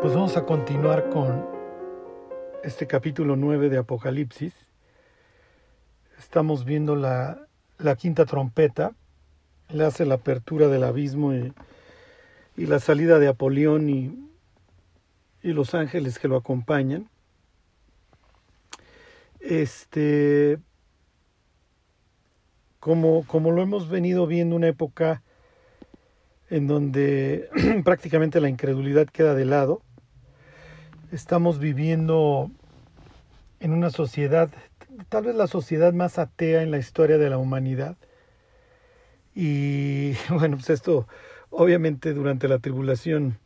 Pues 0.00 0.14
vamos 0.14 0.36
a 0.36 0.46
continuar 0.46 1.10
con 1.10 1.44
este 2.62 2.86
capítulo 2.86 3.34
9 3.34 3.68
de 3.68 3.78
Apocalipsis. 3.78 4.54
Estamos 6.20 6.64
viendo 6.64 6.94
la, 6.94 7.48
la 7.78 7.96
quinta 7.96 8.24
trompeta. 8.24 8.94
Le 9.70 9.84
hace 9.84 10.06
la 10.06 10.14
apertura 10.14 10.68
del 10.68 10.84
abismo 10.84 11.34
y, 11.34 11.52
y 12.56 12.66
la 12.66 12.78
salida 12.78 13.18
de 13.18 13.26
Apolión 13.26 13.90
y, 13.90 14.16
y, 15.42 15.52
los 15.52 15.74
ángeles 15.74 16.20
que 16.20 16.28
lo 16.28 16.36
acompañan. 16.36 17.10
Este, 19.40 20.60
como, 22.78 23.26
como 23.26 23.50
lo 23.50 23.62
hemos 23.62 23.88
venido 23.88 24.28
viendo, 24.28 24.54
una 24.54 24.68
época 24.68 25.22
en 26.50 26.68
donde 26.68 27.50
prácticamente 27.84 28.40
la 28.40 28.48
incredulidad 28.48 29.08
queda 29.08 29.34
de 29.34 29.44
lado. 29.44 29.82
Estamos 31.10 31.58
viviendo 31.58 32.50
en 33.60 33.72
una 33.72 33.88
sociedad, 33.88 34.50
tal 35.08 35.24
vez 35.24 35.34
la 35.34 35.46
sociedad 35.46 35.94
más 35.94 36.18
atea 36.18 36.62
en 36.62 36.70
la 36.70 36.76
historia 36.76 37.16
de 37.16 37.30
la 37.30 37.38
humanidad. 37.38 37.96
Y 39.34 40.12
bueno, 40.28 40.56
pues 40.56 40.68
esto 40.68 41.08
obviamente 41.48 42.12
durante 42.12 42.46
la 42.46 42.58
tribulación 42.58 43.38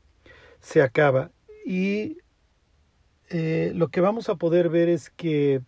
se 0.61 0.83
acaba. 0.83 1.30
Y 1.65 2.19
eh, 3.30 3.70
lo 3.77 3.89
que 3.89 4.01
vamos 4.01 4.29
a 4.29 4.34
poder 4.34 4.69
ver 4.69 4.89
es 4.89 5.11
que 5.11 5.61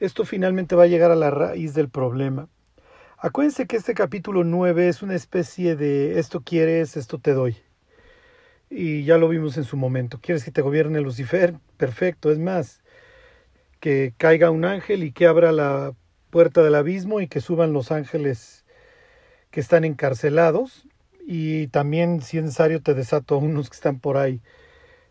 esto 0.00 0.24
finalmente 0.24 0.74
va 0.74 0.84
a 0.84 0.88
llegar 0.88 1.12
a 1.12 1.16
la 1.16 1.30
raíz 1.30 1.72
del 1.72 1.88
problema. 1.88 2.48
Acuérdense 3.16 3.68
que 3.68 3.76
este 3.76 3.94
capítulo 3.94 4.42
9 4.42 4.88
es 4.88 5.02
una 5.02 5.14
especie 5.14 5.76
de 5.76 6.18
esto 6.18 6.40
quieres, 6.40 6.96
esto 6.96 7.18
te 7.18 7.32
doy. 7.32 7.56
Y 8.68 9.04
ya 9.04 9.18
lo 9.18 9.28
vimos 9.28 9.56
en 9.56 9.64
su 9.64 9.76
momento. 9.76 10.18
¿Quieres 10.20 10.44
que 10.44 10.50
te 10.50 10.62
gobierne 10.62 11.00
Lucifer? 11.00 11.54
Perfecto. 11.76 12.30
Es 12.30 12.38
más, 12.38 12.82
que 13.80 14.14
caiga 14.16 14.50
un 14.50 14.64
ángel 14.64 15.04
y 15.04 15.12
que 15.12 15.26
abra 15.26 15.52
la 15.52 15.94
puerta 16.30 16.62
del 16.62 16.74
abismo 16.74 17.20
y 17.20 17.28
que 17.28 17.40
suban 17.40 17.72
los 17.72 17.92
ángeles 17.92 18.64
que 19.50 19.60
están 19.60 19.84
encarcelados. 19.84 20.86
Y 21.26 21.68
también, 21.68 22.22
si 22.22 22.38
es 22.38 22.44
necesario, 22.44 22.82
te 22.82 22.94
desato 22.94 23.36
a 23.36 23.38
unos 23.38 23.70
que 23.70 23.76
están 23.76 24.00
por 24.00 24.16
ahí 24.16 24.40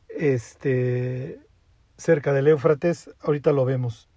este, 0.10 1.40
cerca 1.98 2.34
del 2.34 2.48
Éufrates. 2.48 3.10
Ahorita 3.22 3.52
lo 3.52 3.66
vemos. 3.66 4.10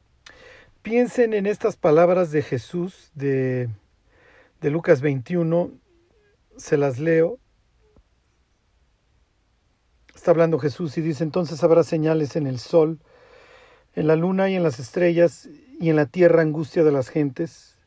Piensen 0.83 1.34
en 1.34 1.47
estas 1.47 1.77
palabras 1.77 2.30
de 2.30 2.42
Jesús 2.42 3.11
de, 3.14 3.69
de 4.61 4.70
Lucas 4.70 5.00
21, 5.00 5.73
se 6.56 6.77
las 6.77 6.98
leo. 6.98 7.39
Está 10.28 10.34
hablando 10.34 10.58
Jesús 10.58 10.98
y 10.98 11.00
dice, 11.00 11.24
entonces 11.24 11.64
habrá 11.64 11.82
señales 11.82 12.36
en 12.36 12.46
el 12.46 12.58
sol, 12.58 12.98
en 13.94 14.06
la 14.06 14.14
luna 14.14 14.50
y 14.50 14.56
en 14.56 14.62
las 14.62 14.78
estrellas, 14.78 15.48
y 15.80 15.88
en 15.88 15.96
la 15.96 16.04
tierra 16.04 16.42
angustia 16.42 16.84
de 16.84 16.92
las 16.92 17.08
gentes, 17.08 17.78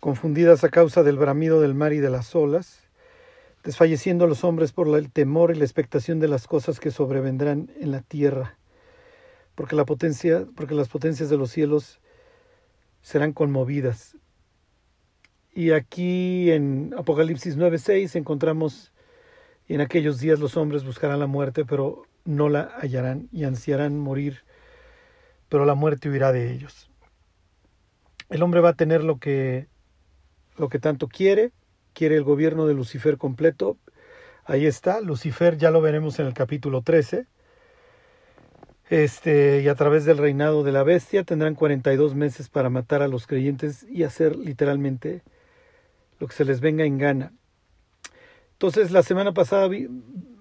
confundidas 0.00 0.64
a 0.64 0.70
causa 0.70 1.02
del 1.02 1.18
bramido 1.18 1.60
del 1.60 1.74
mar 1.74 1.92
y 1.92 1.98
de 1.98 2.08
las 2.08 2.34
olas, 2.34 2.88
desfalleciendo 3.62 4.26
los 4.26 4.42
hombres 4.42 4.72
por 4.72 4.88
el 4.96 5.12
temor 5.12 5.50
y 5.50 5.56
la 5.56 5.66
expectación 5.66 6.18
de 6.18 6.28
las 6.28 6.46
cosas 6.46 6.80
que 6.80 6.90
sobrevendrán 6.90 7.70
en 7.78 7.90
la 7.90 8.00
tierra, 8.00 8.56
porque 9.54 9.76
la 9.76 9.84
potencia, 9.84 10.46
porque 10.56 10.74
las 10.74 10.88
potencias 10.88 11.28
de 11.28 11.36
los 11.36 11.50
cielos 11.50 12.00
serán 13.02 13.34
conmovidas. 13.34 14.16
Y 15.52 15.72
aquí 15.72 16.52
en 16.52 16.94
Apocalipsis 16.96 17.58
9:6 17.58 18.16
encontramos, 18.16 18.92
en 19.74 19.80
aquellos 19.80 20.18
días 20.18 20.38
los 20.38 20.56
hombres 20.56 20.84
buscarán 20.84 21.20
la 21.20 21.26
muerte, 21.26 21.64
pero 21.64 22.04
no 22.24 22.48
la 22.48 22.72
hallarán, 22.80 23.28
y 23.32 23.44
ansiarán 23.44 23.98
morir, 23.98 24.44
pero 25.48 25.64
la 25.64 25.74
muerte 25.74 26.10
huirá 26.10 26.32
de 26.32 26.52
ellos. 26.52 26.90
El 28.28 28.42
hombre 28.42 28.60
va 28.60 28.70
a 28.70 28.74
tener 28.74 29.02
lo 29.02 29.18
que, 29.18 29.68
lo 30.56 30.68
que 30.68 30.78
tanto 30.78 31.08
quiere, 31.08 31.52
quiere 31.92 32.16
el 32.16 32.24
gobierno 32.24 32.66
de 32.66 32.74
Lucifer 32.74 33.16
completo. 33.16 33.76
Ahí 34.44 34.66
está, 34.66 35.00
Lucifer 35.00 35.56
ya 35.56 35.70
lo 35.70 35.80
veremos 35.80 36.18
en 36.18 36.26
el 36.26 36.34
capítulo 36.34 36.82
13 36.82 37.26
este, 38.90 39.62
y 39.62 39.68
a 39.68 39.76
través 39.76 40.04
del 40.04 40.18
reinado 40.18 40.64
de 40.64 40.72
la 40.72 40.82
bestia 40.82 41.22
tendrán 41.22 41.54
42 41.54 42.16
meses 42.16 42.48
para 42.48 42.70
matar 42.70 43.02
a 43.02 43.08
los 43.08 43.28
creyentes 43.28 43.84
y 43.84 44.02
hacer 44.02 44.34
literalmente 44.34 45.22
lo 46.18 46.26
que 46.26 46.34
se 46.34 46.44
les 46.44 46.60
venga 46.60 46.84
en 46.84 46.98
gana. 46.98 47.32
Entonces, 48.60 48.90
la 48.90 49.02
semana 49.02 49.32
pasada 49.32 49.70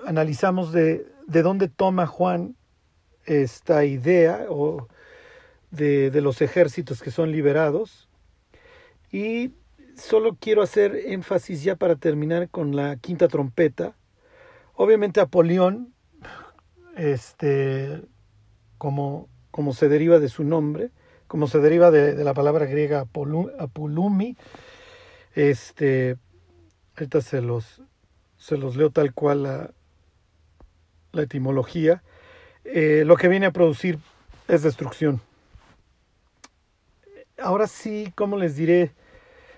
analizamos 0.05 0.73
de, 0.73 1.07
de 1.27 1.41
dónde 1.41 1.69
toma 1.69 2.05
Juan 2.05 2.57
esta 3.23 3.85
idea 3.85 4.45
o 4.49 4.89
de, 5.71 6.11
de 6.11 6.19
los 6.19 6.41
ejércitos 6.41 7.01
que 7.01 7.11
son 7.11 7.31
liberados. 7.31 8.09
Y 9.09 9.53
solo 9.95 10.35
quiero 10.37 10.63
hacer 10.63 10.97
énfasis 10.97 11.63
ya 11.63 11.77
para 11.77 11.95
terminar 11.95 12.49
con 12.49 12.75
la 12.75 12.97
quinta 12.97 13.29
trompeta. 13.29 13.95
Obviamente 14.73 15.21
Apolión, 15.21 15.93
este, 16.97 18.01
como, 18.77 19.29
como 19.49 19.71
se 19.71 19.87
deriva 19.87 20.19
de 20.19 20.27
su 20.27 20.43
nombre, 20.43 20.91
como 21.27 21.47
se 21.47 21.59
deriva 21.59 21.89
de, 21.89 22.21
la 22.21 22.33
palabra 22.33 22.65
griega 22.65 22.99
apulumi. 22.99 24.35
Este, 25.35 26.17
ahorita 26.97 27.21
se 27.21 27.41
los, 27.41 27.81
se 28.39 28.57
los 28.57 28.75
leo 28.75 28.89
tal 28.89 29.13
cual 29.13 29.43
la, 29.43 29.71
la 31.11 31.21
etimología. 31.21 32.01
Eh, 32.63 33.03
lo 33.05 33.15
que 33.17 33.27
viene 33.27 33.45
a 33.45 33.51
producir 33.51 33.99
es 34.47 34.63
destrucción. 34.63 35.21
Ahora 37.37 37.67
sí, 37.67 38.11
como 38.15 38.37
les 38.37 38.55
diré, 38.55 38.91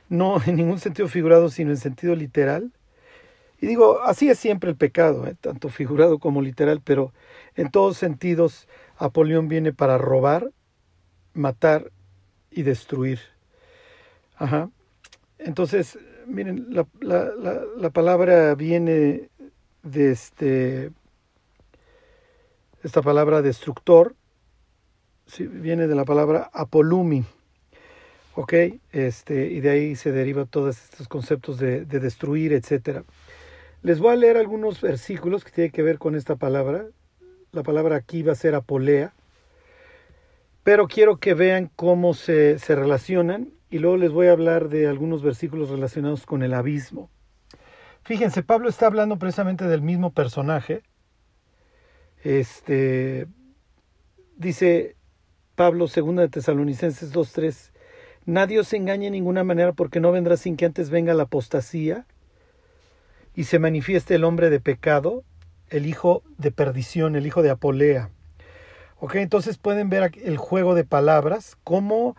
no 0.10 0.42
en 0.46 0.58
ningún 0.58 0.80
sentido 0.80 1.08
figurado, 1.08 1.50
sino 1.50 1.72
en 1.72 1.78
sentido 1.78 2.16
literal. 2.16 2.72
Y 3.62 3.68
digo, 3.68 4.02
así 4.02 4.28
es 4.28 4.40
siempre 4.40 4.72
el 4.72 4.76
pecado, 4.76 5.28
¿eh? 5.28 5.36
tanto 5.40 5.70
figurado 5.70 6.18
como 6.18 6.42
literal, 6.42 6.82
pero 6.84 7.14
en 7.56 7.70
todos 7.70 7.96
sentidos 7.96 8.68
Apolión 8.98 9.48
viene 9.48 9.72
para 9.72 10.00
robar, 10.00 10.52
matar 11.34 11.92
y 12.50 12.64
destruir. 12.64 13.20
Ajá. 14.36 14.72
Entonces, 15.38 16.00
miren, 16.32 16.68
la, 16.70 16.88
la, 17.02 17.36
la, 17.36 17.62
la 17.78 17.90
palabra 17.90 18.56
viene 18.56 19.30
de 19.84 20.12
este, 20.12 20.92
esta 22.84 23.02
palabra 23.02 23.42
destructor, 23.42 24.16
viene 25.38 25.88
de 25.88 25.96
la 25.96 26.06
palabra 26.06 26.50
apolumi, 26.54 27.24
¿ok? 28.36 28.54
Este, 28.92 29.48
y 29.48 29.60
de 29.60 29.70
ahí 29.70 29.96
se 29.96 30.12
derivan 30.12 30.48
todos 30.48 30.78
estos 30.82 31.08
conceptos 31.08 31.58
de, 31.58 31.86
de 31.86 32.00
destruir, 32.00 32.54
etc. 32.54 33.04
Les 33.82 34.00
voy 34.00 34.14
a 34.14 34.16
leer 34.16 34.38
algunos 34.38 34.82
versículos 34.82 35.44
que 35.44 35.52
tienen 35.52 35.72
que 35.72 35.84
ver 35.84 36.00
con 36.00 36.16
esta 36.16 36.36
palabra, 36.36 36.86
la 37.52 37.64
palabra 37.64 37.98
aquí 37.98 38.24
va 38.24 38.32
a 38.32 38.36
ser 38.36 38.56
apolea, 38.56 39.14
pero 40.64 40.88
quiero 40.88 41.18
que 41.18 41.34
vean 41.34 41.72
cómo 41.76 42.14
se, 42.14 42.60
se 42.60 42.76
relacionan 42.76 43.50
y 43.72 43.80
luego 43.80 43.98
les 43.98 44.12
voy 44.12 44.28
a 44.28 44.34
hablar 44.34 44.70
de 44.70 44.88
algunos 44.88 45.24
versículos 45.24 45.70
relacionados 45.70 46.26
con 46.26 46.44
el 46.44 46.54
abismo. 46.54 47.10
Fíjense, 48.04 48.44
Pablo 48.44 48.68
está 48.68 48.86
hablando 48.86 49.18
precisamente 49.18 49.66
del 49.66 49.82
mismo 49.82 50.12
personaje. 50.12 50.84
Este 52.24 53.28
dice 54.36 54.96
Pablo, 55.56 55.88
segunda 55.88 56.22
de 56.22 56.30
Tesalonicenses 56.30 57.14
2:3, 57.14 57.72
nadie 58.26 58.60
os 58.60 58.74
engañe 58.74 59.08
en 59.08 59.14
ninguna 59.14 59.44
manera 59.44 59.72
porque 59.72 60.00
no 60.00 60.12
vendrá 60.12 60.36
sin 60.36 60.58
que 60.58 60.66
antes 60.66 60.90
venga 60.90 61.14
la 61.14 61.24
apostasía 61.24 62.06
y 63.34 63.46
se 63.46 63.60
manifieste 63.60 64.16
el 64.16 64.26
hombre 64.26 64.50
de 64.50 64.60
pecado, 64.60 65.24
el 65.70 65.86
hijo 65.86 66.24
de 66.38 66.52
perdición, 66.52 67.16
el 67.16 67.26
hijo 67.26 67.42
de 67.42 67.52
Apolea. 67.52 68.10
Ok, 69.00 69.16
entonces 69.16 69.58
pueden 69.58 69.90
ver 69.90 70.12
el 70.22 70.38
juego 70.38 70.76
de 70.76 70.84
palabras, 70.84 71.58
cómo 71.64 72.18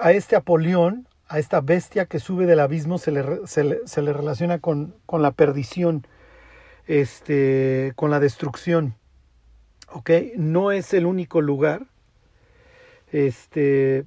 a 0.00 0.12
este 0.12 0.36
Apolión, 0.36 1.08
a 1.28 1.38
esta 1.38 1.60
bestia 1.60 2.06
que 2.06 2.18
sube 2.18 2.46
del 2.46 2.60
abismo, 2.60 2.98
se 2.98 3.12
le, 3.12 3.46
se 3.46 3.64
le, 3.64 3.86
se 3.86 4.02
le 4.02 4.12
relaciona 4.12 4.58
con, 4.58 4.94
con, 5.06 5.22
la 5.22 5.32
perdición, 5.32 6.06
este, 6.86 7.92
con 7.96 8.10
la 8.10 8.20
destrucción. 8.20 8.94
Ok, 9.92 10.10
no 10.36 10.72
es 10.72 10.92
el 10.92 11.06
único 11.06 11.40
lugar. 11.40 11.86
Este, 13.12 14.04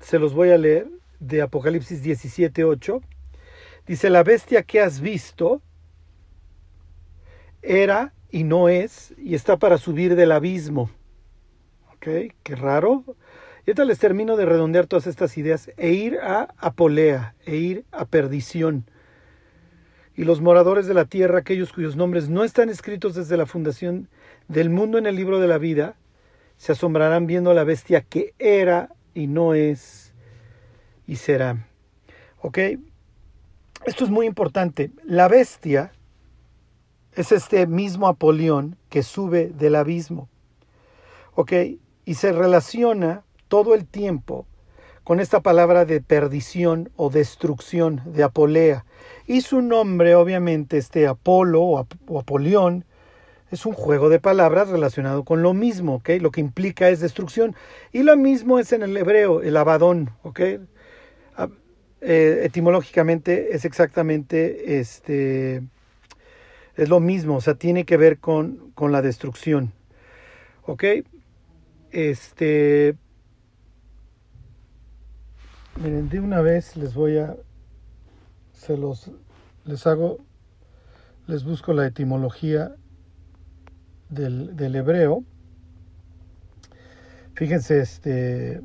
se 0.00 0.18
los 0.18 0.34
voy 0.34 0.50
a 0.50 0.58
leer 0.58 0.88
de 1.18 1.42
Apocalipsis 1.42 2.02
17, 2.02 2.64
8. 2.64 3.00
Dice, 3.86 4.10
la 4.10 4.22
bestia 4.22 4.62
que 4.62 4.80
has 4.80 5.00
visto, 5.00 5.62
era 7.62 8.12
y 8.30 8.44
no 8.44 8.68
es, 8.68 9.14
y 9.18 9.34
está 9.34 9.58
para 9.58 9.78
subir 9.78 10.16
del 10.16 10.32
abismo. 10.32 10.90
¿Ok? 11.94 12.32
Qué 12.42 12.56
raro. 12.56 13.04
Y 13.66 13.70
ahorita 13.70 13.84
les 13.84 13.98
termino 13.98 14.36
de 14.36 14.46
redondear 14.46 14.86
todas 14.86 15.06
estas 15.06 15.36
ideas. 15.36 15.70
E 15.76 15.90
ir 15.90 16.18
a 16.18 16.48
Apolea, 16.58 17.34
e 17.44 17.56
ir 17.56 17.84
a 17.92 18.04
perdición. 18.04 18.86
y 20.16 20.24
los 20.24 20.42
moradores 20.42 20.86
de 20.86 20.92
la 20.92 21.06
tierra, 21.06 21.38
aquellos 21.38 21.72
cuyos 21.72 21.96
nombres 21.96 22.28
no 22.28 22.44
están 22.44 22.68
escritos 22.68 23.14
desde 23.14 23.38
la 23.38 23.46
fundación 23.46 24.08
del 24.48 24.68
mundo 24.68 24.98
en 24.98 25.06
el 25.06 25.16
libro 25.16 25.40
de 25.40 25.48
la 25.48 25.56
vida, 25.56 25.96
se 26.58 26.72
asombrarán 26.72 27.26
viendo 27.26 27.50
a 27.50 27.54
la 27.54 27.64
bestia 27.64 28.02
que 28.02 28.34
era 28.38 28.90
y 29.14 29.28
no 29.28 29.54
es 29.54 30.12
y 31.06 31.16
será. 31.16 31.66
¿Ok? 32.42 32.58
Esto 33.86 34.04
es 34.04 34.10
muy 34.10 34.26
importante. 34.26 34.90
La 35.04 35.26
bestia 35.26 35.92
es 37.14 37.32
este 37.32 37.66
mismo 37.66 38.06
Apolión 38.06 38.76
que 38.90 39.02
sube 39.02 39.48
del 39.48 39.74
abismo. 39.74 40.28
¿Ok? 41.34 41.52
Y 42.04 42.14
se 42.14 42.32
relaciona 42.32 43.24
todo 43.50 43.74
el 43.74 43.84
tiempo 43.84 44.46
con 45.04 45.18
esta 45.18 45.40
palabra 45.40 45.84
de 45.84 46.00
perdición 46.00 46.90
o 46.94 47.10
destrucción 47.10 48.00
de 48.06 48.22
Apolea. 48.22 48.84
Y 49.26 49.40
su 49.40 49.60
nombre, 49.60 50.14
obviamente, 50.14 50.78
este 50.78 51.06
Apolo 51.06 51.62
o, 51.62 52.18
Apolión, 52.18 52.84
es 53.50 53.66
un 53.66 53.72
juego 53.72 54.08
de 54.08 54.20
palabras 54.20 54.68
relacionado 54.68 55.24
con 55.24 55.42
lo 55.42 55.52
mismo. 55.52 56.00
Lo 56.20 56.30
que 56.30 56.40
implica 56.40 56.88
es 56.88 57.00
destrucción. 57.00 57.56
Y 57.92 58.04
lo 58.04 58.16
mismo 58.16 58.60
es 58.60 58.72
en 58.72 58.82
el 58.82 58.96
hebreo, 58.96 59.42
el 59.42 59.56
abadón. 59.56 60.10
Ah, 61.36 61.48
eh, 62.00 62.42
etimológicamente 62.44 63.54
es 63.54 63.64
exactamente 63.64 64.78
este 64.78 65.62
es 66.76 66.88
lo 66.88 67.00
mismo, 67.00 67.36
o 67.36 67.40
sea, 67.40 67.54
tiene 67.54 67.84
que 67.84 67.96
ver 67.96 68.18
con, 68.18 68.70
con 68.74 68.92
la 68.92 69.02
destrucción. 69.02 69.72
¿Ok? 70.64 70.84
Este. 71.90 72.94
Miren, 75.76 76.08
de 76.08 76.20
una 76.20 76.40
vez 76.40 76.76
les 76.76 76.94
voy 76.94 77.18
a. 77.18 77.36
Se 78.52 78.76
los. 78.76 79.10
Les 79.64 79.86
hago. 79.86 80.18
Les 81.26 81.44
busco 81.44 81.72
la 81.72 81.86
etimología 81.86 82.74
del, 84.08 84.56
del 84.56 84.76
hebreo. 84.76 85.24
Fíjense, 87.34 87.80
este. 87.80 88.60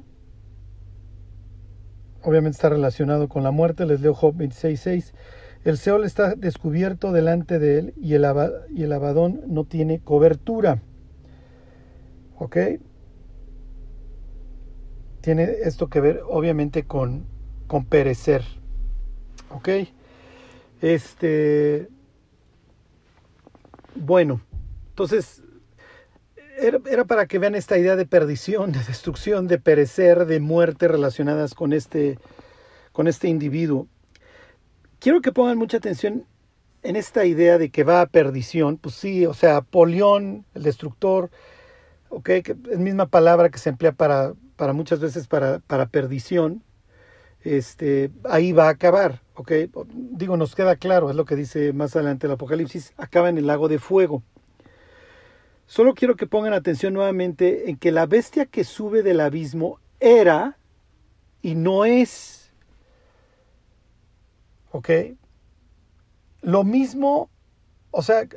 Obviamente 2.24 2.56
está 2.56 2.70
relacionado 2.70 3.30
con 3.30 3.44
la 3.44 3.52
muerte. 3.52 3.86
Les 3.86 4.02
leo 4.02 4.14
Job 4.14 4.36
26.6. 4.36 5.14
El 5.64 5.78
Seol 5.78 6.06
está 6.06 6.36
descubierto 6.36 7.12
delante 7.12 7.58
de 7.58 7.80
él 7.80 7.94
y 7.98 8.14
el, 8.14 8.26
y 8.74 8.84
el 8.84 8.94
abadón 8.94 9.42
no 9.48 9.64
tiene 9.64 10.00
cobertura. 10.00 10.82
¿Ok? 12.38 12.58
Tiene 15.26 15.44
esto 15.64 15.90
que 15.90 16.00
ver 16.00 16.22
obviamente 16.28 16.84
con, 16.84 17.26
con 17.68 17.86
perecer. 17.86 18.44
¿Ok? 19.50 19.70
Este... 20.82 21.90
Bueno, 23.96 24.42
entonces 24.90 25.42
era, 26.58 26.80
era, 26.90 27.06
para 27.06 27.26
que 27.26 27.40
vean 27.40 27.56
esta 27.56 27.78
idea 27.78 27.96
de 27.96 28.06
perdición, 28.06 28.72
de 28.72 28.84
destrucción, 28.84 29.48
de 29.48 29.58
perecer, 29.58 30.26
de 30.26 30.40
muerte 30.40 30.88
relacionadas 30.88 31.54
con 31.54 31.74
este, 31.74 32.20
con 32.92 33.08
este 33.08 33.28
individuo 33.28 33.88
quiero 35.06 35.22
que 35.22 35.32
pongan 35.32 35.60
mucha 35.60 35.78
atención 35.78 36.26
en 36.82 36.96
esta 36.96 37.26
idea 37.26 37.60
de 37.60 37.70
que 37.70 37.84
va 37.84 38.02
a 38.02 38.08
perdición. 38.08 38.78
Pues 38.78 38.96
sí, 38.96 39.26
o 39.28 39.36
sea, 39.36 39.62
Polión, 39.62 40.46
el 40.56 40.64
destructor, 40.64 41.30
ok, 42.10 42.26
que 42.44 42.56
es 42.72 42.80
misma 42.80 43.06
palabra 43.06 43.50
que 43.50 43.60
se 43.60 43.70
emplea 43.70 43.92
para, 43.92 44.34
para 44.56 44.74
muchas 44.74 45.00
veces 45.00 45.28
para, 45.28 45.60
para 45.60 45.88
perdición. 45.88 46.64
Este, 47.44 48.12
ahí 48.24 48.52
va 48.52 48.68
a 48.68 48.72
acabar, 48.72 49.22
ok. 49.36 49.52
Digo, 49.94 50.36
nos 50.38 50.56
queda 50.56 50.76
claro, 50.78 51.10
es 51.10 51.16
lo 51.16 51.26
que 51.26 51.36
dice 51.36 51.74
más 51.74 51.96
adelante 51.96 52.28
el 52.28 52.34
Apocalipsis, 52.34 52.94
acaba 52.98 53.30
en 53.30 53.38
el 53.38 53.48
lago 53.48 53.68
de 53.68 53.80
fuego. 53.80 54.24
Solo 55.68 55.94
quiero 55.94 56.16
que 56.16 56.28
pongan 56.28 56.54
atención 56.54 56.94
nuevamente 56.94 57.70
en 57.70 57.78
que 57.78 57.92
la 57.92 58.06
bestia 58.06 58.46
que 58.46 58.64
sube 58.64 59.04
del 59.04 59.20
abismo 59.20 59.80
era 60.00 60.58
y 61.42 61.56
no 61.56 61.86
es 61.86 62.46
¿Ok? 64.76 64.90
Lo 66.42 66.66
mismo, 66.66 67.30
o 67.92 68.02
sea, 68.02 68.28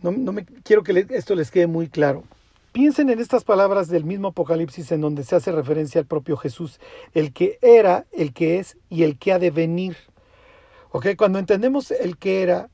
no, 0.00 0.10
me 0.10 0.44
quiero 0.44 0.82
que 0.82 1.06
esto 1.10 1.36
les 1.36 1.52
quede 1.52 1.68
muy 1.68 1.88
claro. 1.88 2.24
Piensen 2.72 3.10
en 3.10 3.20
estas 3.20 3.44
palabras 3.44 3.88
del 3.88 4.04
mismo 4.04 4.28
Apocalipsis 4.28 4.90
en 4.92 5.02
donde 5.02 5.24
se 5.24 5.36
hace 5.36 5.52
referencia 5.52 6.00
al 6.00 6.06
propio 6.06 6.38
Jesús, 6.38 6.80
el 7.12 7.34
que 7.34 7.58
era, 7.60 8.06
el 8.12 8.32
que 8.32 8.58
es 8.58 8.78
y 8.88 9.02
el 9.02 9.18
que 9.18 9.32
ha 9.32 9.38
de 9.38 9.50
venir. 9.50 9.94
¿Ok? 10.90 11.08
Cuando 11.18 11.38
entendemos 11.38 11.90
el 11.90 12.16
que 12.16 12.42
era, 12.42 12.70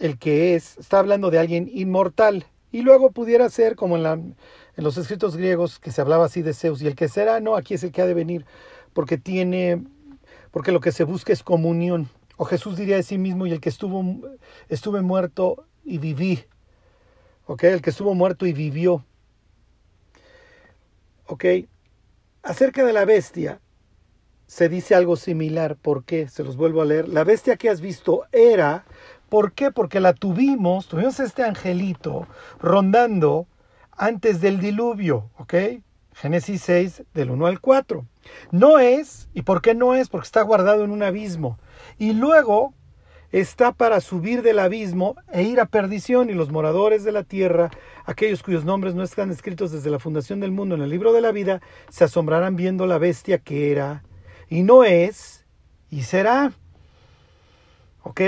el 0.00 0.18
que 0.18 0.56
es, 0.56 0.76
está 0.76 0.98
hablando 0.98 1.30
de 1.30 1.38
alguien 1.38 1.70
inmortal. 1.72 2.46
Y 2.72 2.82
luego 2.82 3.12
pudiera 3.12 3.48
ser 3.48 3.76
como 3.76 3.96
en, 3.96 4.34
los 4.76 4.96
escritos 4.96 5.36
griegos 5.36 5.78
que 5.78 5.92
se 5.92 6.00
hablaba 6.00 6.24
así 6.24 6.42
de 6.42 6.52
Zeus. 6.52 6.82
Y 6.82 6.88
el 6.88 6.96
que 6.96 7.08
será, 7.08 7.38
no, 7.38 7.54
aquí 7.54 7.74
es 7.74 7.84
el 7.84 7.92
que 7.92 8.02
ha 8.02 8.06
de 8.06 8.14
venir, 8.14 8.44
porque 8.92 9.18
tiene 9.18 9.84
porque 10.50 10.72
lo 10.72 10.80
que 10.80 10.90
se 10.90 11.04
busca 11.04 11.32
es 11.32 11.44
comunión. 11.44 12.08
O 12.36 12.44
Jesús 12.44 12.76
diría 12.76 12.96
de 12.96 13.04
sí 13.04 13.18
mismo, 13.18 13.46
y 13.46 13.52
el 13.52 13.60
que 13.60 13.68
estuvo, 13.68 14.04
estuve 14.68 15.00
muerto 15.00 15.64
y 15.84 15.98
viví. 15.98 16.44
¿Ok? 17.46 17.64
El 17.64 17.82
que 17.82 17.90
estuvo 17.90 18.14
muerto 18.14 18.46
y 18.46 18.52
vivió. 18.52 19.04
¿Ok? 21.32 21.46
Acerca 22.42 22.84
de 22.84 22.92
la 22.92 23.06
bestia, 23.06 23.62
se 24.46 24.68
dice 24.68 24.94
algo 24.94 25.16
similar. 25.16 25.76
¿Por 25.76 26.04
qué? 26.04 26.28
Se 26.28 26.44
los 26.44 26.58
vuelvo 26.58 26.82
a 26.82 26.84
leer. 26.84 27.08
La 27.08 27.24
bestia 27.24 27.56
que 27.56 27.70
has 27.70 27.80
visto 27.80 28.24
era, 28.32 28.84
¿por 29.30 29.52
qué? 29.52 29.70
Porque 29.70 29.98
la 29.98 30.12
tuvimos, 30.12 30.88
tuvimos 30.88 31.20
este 31.20 31.42
angelito 31.42 32.26
rondando 32.60 33.46
antes 33.92 34.42
del 34.42 34.60
diluvio, 34.60 35.30
¿ok? 35.38 35.54
Génesis 36.12 36.60
6 36.64 37.04
del 37.14 37.30
1 37.30 37.46
al 37.46 37.60
4. 37.60 38.06
No 38.50 38.78
es, 38.78 39.30
¿y 39.32 39.40
por 39.40 39.62
qué 39.62 39.74
no 39.74 39.94
es? 39.94 40.10
Porque 40.10 40.26
está 40.26 40.42
guardado 40.42 40.84
en 40.84 40.90
un 40.90 41.02
abismo. 41.02 41.58
Y 41.96 42.12
luego 42.12 42.74
está 43.32 43.72
para 43.72 44.00
subir 44.00 44.42
del 44.42 44.58
abismo 44.58 45.16
e 45.32 45.42
ir 45.42 45.60
a 45.60 45.66
perdición, 45.66 46.30
y 46.30 46.34
los 46.34 46.50
moradores 46.50 47.02
de 47.02 47.12
la 47.12 47.24
tierra, 47.24 47.70
aquellos 48.04 48.42
cuyos 48.42 48.64
nombres 48.64 48.94
no 48.94 49.02
están 49.02 49.30
escritos 49.30 49.72
desde 49.72 49.90
la 49.90 49.98
fundación 49.98 50.38
del 50.40 50.52
mundo 50.52 50.74
en 50.74 50.82
el 50.82 50.90
libro 50.90 51.12
de 51.12 51.22
la 51.22 51.32
vida, 51.32 51.60
se 51.88 52.04
asombrarán 52.04 52.56
viendo 52.56 52.86
la 52.86 52.98
bestia 52.98 53.38
que 53.38 53.72
era, 53.72 54.04
y 54.48 54.62
no 54.62 54.84
es, 54.84 55.46
y 55.90 56.02
será. 56.02 56.52
¿Ok? 58.02 58.20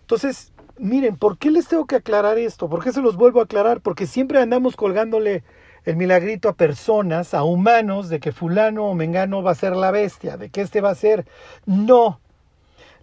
Entonces, 0.00 0.52
miren, 0.78 1.16
¿por 1.16 1.38
qué 1.38 1.50
les 1.50 1.68
tengo 1.68 1.86
que 1.86 1.96
aclarar 1.96 2.38
esto? 2.38 2.68
¿Por 2.68 2.82
qué 2.82 2.92
se 2.92 3.02
los 3.02 3.16
vuelvo 3.16 3.40
a 3.40 3.44
aclarar? 3.44 3.80
Porque 3.80 4.06
siempre 4.06 4.40
andamos 4.40 4.74
colgándole 4.74 5.44
el 5.84 5.96
milagrito 5.96 6.48
a 6.48 6.54
personas, 6.54 7.34
a 7.34 7.44
humanos, 7.44 8.08
de 8.08 8.20
que 8.20 8.32
fulano 8.32 8.86
o 8.86 8.94
mengano 8.94 9.42
va 9.42 9.52
a 9.52 9.54
ser 9.54 9.76
la 9.76 9.90
bestia, 9.90 10.36
de 10.36 10.50
que 10.50 10.62
este 10.62 10.80
va 10.80 10.90
a 10.90 10.94
ser. 10.94 11.26
No, 11.66 12.20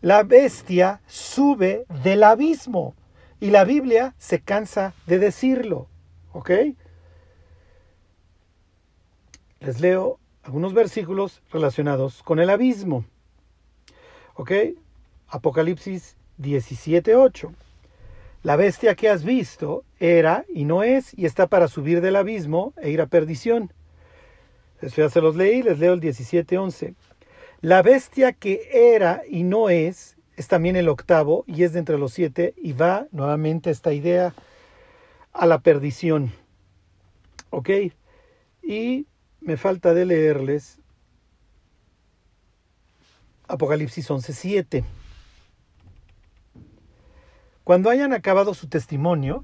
la 0.05 0.21
bestia 0.21 1.01
sube 1.07 1.83
del 2.03 2.21
abismo 2.21 2.93
y 3.39 3.49
la 3.49 3.63
Biblia 3.63 4.13
se 4.19 4.39
cansa 4.39 4.93
de 5.07 5.17
decirlo. 5.17 5.87
¿Ok? 6.31 6.51
Les 9.61 9.79
leo 9.81 10.19
algunos 10.43 10.75
versículos 10.75 11.41
relacionados 11.51 12.21
con 12.21 12.39
el 12.39 12.51
abismo. 12.51 13.03
¿Ok? 14.35 14.51
Apocalipsis 15.27 16.15
17.8. 16.39 17.51
La 18.43 18.57
bestia 18.57 18.93
que 18.93 19.09
has 19.09 19.23
visto 19.23 19.85
era 19.99 20.45
y 20.53 20.65
no 20.65 20.83
es 20.83 21.17
y 21.17 21.25
está 21.25 21.47
para 21.47 21.67
subir 21.67 22.01
del 22.01 22.15
abismo 22.15 22.75
e 22.77 22.91
ir 22.91 23.01
a 23.01 23.07
perdición. 23.07 23.73
Eso 24.83 25.01
ya 25.01 25.09
se 25.09 25.19
los 25.19 25.35
leí, 25.35 25.63
les 25.63 25.79
leo 25.79 25.93
el 25.93 25.99
17.11. 25.99 26.93
La 27.61 27.81
bestia 27.81 28.33
que 28.33 28.69
era 28.73 29.21
y 29.29 29.43
no 29.43 29.69
es 29.69 30.15
es 30.37 30.47
también 30.47 30.75
el 30.75 30.89
octavo 30.89 31.45
y 31.47 31.63
es 31.63 31.73
de 31.73 31.79
entre 31.79 31.97
los 31.97 32.13
siete 32.13 32.53
y 32.57 32.73
va 32.73 33.07
nuevamente 33.11 33.69
esta 33.69 33.93
idea 33.93 34.33
a 35.31 35.45
la 35.45 35.59
perdición. 35.59 36.33
¿Ok? 37.49 37.69
Y 38.61 39.07
me 39.39 39.57
falta 39.57 39.93
de 39.93 40.05
leerles 40.05 40.79
Apocalipsis 43.47 44.09
11.7. 44.09 44.83
Cuando 47.63 47.89
hayan 47.89 48.13
acabado 48.13 48.53
su 48.53 48.67
testimonio, 48.67 49.43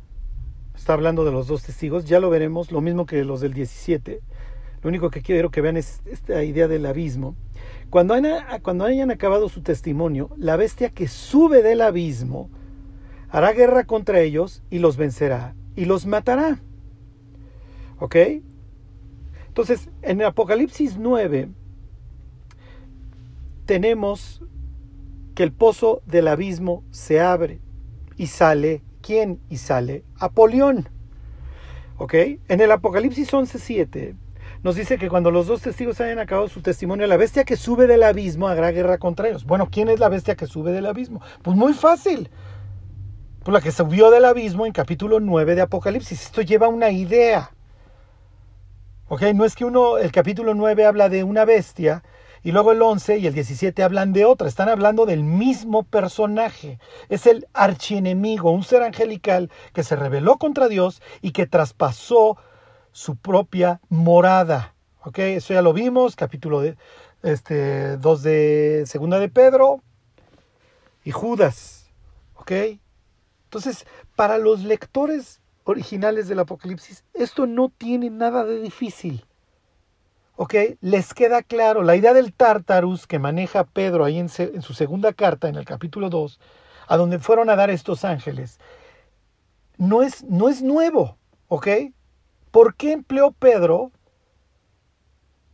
está 0.76 0.94
hablando 0.94 1.24
de 1.24 1.32
los 1.32 1.48
dos 1.48 1.64
testigos, 1.64 2.06
ya 2.06 2.20
lo 2.20 2.30
veremos, 2.30 2.72
lo 2.72 2.82
mismo 2.82 3.06
que 3.06 3.24
los 3.24 3.42
del 3.42 3.54
17. 3.54 4.22
Lo 4.82 4.90
único 4.90 5.10
que 5.10 5.22
quiero 5.22 5.52
que 5.52 5.62
vean 5.62 5.78
es 5.78 6.02
esta 6.06 6.44
idea 6.44 6.68
del 6.68 6.86
abismo. 6.86 7.36
Cuando 7.90 8.14
hayan, 8.14 8.62
cuando 8.62 8.86
hayan 8.86 9.12
acabado 9.12 9.50
su 9.50 9.62
testimonio, 9.62 10.30
la 10.38 10.56
bestia 10.56 10.90
que 10.90 11.08
sube 11.08 11.62
del 11.62 11.82
abismo 11.82 12.50
hará 13.30 13.54
guerra 13.54 13.86
contra 13.86 14.20
ellos 14.22 14.64
y 14.70 14.80
los 14.80 14.98
vencerá 14.98 15.56
y 15.76 15.86
los 15.86 16.06
matará. 16.06 16.60
¿Ok? 18.00 18.16
Entonces, 19.48 19.90
en 20.02 20.22
el 20.22 20.28
Apocalipsis 20.28 20.98
9 20.98 21.50
tenemos 23.66 24.42
que 25.36 25.44
el 25.44 25.52
pozo 25.52 26.02
del 26.06 26.28
abismo 26.28 26.84
se 26.92 27.20
abre 27.20 27.60
y 28.18 28.28
sale, 28.28 28.82
¿quién? 29.02 29.40
Y 29.50 29.58
sale 29.58 30.04
Apolión. 30.18 30.90
¿Ok? 31.98 32.14
En 32.48 32.62
el 32.62 32.72
Apocalipsis 32.72 33.32
11.7 33.32 34.16
nos 34.64 34.76
dice 34.76 34.98
que 34.98 35.10
cuando 35.10 35.32
los 35.32 35.48
dos 35.48 35.62
testigos 35.62 36.00
hayan 36.02 36.20
acabado 36.20 36.48
su 36.48 36.62
testimonio, 36.62 37.08
la 37.08 37.18
bestia 37.18 37.44
que 37.44 37.58
sube 37.58 37.88
del 37.88 38.04
abismo 38.04 38.48
hará 38.48 38.72
guerra 38.72 39.00
contra 39.00 39.28
ellos. 39.28 39.44
Bueno, 39.44 39.70
¿quién 39.72 39.90
es 39.90 40.00
la 40.00 40.10
bestia 40.10 40.36
que 40.36 40.46
sube 40.46 40.72
del 40.72 40.86
abismo? 40.86 41.22
Pues 41.42 41.58
muy 41.58 41.74
fácil. 41.74 42.30
Pues 43.44 43.54
la 43.54 43.62
que 43.62 43.72
subió 43.72 44.12
del 44.12 44.26
abismo 44.26 44.68
en 44.68 44.72
capítulo 44.72 45.20
9 45.20 45.56
de 45.56 45.62
Apocalipsis. 45.62 46.22
Esto 46.22 46.44
lleva 46.44 46.68
una 46.68 46.92
idea. 46.92 47.52
¿Ok? 49.08 49.24
No 49.34 49.46
es 49.46 49.56
que 49.56 49.66
uno, 49.66 49.98
el 49.98 50.12
capítulo 50.12 50.54
9 50.54 50.86
habla 50.86 51.10
de 51.10 51.24
una 51.24 51.44
bestia 51.44 52.04
y 52.44 52.52
luego 52.52 52.72
el 52.72 52.84
11 52.84 53.18
y 53.18 53.26
el 53.26 53.34
17 53.34 53.82
hablan 53.82 54.14
de 54.14 54.26
otra. 54.26 54.48
Están 54.48 54.70
hablando 54.70 55.08
del 55.08 55.24
mismo 55.24 55.82
personaje. 55.82 56.78
Es 57.10 57.26
el 57.26 57.48
archienemigo, 57.54 58.52
un 58.52 58.64
ser 58.64 58.84
angelical 58.84 59.50
que 59.74 59.82
se 59.84 59.96
rebeló 59.96 60.38
contra 60.38 60.68
Dios 60.68 61.02
y 61.24 61.32
que 61.32 61.48
traspasó 61.48 62.38
su 62.92 63.16
propia 63.16 63.82
morada. 63.90 64.76
¿Ok? 65.04 65.20
Eso 65.20 65.54
ya 65.54 65.62
lo 65.62 65.74
vimos, 65.74 66.16
capítulo 66.16 66.62
de, 66.62 66.78
este, 67.24 67.98
2 67.98 68.24
de 68.24 68.84
Segunda 68.86 69.20
de 69.20 69.30
Pedro 69.30 69.82
y 71.04 71.12
Judas. 71.12 71.90
¿Ok? 72.36 72.52
Entonces, 73.46 73.86
para 74.16 74.38
los 74.38 74.64
lectores 74.64 75.42
originales 75.64 76.28
del 76.28 76.40
Apocalipsis, 76.40 77.04
esto 77.14 77.48
no 77.48 77.70
tiene 77.70 78.10
nada 78.10 78.46
de 78.46 78.62
difícil. 78.62 79.26
¿Ok? 80.36 80.56
Les 80.82 81.14
queda 81.14 81.44
claro. 81.44 81.84
La 81.84 81.96
idea 81.96 82.14
del 82.14 82.34
Tartarus 82.34 83.08
que 83.08 83.20
maneja 83.20 83.64
Pedro 83.64 84.06
ahí 84.06 84.18
en, 84.18 84.30
su 84.30 84.74
segunda 84.74 85.14
carta, 85.14 85.50
en 85.50 85.56
el 85.56 85.66
capítulo 85.66 86.10
2, 86.10 86.40
a 86.88 86.98
donde 86.98 87.20
fueron 87.20 87.50
a 87.50 87.56
dar 87.56 87.70
estos 87.70 88.06
ángeles, 88.06 88.60
no 89.78 90.02
es, 90.02 90.24
no 90.24 90.50
es 90.50 90.62
nuevo. 90.62 91.18
¿Ok? 91.48 91.68
¿Por 92.52 92.76
qué 92.76 92.92
empleó 92.92 93.32
Pedro 93.32 93.92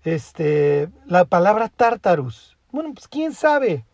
este, 0.04 0.90
la 1.06 1.26
palabra 1.26 1.70
Tartarus? 1.70 2.58
Bueno, 2.72 2.94
pues 2.94 3.08
quién 3.08 3.34
sabe. 3.34 3.86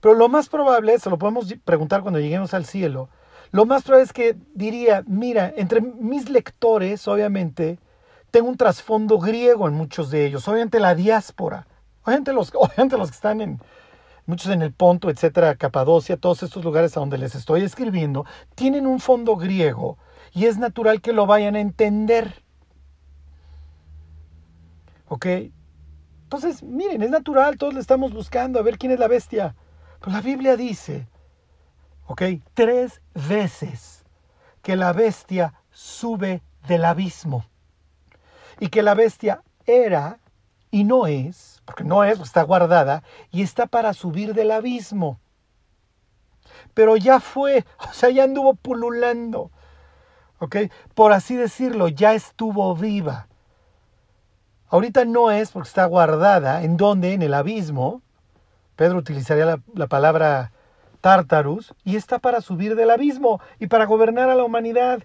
Pero 0.00 0.14
lo 0.14 0.28
más 0.28 0.48
probable, 0.48 0.98
se 0.98 1.10
lo 1.10 1.18
podemos 1.18 1.52
preguntar 1.64 2.02
cuando 2.02 2.20
lleguemos 2.20 2.54
al 2.54 2.64
cielo, 2.64 3.08
lo 3.52 3.64
más 3.64 3.84
probable 3.84 4.04
es 4.04 4.12
que 4.12 4.36
diría, 4.54 5.04
mira, 5.06 5.52
entre 5.56 5.80
mis 5.80 6.28
lectores, 6.28 7.06
obviamente, 7.06 7.78
tengo 8.30 8.48
un 8.48 8.56
trasfondo 8.56 9.18
griego 9.18 9.68
en 9.68 9.74
muchos 9.74 10.10
de 10.10 10.26
ellos, 10.26 10.46
obviamente 10.48 10.80
la 10.80 10.94
diáspora, 10.94 11.66
obviamente 12.04 12.32
los, 12.32 12.52
obviamente 12.54 12.98
los 12.98 13.10
que 13.10 13.14
están 13.14 13.40
en, 13.40 13.60
muchos 14.26 14.50
en 14.50 14.62
el 14.62 14.72
Ponto, 14.72 15.10
etcétera, 15.10 15.54
Capadocia, 15.54 16.16
todos 16.16 16.42
estos 16.42 16.64
lugares 16.64 16.96
a 16.96 17.00
donde 17.00 17.18
les 17.18 17.34
estoy 17.34 17.62
escribiendo, 17.62 18.26
tienen 18.56 18.86
un 18.86 18.98
fondo 18.98 19.36
griego 19.36 19.96
y 20.36 20.44
es 20.44 20.58
natural 20.58 21.00
que 21.00 21.14
lo 21.14 21.24
vayan 21.24 21.56
a 21.56 21.60
entender. 21.60 22.42
¿Ok? 25.08 25.24
Entonces, 26.24 26.62
miren, 26.62 27.02
es 27.02 27.08
natural, 27.08 27.56
todos 27.56 27.72
le 27.72 27.80
estamos 27.80 28.12
buscando 28.12 28.58
a 28.58 28.62
ver 28.62 28.76
quién 28.76 28.92
es 28.92 28.98
la 28.98 29.08
bestia. 29.08 29.56
Pero 29.98 30.12
la 30.12 30.20
Biblia 30.20 30.58
dice, 30.58 31.08
¿ok? 32.06 32.22
Tres 32.52 33.00
veces 33.14 34.04
que 34.60 34.76
la 34.76 34.92
bestia 34.92 35.54
sube 35.70 36.42
del 36.68 36.84
abismo. 36.84 37.46
Y 38.60 38.68
que 38.68 38.82
la 38.82 38.92
bestia 38.92 39.42
era 39.64 40.18
y 40.70 40.84
no 40.84 41.06
es, 41.06 41.62
porque 41.64 41.82
no 41.84 42.04
es, 42.04 42.20
está 42.20 42.42
guardada, 42.42 43.02
y 43.30 43.40
está 43.40 43.66
para 43.66 43.94
subir 43.94 44.34
del 44.34 44.50
abismo. 44.50 45.18
Pero 46.74 46.98
ya 46.98 47.20
fue, 47.20 47.64
o 47.90 47.94
sea, 47.94 48.10
ya 48.10 48.24
anduvo 48.24 48.52
pululando. 48.52 49.50
Por 50.94 51.12
así 51.12 51.36
decirlo, 51.36 51.88
ya 51.88 52.14
estuvo 52.14 52.74
viva. 52.74 53.28
Ahorita 54.68 55.04
no 55.04 55.30
es 55.30 55.52
porque 55.52 55.68
está 55.68 55.84
guardada. 55.86 56.62
¿En 56.62 56.76
dónde? 56.76 57.12
En 57.12 57.22
el 57.22 57.34
abismo. 57.34 58.02
Pedro 58.74 58.98
utilizaría 58.98 59.46
la, 59.46 59.60
la 59.74 59.86
palabra 59.86 60.52
Tartarus 61.00 61.74
y 61.84 61.96
está 61.96 62.18
para 62.18 62.40
subir 62.40 62.74
del 62.74 62.90
abismo 62.90 63.40
y 63.58 63.68
para 63.68 63.86
gobernar 63.86 64.28
a 64.28 64.34
la 64.34 64.44
humanidad. 64.44 65.02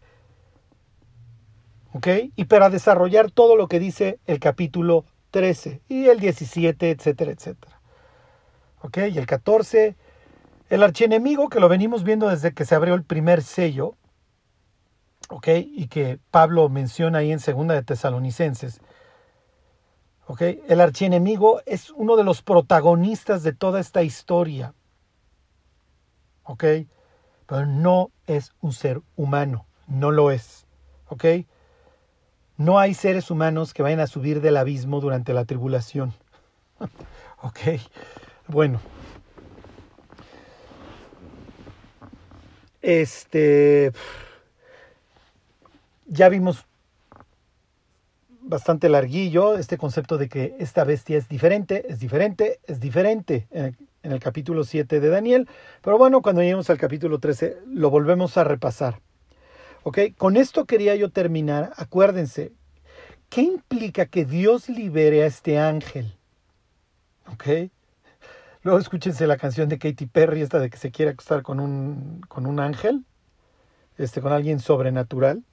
¿Ok? 1.94 2.08
Y 2.36 2.46
para 2.46 2.70
desarrollar 2.70 3.32
todo 3.32 3.56
lo 3.56 3.68
que 3.68 3.80
dice 3.80 4.20
el 4.26 4.40
capítulo 4.40 5.06
13 5.32 5.82
y 5.88 6.08
el 6.08 6.20
17, 6.20 6.90
etcétera, 6.90 7.32
etcétera. 7.32 7.80
¿Ok? 8.82 8.98
Y 9.14 9.18
el 9.18 9.26
14, 9.26 9.96
el 10.70 10.84
archienemigo 10.84 11.50
que 11.50 11.60
lo 11.60 11.70
venimos 11.70 12.04
viendo 12.04 12.30
desde 12.30 12.54
que 12.54 12.66
se 12.66 12.76
abrió 12.76 12.94
el 12.94 13.04
primer 13.04 13.42
sello, 13.42 13.96
¿ok? 15.32 15.48
Y 15.66 15.88
que 15.88 16.20
Pablo 16.30 16.68
menciona 16.68 17.20
ahí 17.20 17.32
en 17.32 17.40
Segunda 17.40 17.74
de 17.74 17.84
Tesalonicenses. 17.84 18.82
¿ok? 20.28 20.42
El 20.68 20.82
archienemigo 20.82 21.62
es 21.66 21.90
uno 21.92 22.18
de 22.18 22.26
los 22.26 22.42
protagonistas 22.42 23.42
de 23.42 23.54
toda 23.54 23.80
esta 23.80 24.04
historia. 24.04 24.74
¿ok? 26.44 26.64
Pero 27.48 27.66
no 27.66 28.12
es 28.28 28.54
un 28.60 28.74
ser 28.74 29.02
humano, 29.16 29.66
no 29.88 30.12
lo 30.12 30.32
es. 30.32 30.68
¿ok? 31.08 31.26
No 32.58 32.78
hay 32.78 32.94
seres 32.94 33.32
humanos 33.32 33.74
que 33.74 33.84
vayan 33.84 34.02
a 34.02 34.08
subir 34.08 34.42
del 34.42 34.58
abismo 34.58 35.00
durante 35.00 35.34
la 35.34 35.46
tribulación. 35.46 36.14
¿ok? 37.42 37.58
Bueno. 38.50 38.82
Este 42.82 43.94
ya 46.12 46.28
vimos 46.28 46.66
bastante 48.42 48.90
larguillo 48.90 49.56
este 49.56 49.78
concepto 49.78 50.18
de 50.18 50.28
que 50.28 50.56
esta 50.60 50.84
bestia 50.84 51.18
es 51.18 51.30
diferente, 51.30 51.86
es 51.88 52.00
diferente, 52.00 52.60
es 52.68 52.82
diferente 52.82 53.48
en 53.52 53.78
el, 54.04 54.20
capítulo 54.20 54.66
7 54.66 55.00
de 55.00 55.10
Daniel. 55.10 55.48
Pero 55.82 55.98
bueno, 55.98 56.22
cuando 56.22 56.42
lleguemos 56.42 56.70
al 56.70 56.78
capítulo 56.78 57.20
13 57.20 57.60
lo 57.68 57.90
volvemos 57.90 58.38
a 58.38 58.44
repasar. 58.44 59.00
¿Ok? 59.84 60.00
Con 60.18 60.36
esto 60.36 60.66
quería 60.66 60.96
yo 60.96 61.10
terminar. 61.12 61.72
Acuérdense, 61.78 62.52
¿qué 63.30 63.42
implica 63.42 64.06
que 64.06 64.26
Dios 64.26 64.68
libere 64.68 65.24
a 65.24 65.28
este 65.28 65.60
ángel? 65.60 66.14
¿Ok? 67.32 67.72
Luego 68.64 68.80
escúchense 68.80 69.26
la 69.28 69.38
canción 69.38 69.70
de 69.70 69.80
Katy 69.80 70.08
Perry, 70.08 70.42
esta 70.42 70.60
de 70.60 70.70
que 70.70 70.78
se 70.78 70.92
quiere 70.92 71.12
acostar 71.12 71.42
con 71.42 71.62
un, 71.62 72.22
con 72.28 72.46
un 72.46 72.60
ángel, 72.60 73.06
este, 73.98 74.20
con 74.20 74.34
alguien 74.34 74.60
sobrenatural 74.60 75.44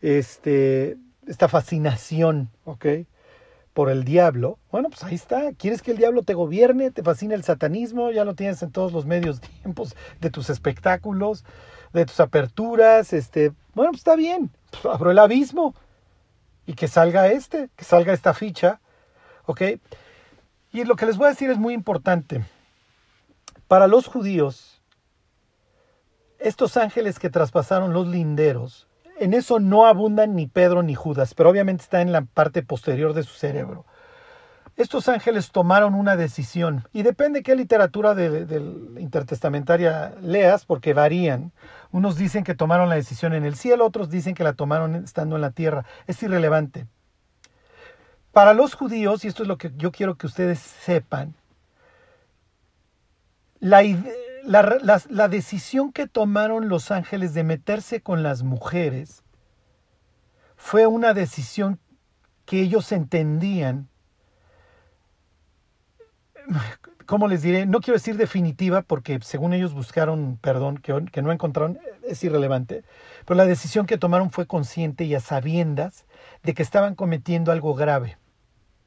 este, 0.00 0.96
esta 1.26 1.48
fascinación, 1.48 2.50
¿ok? 2.64 2.86
Por 3.72 3.90
el 3.90 4.04
diablo. 4.04 4.58
Bueno, 4.70 4.88
pues 4.88 5.02
ahí 5.02 5.14
está. 5.14 5.52
¿Quieres 5.52 5.82
que 5.82 5.90
el 5.90 5.96
diablo 5.96 6.22
te 6.22 6.34
gobierne? 6.34 6.90
¿Te 6.90 7.02
fascina 7.02 7.34
el 7.34 7.42
satanismo? 7.42 8.10
Ya 8.10 8.24
lo 8.24 8.34
tienes 8.34 8.62
en 8.62 8.70
todos 8.70 8.92
los 8.92 9.06
medios 9.06 9.40
tiempos 9.40 9.96
de 10.20 10.30
tus 10.30 10.50
espectáculos, 10.50 11.44
de 11.92 12.06
tus 12.06 12.20
aperturas. 12.20 13.12
Este, 13.12 13.52
bueno, 13.74 13.90
pues 13.90 14.00
está 14.00 14.16
bien. 14.16 14.50
Pues 14.70 14.84
abro 14.86 15.10
el 15.10 15.18
abismo 15.18 15.74
y 16.66 16.74
que 16.74 16.88
salga 16.88 17.28
este, 17.28 17.70
que 17.76 17.84
salga 17.84 18.12
esta 18.12 18.34
ficha, 18.34 18.80
¿ok? 19.46 19.62
Y 20.72 20.84
lo 20.84 20.96
que 20.96 21.06
les 21.06 21.16
voy 21.16 21.26
a 21.26 21.30
decir 21.30 21.50
es 21.50 21.58
muy 21.58 21.74
importante. 21.74 22.44
Para 23.68 23.86
los 23.86 24.06
judíos, 24.06 24.82
estos 26.38 26.76
ángeles 26.76 27.18
que 27.18 27.30
traspasaron 27.30 27.92
los 27.92 28.06
linderos 28.06 28.86
en 29.18 29.34
eso 29.34 29.60
no 29.60 29.86
abundan 29.86 30.34
ni 30.34 30.46
Pedro 30.46 30.82
ni 30.82 30.94
Judas, 30.94 31.34
pero 31.34 31.50
obviamente 31.50 31.82
está 31.82 32.00
en 32.00 32.12
la 32.12 32.22
parte 32.22 32.62
posterior 32.62 33.14
de 33.14 33.22
su 33.22 33.34
cerebro. 33.34 33.84
Estos 34.76 35.08
ángeles 35.08 35.52
tomaron 35.52 35.94
una 35.94 36.16
decisión, 36.16 36.88
y 36.92 37.02
depende 37.02 37.44
qué 37.44 37.54
literatura 37.54 38.14
de, 38.14 38.60
intertestamentaria 38.98 40.14
leas, 40.20 40.64
porque 40.64 40.94
varían. 40.94 41.52
Unos 41.92 42.16
dicen 42.16 42.42
que 42.42 42.56
tomaron 42.56 42.88
la 42.88 42.96
decisión 42.96 43.34
en 43.34 43.44
el 43.44 43.54
cielo, 43.54 43.86
otros 43.86 44.10
dicen 44.10 44.34
que 44.34 44.42
la 44.42 44.54
tomaron 44.54 44.96
estando 44.96 45.36
en 45.36 45.42
la 45.42 45.52
tierra. 45.52 45.84
Es 46.08 46.20
irrelevante. 46.24 46.88
Para 48.32 48.52
los 48.52 48.74
judíos, 48.74 49.24
y 49.24 49.28
esto 49.28 49.44
es 49.44 49.48
lo 49.48 49.58
que 49.58 49.70
yo 49.76 49.92
quiero 49.92 50.16
que 50.16 50.26
ustedes 50.26 50.58
sepan, 50.58 51.34
la 53.60 53.84
idea 53.84 54.23
la, 54.46 55.28
decisión 55.28 55.92
que 55.92 56.06
tomaron 56.06 56.68
los 56.68 56.90
ángeles 56.90 57.34
de 57.34 57.44
meterse 57.44 58.00
con 58.00 58.22
las 58.22 58.42
mujeres 58.42 59.22
fue 60.56 60.86
una 60.86 61.14
decisión 61.14 61.78
que 62.44 62.60
ellos 62.60 62.92
entendían, 62.92 63.88
¿cómo 67.06 67.28
les 67.28 67.42
diré? 67.42 67.66
No 67.66 67.80
quiero 67.80 67.96
decir 67.98 68.16
definitiva 68.16 68.82
porque 68.82 69.18
según 69.22 69.54
ellos 69.54 69.72
buscaron 69.72 70.38
perdón, 70.40 70.78
que, 70.78 71.06
que 71.10 71.22
no 71.22 71.32
encontraron, 71.32 71.78
es 72.06 72.22
irrelevante, 72.22 72.84
pero 73.24 73.36
la 73.36 73.46
decisión 73.46 73.86
que 73.86 73.98
tomaron 73.98 74.30
fue 74.30 74.46
consciente 74.46 75.04
y 75.04 75.14
a 75.14 75.20
sabiendas 75.20 76.04
de 76.42 76.54
que 76.54 76.62
estaban 76.62 76.94
cometiendo 76.94 77.50
algo 77.50 77.74
grave 77.74 78.18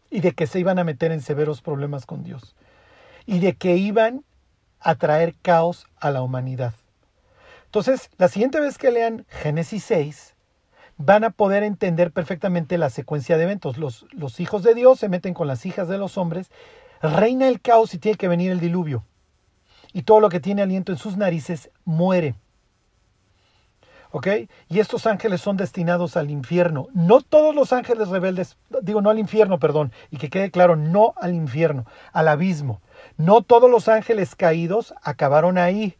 y 0.10 0.22
de 0.22 0.34
que 0.34 0.48
se 0.48 0.60
iban 0.60 0.80
a 0.80 0.84
meter 0.84 1.12
en 1.12 1.22
severos 1.22 1.62
problemas 1.62 2.06
con 2.06 2.24
Dios 2.24 2.56
y 3.26 3.40
de 3.40 3.56
que 3.56 3.76
iban 3.76 4.24
a 4.88 4.96
traer 4.96 5.36
caos 5.42 5.86
a 6.00 6.12
la 6.12 6.22
humanidad. 6.22 6.74
Entonces, 7.66 8.10
la 8.18 8.30
siguiente 8.30 8.62
vez 8.62 8.78
que 8.78 8.90
lean 8.90 9.26
Génesis 9.28 9.84
6, 9.84 10.34
van 10.96 11.26
a 11.26 11.30
poder 11.30 11.64
entender 11.64 12.14
perfectamente 12.14 12.78
la 12.78 12.90
secuencia 12.90 13.36
de 13.36 13.44
eventos. 13.44 13.78
Los, 13.78 14.06
los 14.14 14.40
hijos 14.40 14.64
de 14.64 14.76
Dios 14.76 14.98
se 15.00 15.10
meten 15.10 15.34
con 15.34 15.46
las 15.46 15.66
hijas 15.66 15.90
de 15.90 15.98
los 15.98 16.18
hombres, 16.18 16.50
reina 17.02 17.50
el 17.50 17.60
caos 17.60 17.94
y 17.96 17.98
tiene 17.98 18.18
que 18.18 18.30
venir 18.30 18.50
el 18.50 18.62
diluvio. 18.62 19.04
Y 19.92 20.04
todo 20.04 20.22
lo 20.22 20.30
que 20.30 20.40
tiene 20.40 20.62
aliento 20.62 20.94
en 20.94 20.98
sus 20.98 21.18
narices 21.18 21.70
muere. 21.84 22.36
¿Ok? 24.12 24.28
Y 24.70 24.80
estos 24.80 25.06
ángeles 25.06 25.42
son 25.42 25.58
destinados 25.58 26.16
al 26.16 26.32
infierno. 26.32 26.88
No 26.94 27.20
todos 27.20 27.54
los 27.54 27.74
ángeles 27.74 28.08
rebeldes, 28.08 28.56
digo 28.82 29.02
no 29.02 29.10
al 29.10 29.20
infierno, 29.20 29.60
perdón, 29.60 29.92
y 30.12 30.18
que 30.18 30.30
quede 30.30 30.50
claro, 30.50 30.78
no 30.78 31.14
al 31.18 31.34
infierno, 31.34 31.86
al 32.14 32.30
abismo. 32.30 32.80
No 33.16 33.42
todos 33.42 33.70
los 33.70 33.88
ángeles 33.88 34.36
caídos 34.36 34.94
acabaron 35.02 35.58
ahí. 35.58 35.96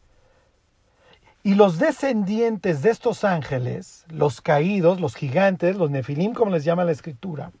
Y 1.42 1.54
los 1.54 1.78
descendientes 1.78 2.82
de 2.82 2.90
estos 2.90 3.24
ángeles, 3.24 4.04
los 4.08 4.40
caídos, 4.40 5.00
los 5.00 5.14
gigantes, 5.14 5.76
los 5.76 5.90
nefilim, 5.90 6.34
como 6.34 6.50
les 6.50 6.64
llama 6.64 6.84
la 6.84 6.92
escritura, 6.92 7.52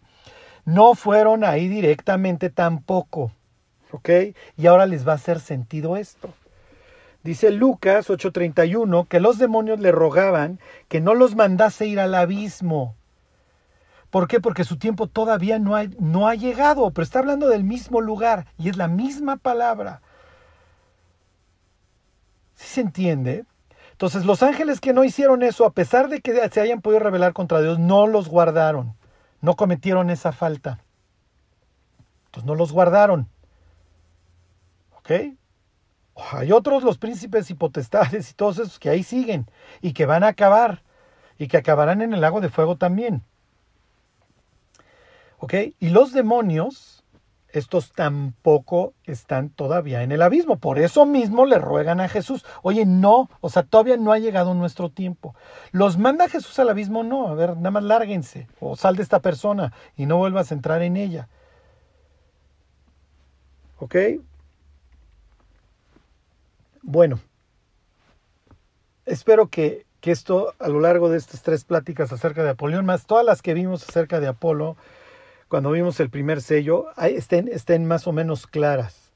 no 0.64 0.94
fueron 0.94 1.44
ahí 1.44 1.68
directamente 1.68 2.50
tampoco. 2.50 3.32
¿Ok? 3.90 4.10
Y 4.58 4.66
ahora 4.66 4.84
les 4.84 5.08
va 5.08 5.12
a 5.12 5.14
hacer 5.14 5.40
sentido 5.40 5.96
esto. 5.96 6.34
Dice 7.24 7.50
Lucas 7.50 8.10
8:31 8.10 9.08
que 9.08 9.20
los 9.20 9.38
demonios 9.38 9.80
le 9.80 9.92
rogaban 9.92 10.60
que 10.88 11.00
no 11.00 11.14
los 11.14 11.34
mandase 11.34 11.86
ir 11.86 11.98
al 12.00 12.14
abismo. 12.14 12.94
¿Por 14.10 14.26
qué? 14.26 14.40
Porque 14.40 14.64
su 14.64 14.78
tiempo 14.78 15.06
todavía 15.06 15.58
no 15.58 15.76
ha, 15.76 16.34
llegado, 16.34 16.90
pero 16.90 17.02
está 17.02 17.18
hablando 17.18 17.48
del 17.48 17.64
mismo 17.64 18.00
lugar 18.00 18.46
y 18.56 18.70
es 18.70 18.76
la 18.76 18.88
misma 18.88 19.36
palabra. 19.36 20.00
¿Sí 22.54 22.66
se 22.66 22.80
entiende? 22.80 23.44
Entonces 23.92 24.24
los 24.24 24.42
ángeles 24.42 24.80
que 24.80 24.94
no 24.94 25.04
hicieron 25.04 25.42
eso, 25.42 25.66
a 25.66 25.72
pesar 25.72 26.08
de 26.08 26.20
que 26.20 26.48
se 26.48 26.60
hayan 26.60 26.80
podido 26.80 27.00
rebelar 27.00 27.34
contra 27.34 27.60
Dios, 27.60 27.78
no 27.78 28.06
los 28.06 28.28
guardaron, 28.28 28.96
no 29.42 29.56
cometieron 29.56 30.08
esa 30.08 30.32
falta. 30.32 30.78
Entonces 32.26 32.46
no 32.46 32.54
los 32.54 32.72
guardaron. 32.72 33.28
¿Ok? 34.96 35.10
Hay 36.32 36.50
otros, 36.50 36.82
los 36.82 36.98
príncipes 36.98 37.50
y 37.50 37.54
potestades 37.54 38.30
y 38.30 38.34
todos 38.34 38.58
esos 38.58 38.78
que 38.78 38.88
ahí 38.88 39.02
siguen 39.02 39.50
y 39.82 39.92
que 39.92 40.06
van 40.06 40.24
a 40.24 40.28
acabar 40.28 40.82
y 41.38 41.46
que 41.46 41.58
acabarán 41.58 42.00
en 42.00 42.14
el 42.14 42.22
lago 42.22 42.40
de 42.40 42.48
fuego 42.48 42.76
también. 42.76 43.22
¿Ok? 45.38 45.54
Y 45.78 45.90
los 45.90 46.12
demonios, 46.12 47.04
estos 47.50 47.92
tampoco 47.92 48.94
están 49.04 49.50
todavía 49.50 50.02
en 50.02 50.12
el 50.12 50.22
abismo. 50.22 50.58
Por 50.58 50.78
eso 50.78 51.06
mismo 51.06 51.46
le 51.46 51.58
ruegan 51.58 52.00
a 52.00 52.08
Jesús. 52.08 52.44
Oye, 52.62 52.86
no, 52.86 53.30
o 53.40 53.48
sea, 53.48 53.62
todavía 53.62 53.96
no 53.96 54.12
ha 54.12 54.18
llegado 54.18 54.54
nuestro 54.54 54.90
tiempo. 54.90 55.34
¿Los 55.72 55.98
manda 55.98 56.28
Jesús 56.28 56.58
al 56.58 56.68
abismo? 56.68 57.04
No, 57.04 57.28
a 57.28 57.34
ver, 57.34 57.56
nada 57.56 57.70
más 57.70 57.84
lárguense 57.84 58.48
o 58.60 58.76
sal 58.76 58.96
de 58.96 59.02
esta 59.02 59.20
persona 59.20 59.72
y 59.96 60.06
no 60.06 60.18
vuelvas 60.18 60.50
a 60.50 60.54
entrar 60.54 60.82
en 60.82 60.96
ella. 60.96 61.28
¿Ok? 63.78 63.94
Bueno, 66.82 67.20
espero 69.04 69.48
que, 69.48 69.86
esto 70.02 70.54
a 70.58 70.68
lo 70.68 70.80
largo 70.80 71.10
de 71.10 71.18
estas 71.18 71.42
tres 71.42 71.64
pláticas 71.64 72.10
acerca 72.12 72.42
de 72.42 72.48
Apolión, 72.48 72.86
más 72.86 73.04
todas 73.04 73.26
las 73.26 73.42
que 73.42 73.52
vimos 73.52 73.86
acerca 73.86 74.20
de 74.20 74.26
Apolo, 74.26 74.78
cuando 75.48 75.70
vimos 75.70 75.98
el 76.00 76.10
primer 76.10 76.42
sello, 76.42 76.86
estén, 76.98 77.48
estén 77.48 77.86
más 77.86 78.06
o 78.06 78.12
menos 78.12 78.46
claras. 78.46 79.12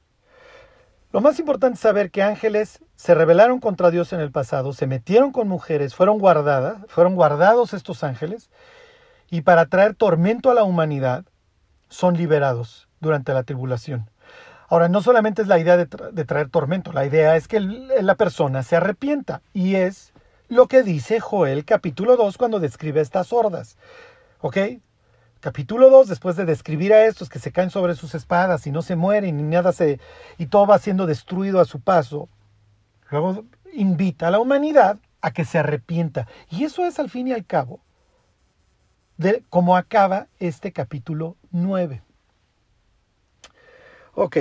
Lo 1.12 1.21
más 1.21 1.39
importante 1.39 1.75
es 1.75 1.81
saber 1.81 2.11
que 2.11 2.23
ángeles 2.23 2.83
se 2.97 3.15
rebelaron 3.15 3.61
contra 3.61 3.91
Dios 3.91 4.12
en 4.15 4.21
el 4.21 4.33
pasado, 4.33 4.73
se 4.73 4.87
metieron 4.87 5.31
con 5.31 5.47
mujeres, 5.47 5.95
fueron 5.95 6.18
guardadas, 6.18 6.79
fueron 6.88 7.14
guardados 7.14 7.75
estos 7.75 8.03
ángeles, 8.03 8.51
y 9.31 9.42
para 9.42 9.66
traer 9.66 9.95
tormento 9.95 10.51
a 10.51 10.55
la 10.55 10.64
humanidad, 10.64 11.25
son 11.88 12.16
liberados 12.16 12.88
durante 13.01 13.35
la 13.35 13.42
tribulación. 13.42 14.09
Ahora, 14.68 14.88
no 14.88 15.03
solamente 15.03 15.42
es 15.42 15.49
la 15.49 15.59
idea 15.59 15.77
de, 15.77 15.87
traer 16.25 16.49
tormento, 16.49 16.95
la 16.95 17.05
idea 17.05 17.37
es 17.37 17.47
que 17.47 17.61
la 17.61 18.14
persona 18.14 18.62
se 18.62 18.77
arrepienta. 18.77 19.42
Y 19.53 19.75
es 19.75 20.14
lo 20.49 20.66
que 20.66 20.83
dice 20.83 21.21
Joel 21.21 21.66
capítulo 21.66 22.16
2 22.16 22.38
cuando 22.38 22.59
describe 22.59 23.03
estas 23.03 23.35
hordas. 23.35 23.77
¿Ok? 24.40 24.57
Capítulo 25.42 25.90
2, 25.90 26.07
después 26.07 26.37
de 26.37 26.44
describir 26.44 26.92
a 26.92 27.05
estos 27.05 27.28
que 27.28 27.40
se 27.40 27.50
caen 27.50 27.70
sobre 27.70 27.96
sus 27.96 28.14
espadas 28.14 28.64
y 28.68 28.70
no 28.70 28.81
se 28.81 28.94
mueren 28.94 29.40
y 29.40 29.42
nada 29.42 29.72
se. 29.72 29.98
y 30.38 30.46
todo 30.46 30.68
va 30.68 30.78
siendo 30.78 31.05
destruido 31.05 31.59
a 31.59 31.64
su 31.64 31.81
paso, 31.81 32.28
luego 33.11 33.44
invita 33.72 34.28
a 34.28 34.31
la 34.31 34.38
humanidad 34.38 35.00
a 35.20 35.33
que 35.33 35.44
se 35.44 35.59
arrepienta. 35.59 36.28
Y 36.48 36.62
eso 36.62 36.87
es 36.87 37.00
al 37.00 37.11
fin 37.11 37.26
y 37.26 37.33
al 37.33 37.44
cabo 37.44 37.81
de 39.16 39.42
cómo 39.50 39.76
acaba 39.76 40.28
este 40.38 40.70
capítulo 40.70 41.37
9. 41.50 42.02
Ok, 44.14 44.37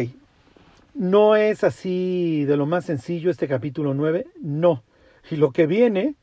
no 0.93 1.35
es 1.35 1.63
así 1.63 2.45
de 2.45 2.57
lo 2.57 2.67
más 2.67 2.85
sencillo 2.85 3.31
este 3.31 3.47
capítulo 3.47 3.95
9, 3.95 4.27
no. 4.39 4.83
Y 5.31 5.37
lo 5.37 5.51
que 5.51 5.65
viene, 5.65 6.13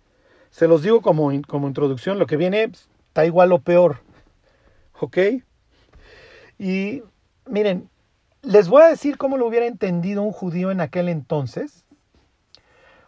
se 0.50 0.68
los 0.68 0.84
digo 0.84 1.02
como, 1.02 1.32
como 1.48 1.66
introducción, 1.66 2.20
lo 2.20 2.28
que 2.28 2.36
viene 2.36 2.68
pues, 2.68 2.88
está 3.08 3.26
igual 3.26 3.50
o 3.50 3.58
peor. 3.58 4.06
¿Ok? 5.00 5.18
Y 6.58 7.02
miren, 7.46 7.88
les 8.42 8.68
voy 8.68 8.82
a 8.82 8.88
decir 8.88 9.16
cómo 9.16 9.36
lo 9.36 9.46
hubiera 9.46 9.66
entendido 9.66 10.22
un 10.22 10.32
judío 10.32 10.70
en 10.70 10.80
aquel 10.80 11.08
entonces. 11.08 11.84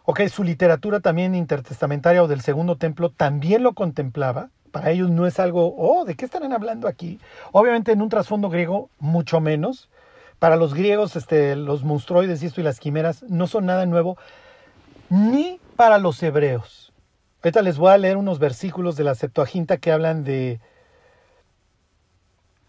Ok, 0.03 0.21
su 0.27 0.43
literatura 0.43 0.99
también 0.99 1.35
intertestamentaria 1.35 2.23
o 2.23 2.27
del 2.27 2.41
segundo 2.41 2.77
templo 2.77 3.11
también 3.11 3.63
lo 3.63 3.73
contemplaba. 3.73 4.49
Para 4.71 4.91
ellos 4.91 5.09
no 5.09 5.27
es 5.27 5.39
algo, 5.39 5.75
oh, 5.77 6.05
¿de 6.05 6.15
qué 6.15 6.25
estarán 6.25 6.53
hablando 6.53 6.87
aquí? 6.87 7.19
Obviamente 7.51 7.91
en 7.91 8.01
un 8.01 8.09
trasfondo 8.09 8.49
griego 8.49 8.89
mucho 8.99 9.41
menos. 9.41 9.89
Para 10.39 10.55
los 10.55 10.73
griegos, 10.73 11.15
este, 11.15 11.55
los 11.55 11.83
monstruoides 11.83 12.41
y 12.41 12.47
esto 12.47 12.61
y 12.61 12.63
las 12.63 12.79
quimeras 12.79 13.23
no 13.23 13.47
son 13.47 13.67
nada 13.67 13.85
nuevo, 13.85 14.17
ni 15.09 15.59
para 15.75 15.97
los 15.97 16.23
hebreos. 16.23 16.93
Ahorita 17.43 17.61
les 17.61 17.77
voy 17.77 17.91
a 17.91 17.97
leer 17.97 18.17
unos 18.17 18.39
versículos 18.39 18.95
de 18.95 19.03
la 19.03 19.13
Septuaginta 19.13 19.77
que 19.77 19.91
hablan 19.91 20.23
de, 20.23 20.59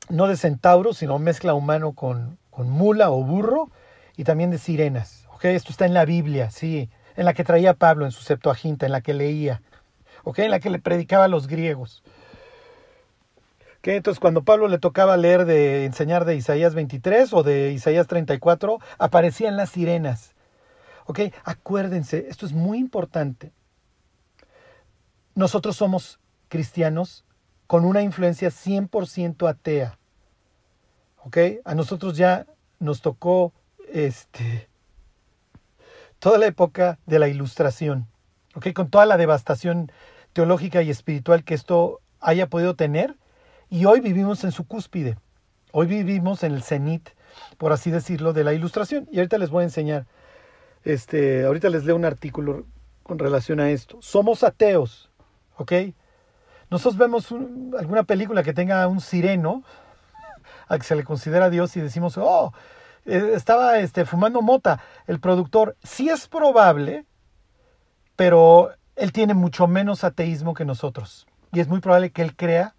no 0.08 0.26
de 0.26 0.36
centauros, 0.36 0.98
sino 0.98 1.18
mezcla 1.18 1.54
humano 1.54 1.92
con, 1.92 2.38
con 2.50 2.70
mula 2.70 3.10
o 3.10 3.22
burro, 3.22 3.70
y 4.16 4.24
también 4.24 4.50
de 4.50 4.58
sirenas. 4.58 5.26
¿okay? 5.34 5.54
Esto 5.54 5.70
está 5.70 5.86
en 5.86 5.94
la 5.94 6.04
Biblia, 6.04 6.50
sí, 6.50 6.90
en 7.16 7.24
la 7.24 7.34
que 7.34 7.44
traía 7.44 7.74
Pablo 7.74 8.04
en 8.04 8.12
su 8.12 8.22
Septuaginta, 8.22 8.86
en 8.86 8.92
la 8.92 9.00
que 9.00 9.14
leía, 9.14 9.62
¿okay? 10.24 10.44
en 10.46 10.50
la 10.50 10.60
que 10.60 10.70
le 10.70 10.78
predicaba 10.78 11.24
a 11.24 11.28
los 11.28 11.46
griegos. 11.46 12.02
Entonces, 13.84 14.20
cuando 14.20 14.44
Pablo 14.44 14.68
le 14.68 14.78
tocaba 14.78 15.16
leer 15.16 15.44
de 15.44 15.84
enseñar 15.84 16.24
de 16.24 16.36
Isaías 16.36 16.74
23 16.74 17.32
o 17.32 17.42
de 17.42 17.72
Isaías 17.72 18.06
34, 18.06 18.78
aparecían 18.98 19.56
las 19.56 19.70
sirenas. 19.70 20.34
¿Ok? 21.06 21.20
Acuérdense, 21.42 22.26
esto 22.28 22.46
es 22.46 22.52
muy 22.52 22.78
importante. 22.78 23.50
Nosotros 25.34 25.76
somos 25.76 26.20
cristianos 26.48 27.24
con 27.72 27.86
una 27.86 28.02
influencia 28.02 28.50
100% 28.50 29.48
atea. 29.48 29.98
¿Ok? 31.24 31.38
A 31.64 31.74
nosotros 31.74 32.18
ya 32.18 32.44
nos 32.80 33.00
tocó 33.00 33.54
este, 33.90 34.68
toda 36.18 36.36
la 36.36 36.44
época 36.44 36.98
de 37.06 37.18
la 37.18 37.28
ilustración. 37.28 38.08
¿Ok? 38.54 38.74
Con 38.74 38.90
toda 38.90 39.06
la 39.06 39.16
devastación 39.16 39.90
teológica 40.34 40.82
y 40.82 40.90
espiritual 40.90 41.44
que 41.44 41.54
esto 41.54 42.02
haya 42.20 42.46
podido 42.46 42.76
tener 42.76 43.16
y 43.70 43.86
hoy 43.86 44.00
vivimos 44.00 44.44
en 44.44 44.52
su 44.52 44.66
cúspide. 44.66 45.16
Hoy 45.70 45.86
vivimos 45.86 46.42
en 46.42 46.52
el 46.52 46.62
cenit, 46.62 47.08
por 47.56 47.72
así 47.72 47.90
decirlo, 47.90 48.34
de 48.34 48.44
la 48.44 48.52
ilustración. 48.52 49.08
Y 49.10 49.16
ahorita 49.16 49.38
les 49.38 49.48
voy 49.48 49.62
a 49.62 49.64
enseñar. 49.68 50.04
Este, 50.84 51.46
ahorita 51.46 51.70
les 51.70 51.86
leo 51.86 51.96
un 51.96 52.04
artículo 52.04 52.66
con 53.02 53.18
relación 53.18 53.60
a 53.60 53.70
esto. 53.70 53.96
Somos 54.02 54.44
ateos, 54.44 55.10
¿ok? 55.56 55.72
Nosotros 56.72 56.96
vemos 56.96 57.30
alguna 57.78 58.02
película 58.04 58.42
que 58.42 58.54
tenga 58.54 58.88
un 58.88 59.02
sireno 59.02 59.62
al 60.68 60.78
que 60.78 60.86
se 60.86 60.96
le 60.96 61.04
considera 61.04 61.50
Dios 61.50 61.76
y 61.76 61.82
decimos, 61.82 62.16
oh, 62.16 62.54
eh, 63.04 63.32
estaba 63.34 63.78
este, 63.80 64.06
fumando 64.06 64.40
mota. 64.40 64.80
El 65.06 65.20
productor, 65.20 65.76
sí 65.82 66.08
es 66.08 66.28
probable, 66.28 67.04
pero 68.16 68.70
él 68.96 69.12
tiene 69.12 69.34
mucho 69.34 69.66
menos 69.66 70.02
ateísmo 70.02 70.54
que 70.54 70.64
nosotros. 70.64 71.26
Y 71.52 71.60
es 71.60 71.68
muy 71.68 71.80
probable 71.80 72.10
que 72.10 72.22
él 72.22 72.34
crea 72.34 72.74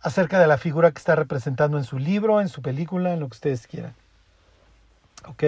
acerca 0.00 0.38
de 0.38 0.46
la 0.46 0.58
figura 0.58 0.92
que 0.92 0.98
está 0.98 1.16
representando 1.16 1.76
en 1.76 1.82
su 1.82 1.98
libro, 1.98 2.40
en 2.40 2.48
su 2.48 2.62
película, 2.62 3.14
en 3.14 3.18
lo 3.18 3.26
que 3.26 3.34
ustedes 3.34 3.66
quieran. 3.66 3.96
¿Ok? 5.26 5.42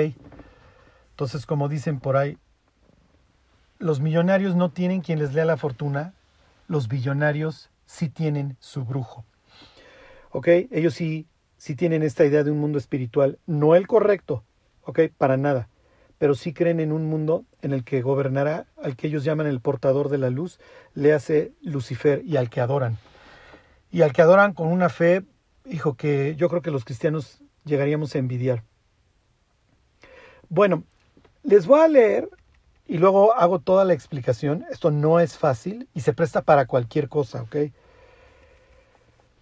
Entonces, 1.12 1.46
como 1.46 1.68
dicen 1.68 2.00
por 2.00 2.16
ahí, 2.16 2.36
los 3.78 4.00
millonarios 4.00 4.56
no 4.56 4.70
tienen 4.72 5.02
quien 5.02 5.20
les 5.20 5.34
lea 5.34 5.44
la 5.44 5.56
fortuna, 5.56 6.14
los 6.70 6.86
billonarios 6.86 7.68
sí 7.84 8.08
tienen 8.08 8.56
su 8.60 8.84
brujo. 8.84 9.24
¿Ok? 10.30 10.46
Ellos 10.70 10.94
sí, 10.94 11.26
sí 11.56 11.74
tienen 11.74 12.04
esta 12.04 12.24
idea 12.24 12.44
de 12.44 12.52
un 12.52 12.60
mundo 12.60 12.78
espiritual, 12.78 13.40
no 13.44 13.74
el 13.74 13.88
correcto, 13.88 14.44
¿ok? 14.84 15.00
Para 15.18 15.36
nada. 15.36 15.68
pero 16.16 16.34
sí 16.34 16.52
creen 16.52 16.80
en 16.80 16.92
un 16.92 17.06
mundo 17.06 17.46
en 17.62 17.72
el 17.72 17.82
que 17.82 18.02
gobernará 18.02 18.66
al 18.76 18.94
que 18.94 19.06
ellos 19.06 19.24
llaman 19.24 19.46
el 19.46 19.60
portador 19.60 20.10
de 20.10 20.18
la 20.18 20.28
luz, 20.28 20.60
le 20.94 21.14
hace 21.14 21.52
Lucifer 21.62 22.22
y 22.26 22.36
al 22.36 22.50
que 22.50 22.60
adoran. 22.60 22.98
Y 23.90 24.02
al 24.02 24.12
que 24.12 24.20
adoran 24.20 24.52
con 24.52 24.68
una 24.68 24.90
fe, 24.90 25.24
hijo, 25.64 25.94
que 25.94 26.36
yo 26.36 26.50
creo 26.50 26.60
que 26.60 26.70
los 26.70 26.84
cristianos 26.84 27.42
llegaríamos 27.64 28.14
a 28.14 28.18
envidiar. 28.18 28.64
Bueno, 30.50 30.84
les 31.42 31.66
voy 31.66 31.80
a 31.80 31.88
leer 31.88 32.28
y 32.90 32.98
luego 32.98 33.36
hago 33.36 33.60
toda 33.60 33.84
la 33.84 33.92
explicación. 33.92 34.66
Esto 34.68 34.90
no 34.90 35.20
es 35.20 35.38
fácil 35.38 35.88
y 35.94 36.00
se 36.00 36.12
presta 36.12 36.42
para 36.42 36.66
cualquier 36.66 37.08
cosa, 37.08 37.42
¿ok? 37.42 37.56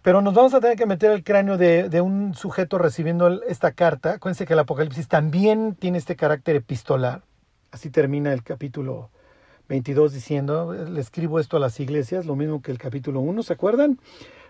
Pero 0.03 0.21
nos 0.21 0.35
vamos 0.35 0.53
a 0.53 0.61
tener 0.61 0.77
que 0.77 0.85
meter 0.85 1.11
el 1.13 1.25
cráneo 1.25 1.57
de, 1.57 2.01
un 2.03 2.35
sujeto 2.35 2.77
recibiendo 2.77 3.43
esta 3.45 3.73
carta. 3.73 4.13
Acuérdense 4.13 4.45
que 4.45 4.53
el 4.53 4.59
Apocalipsis 4.59 5.09
también 5.09 5.75
tiene 5.77 5.97
este 5.97 6.15
carácter 6.15 6.57
epistolar. 6.57 7.23
Así 7.71 7.89
termina 7.89 8.35
el 8.35 8.43
capítulo 8.43 9.09
22 9.71 10.13
diciendo, 10.13 10.75
le 10.75 11.01
escribo 11.01 11.41
esto 11.41 11.57
a 11.57 11.61
las 11.61 11.81
iglesias, 11.81 12.27
lo 12.27 12.37
mismo 12.37 12.61
que 12.61 12.71
el 12.71 12.79
capítulo 12.79 13.21
1, 13.21 13.43
¿se 13.43 13.55
acuerdan? 13.55 13.99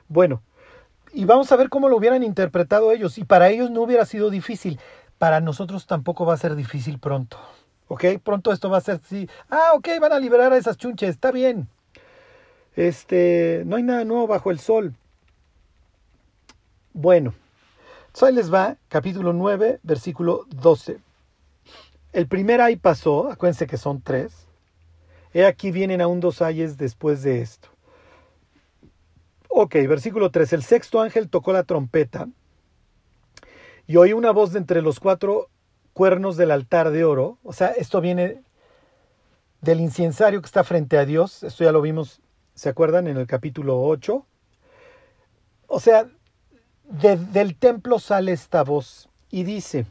Bueno, 0.08 0.42
y 1.12 1.24
vamos 1.24 1.52
a 1.52 1.56
ver 1.56 1.68
cómo 1.68 1.88
lo 1.88 1.96
hubieran 1.96 2.24
interpretado 2.24 2.90
ellos. 2.90 3.16
Y 3.16 3.22
para 3.22 3.48
ellos 3.48 3.70
no 3.70 3.82
hubiera 3.82 4.04
sido 4.06 4.28
difícil. 4.28 4.80
Para 5.18 5.40
nosotros 5.40 5.87
tampoco 5.87 6.26
va 6.26 6.34
a 6.34 6.38
ser 6.38 6.56
difícil 6.56 6.98
pronto. 6.98 7.38
¿Ok? 7.88 8.05
Pronto 8.22 8.53
esto 8.53 8.70
va 8.70 8.79
a 8.79 8.83
ser 8.83 9.01
así. 9.03 9.29
Ah, 9.51 9.72
ok, 9.74 9.88
van 10.01 10.12
a 10.12 10.18
liberar 10.18 10.53
a 10.53 10.57
esas 10.57 10.77
chunches, 10.77 11.11
está 11.11 11.33
bien. 11.33 11.68
Este, 12.77 13.62
no 13.66 13.77
hay 13.77 13.83
nada 13.83 14.05
nuevo 14.05 14.27
bajo 14.27 14.51
el 14.51 14.61
sol. 14.61 14.94
Bueno, 16.92 17.35
ahí 18.20 18.35
les 18.35 18.53
va, 18.53 18.77
capítulo 18.88 19.33
9, 19.33 19.81
versículo 19.83 20.44
12. 20.48 20.98
El 22.12 22.27
primer 22.27 22.61
ay 22.61 22.77
pasó, 22.77 23.31
acuérdense 23.31 23.66
que 23.66 23.77
son 23.77 24.01
tres. 24.01 24.46
He 25.33 25.44
aquí 25.44 25.70
vienen 25.70 26.01
aún 26.01 26.20
dos 26.20 26.42
ayes 26.42 26.77
después 26.79 27.22
de 27.22 27.42
esto. 27.42 27.68
Ok, 29.48 29.74
versículo 29.88 30.31
3. 30.31 30.53
El 30.55 30.62
sexto 30.62 31.01
ángel 31.01 31.29
tocó 31.29 31.53
la 31.53 31.64
trompeta 31.64 32.29
y 33.87 33.96
oí 33.96 34.12
una 34.12 34.31
voz 34.31 34.53
de 34.53 34.59
entre 34.59 34.83
los 34.83 35.01
cuatro 35.01 35.48
cuernos 35.98 36.37
del 36.37 36.52
altar 36.52 36.90
de 36.92 37.04
oro. 37.04 37.38
O 37.42 37.52
sea, 37.52 37.70
esto 37.70 38.00
viene 38.00 38.40
del 39.62 39.80
incensario 39.80 40.40
que 40.40 40.46
está 40.46 40.62
frente 40.62 40.96
a 40.96 41.04
Dios. 41.04 41.42
Esto 41.42 41.64
ya 41.64 41.72
lo 41.72 41.82
vimos, 41.82 42.20
¿se 42.54 42.68
acuerdan? 42.68 43.08
En 43.08 43.16
el 43.16 43.26
capítulo 43.26 43.82
8. 43.82 44.24
O 45.66 45.80
sea, 45.80 46.06
del 46.84 47.56
templo 47.56 47.98
sale 47.98 48.30
esta 48.30 48.62
voz 48.62 49.08
y 49.28 49.42
dice, 49.42 49.87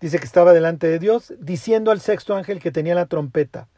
dice 0.00 0.18
que 0.18 0.24
estaba 0.24 0.54
delante 0.54 0.86
de 0.86 0.98
Dios, 0.98 1.34
diciendo 1.38 1.90
al 1.90 2.00
sexto 2.00 2.34
ángel 2.34 2.58
que 2.58 2.72
tenía 2.72 2.94
la 2.94 3.04
trompeta, 3.04 3.68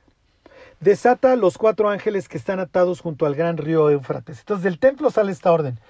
desata 0.79 1.35
los 1.35 1.59
cuatro 1.59 1.91
ángeles 1.91 2.29
que 2.29 2.39
están 2.39 2.61
atados 2.61 3.01
junto 3.01 3.27
al 3.27 3.35
gran 3.35 3.57
río 3.57 3.91
Éufrates. 3.91 4.39
Entonces 4.39 4.63
del 4.63 4.79
templo 4.79 5.11
sale 5.11 5.33
esta 5.33 5.51
orden. 5.51 5.81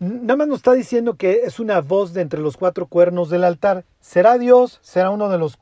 Nada 0.00 0.36
más 0.36 0.46
nos 0.46 0.58
está 0.58 0.74
diciendo 0.74 1.16
que 1.16 1.42
es 1.42 1.58
una 1.58 1.80
voz 1.80 2.12
de 2.12 2.20
entre 2.20 2.38
los 2.38 2.56
cuatro 2.56 2.86
cuernos 2.86 3.30
del 3.30 3.42
altar. 3.42 3.84
¿Será 4.00 4.38
Dios? 4.38 4.78
¿Será 4.80 5.10
uno 5.10 5.28
de 5.28 5.38
los 5.38 5.58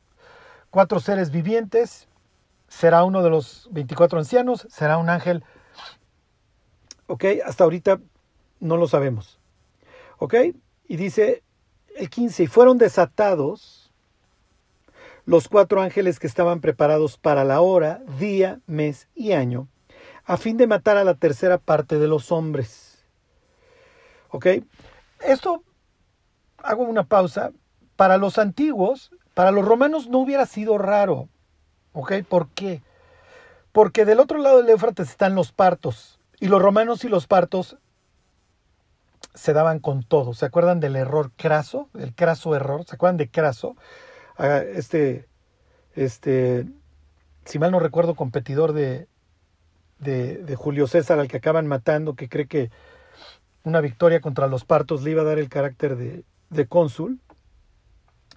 cuatro 0.69 1.01
seres 1.01 1.31
vivientes? 1.31 2.07
¿Será 2.69 3.05
uno 3.05 3.23
de 3.23 3.31
los 3.31 3.67
24 3.73 4.19
ancianos? 4.19 4.67
¿Será 4.69 4.99
un 4.99 5.09
ángel? 5.09 5.43
Ok, 7.07 7.25
hasta 7.47 7.65
ahorita 7.65 7.99
no 8.61 8.77
lo 8.77 8.87
sabemos. 8.89 9.39
Ok, 10.19 10.35
y 10.87 10.97
dice 10.97 11.43
el 11.97 12.11
15, 12.11 12.43
y 12.43 12.47
fueron 12.47 12.77
desatados 12.77 13.91
los 15.25 15.49
cuatro 15.49 15.81
ángeles 15.81 16.19
que 16.19 16.27
estaban 16.27 16.61
preparados 16.61 17.17
para 17.17 17.43
la 17.45 17.63
hora, 17.63 18.03
día, 18.19 18.61
mes 18.67 19.09
y 19.15 19.33
año, 19.33 19.67
a 20.27 20.37
fin 20.37 20.59
de 20.59 20.67
matar 20.67 20.99
a 20.99 21.05
la 21.05 21.15
tercera 21.15 21.57
parte 21.57 21.99
de 21.99 22.07
los 22.07 22.31
hombres 22.31 22.86
¿Ok? 24.31 24.47
Esto, 25.21 25.63
hago 26.59 26.85
una 26.85 27.05
pausa, 27.05 27.53
para 27.97 28.19
los 28.19 28.39
antiguos, 28.39 29.11
para 29.35 29.51
los 29.51 29.65
romanos 29.65 30.09
no 30.09 30.19
hubiera 30.19 30.47
sido 30.47 30.79
raro. 30.79 31.29
¿Ok? 31.93 32.13
¿Por 32.29 32.49
qué? 32.51 32.83
Porque 33.73 34.05
del 34.05 34.21
otro 34.21 34.39
lado 34.39 34.59
del 34.59 34.71
Éufrates 34.71 35.11
están 35.11 35.35
los 35.35 35.53
partos. 35.53 36.21
Y 36.39 36.49
los 36.49 36.61
romanos 36.61 37.05
y 37.05 37.09
los 37.09 37.27
partos 37.27 37.79
se 39.35 39.53
daban 39.53 39.81
con 39.81 40.03
todo. 40.03 40.35
¿Se 40.35 40.47
acuerdan 40.47 40.81
del 40.81 40.97
error 40.97 41.33
craso? 41.37 41.89
El 41.99 42.15
craso 42.15 42.55
error. 42.55 42.85
¿Se 42.85 42.95
acuerdan 42.95 43.17
de 43.17 43.31
craso? 43.31 43.77
Ah, 44.39 44.59
este, 44.59 45.27
este, 45.95 46.67
si 47.45 47.59
mal 47.59 47.71
no 47.71 47.79
recuerdo, 47.79 48.15
competidor 48.15 48.73
de, 48.73 49.09
de, 49.99 50.39
de 50.39 50.57
Julio 50.57 50.87
César, 50.87 51.19
al 51.19 51.29
que 51.29 51.39
acaban 51.39 51.67
matando, 51.67 52.15
que 52.15 52.29
cree 52.29 52.47
que 52.47 52.71
una 53.67 53.81
victoria 53.81 54.21
contra 54.21 54.47
los 54.47 54.65
partos 54.65 55.03
le 55.03 55.11
iba 55.11 55.23
a 55.23 55.25
dar 55.25 55.41
el 55.41 55.49
carácter 55.49 55.97
de, 55.97 56.67
cónsul. 56.69 57.19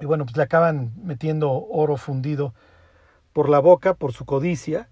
Y 0.02 0.06
bueno, 0.06 0.26
pues 0.26 0.36
le 0.36 0.42
acaban 0.44 0.92
metiendo 1.04 1.52
oro 1.52 1.98
fundido 1.98 2.56
por 3.32 3.48
la 3.48 3.60
boca, 3.60 3.94
por 3.94 4.12
su 4.12 4.26
codicia. 4.26 4.90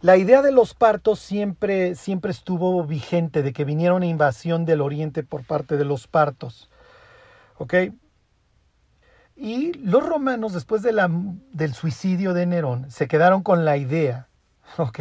La 0.00 0.16
idea 0.16 0.40
de 0.40 0.52
los 0.52 0.74
partos 0.74 1.18
siempre, 1.18 1.96
siempre 1.96 2.30
estuvo 2.30 2.84
vigente, 2.84 3.42
de 3.42 3.52
que 3.52 3.64
viniera 3.64 3.94
una 3.94 4.06
invasión 4.06 4.66
del 4.66 4.80
oriente 4.80 5.24
por 5.24 5.44
parte 5.44 5.76
de 5.76 5.84
los 5.84 6.06
partos. 6.06 6.70
¿Ok? 7.58 7.74
Y 9.34 9.72
los 9.78 10.06
romanos, 10.06 10.52
después 10.52 10.82
del 10.82 11.74
suicidio 11.74 12.34
de 12.34 12.46
Nerón, 12.46 12.88
se 12.88 13.08
quedaron 13.08 13.42
con 13.42 13.64
la 13.64 13.76
idea, 13.76 14.28
¿ok? 14.78 15.00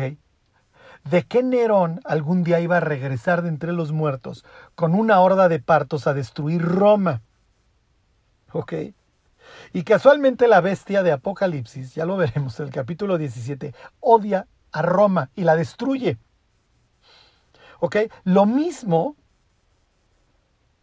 De 1.09 1.23
que 1.23 1.43
Nerón 1.43 2.01
algún 2.03 2.43
día 2.43 2.59
iba 2.59 2.77
a 2.77 2.81
regresar 2.81 3.43
de 3.43 3.49
entre 3.49 3.71
los 3.71 3.91
muertos 3.91 4.43
con 4.73 4.95
una 4.95 5.19
horda 5.19 5.47
de 5.47 5.59
partos 5.59 6.07
a 6.07 6.13
destruir 6.13 6.61
Roma. 6.61 7.21
¿Ok? 8.51 8.73
Y 9.73 9.83
casualmente 9.83 10.47
la 10.47 10.61
bestia 10.61 11.03
de 11.03 11.11
Apocalipsis, 11.11 11.93
ya 11.93 12.05
lo 12.05 12.17
veremos 12.17 12.59
en 12.59 12.67
el 12.67 12.71
capítulo 12.71 13.17
17, 13.17 13.73
odia 13.99 14.47
a 14.71 14.81
Roma 14.81 15.29
y 15.35 15.43
la 15.43 15.55
destruye. 15.55 16.17
¿Ok? 17.79 17.97
Lo 18.23 18.45
mismo, 18.45 19.15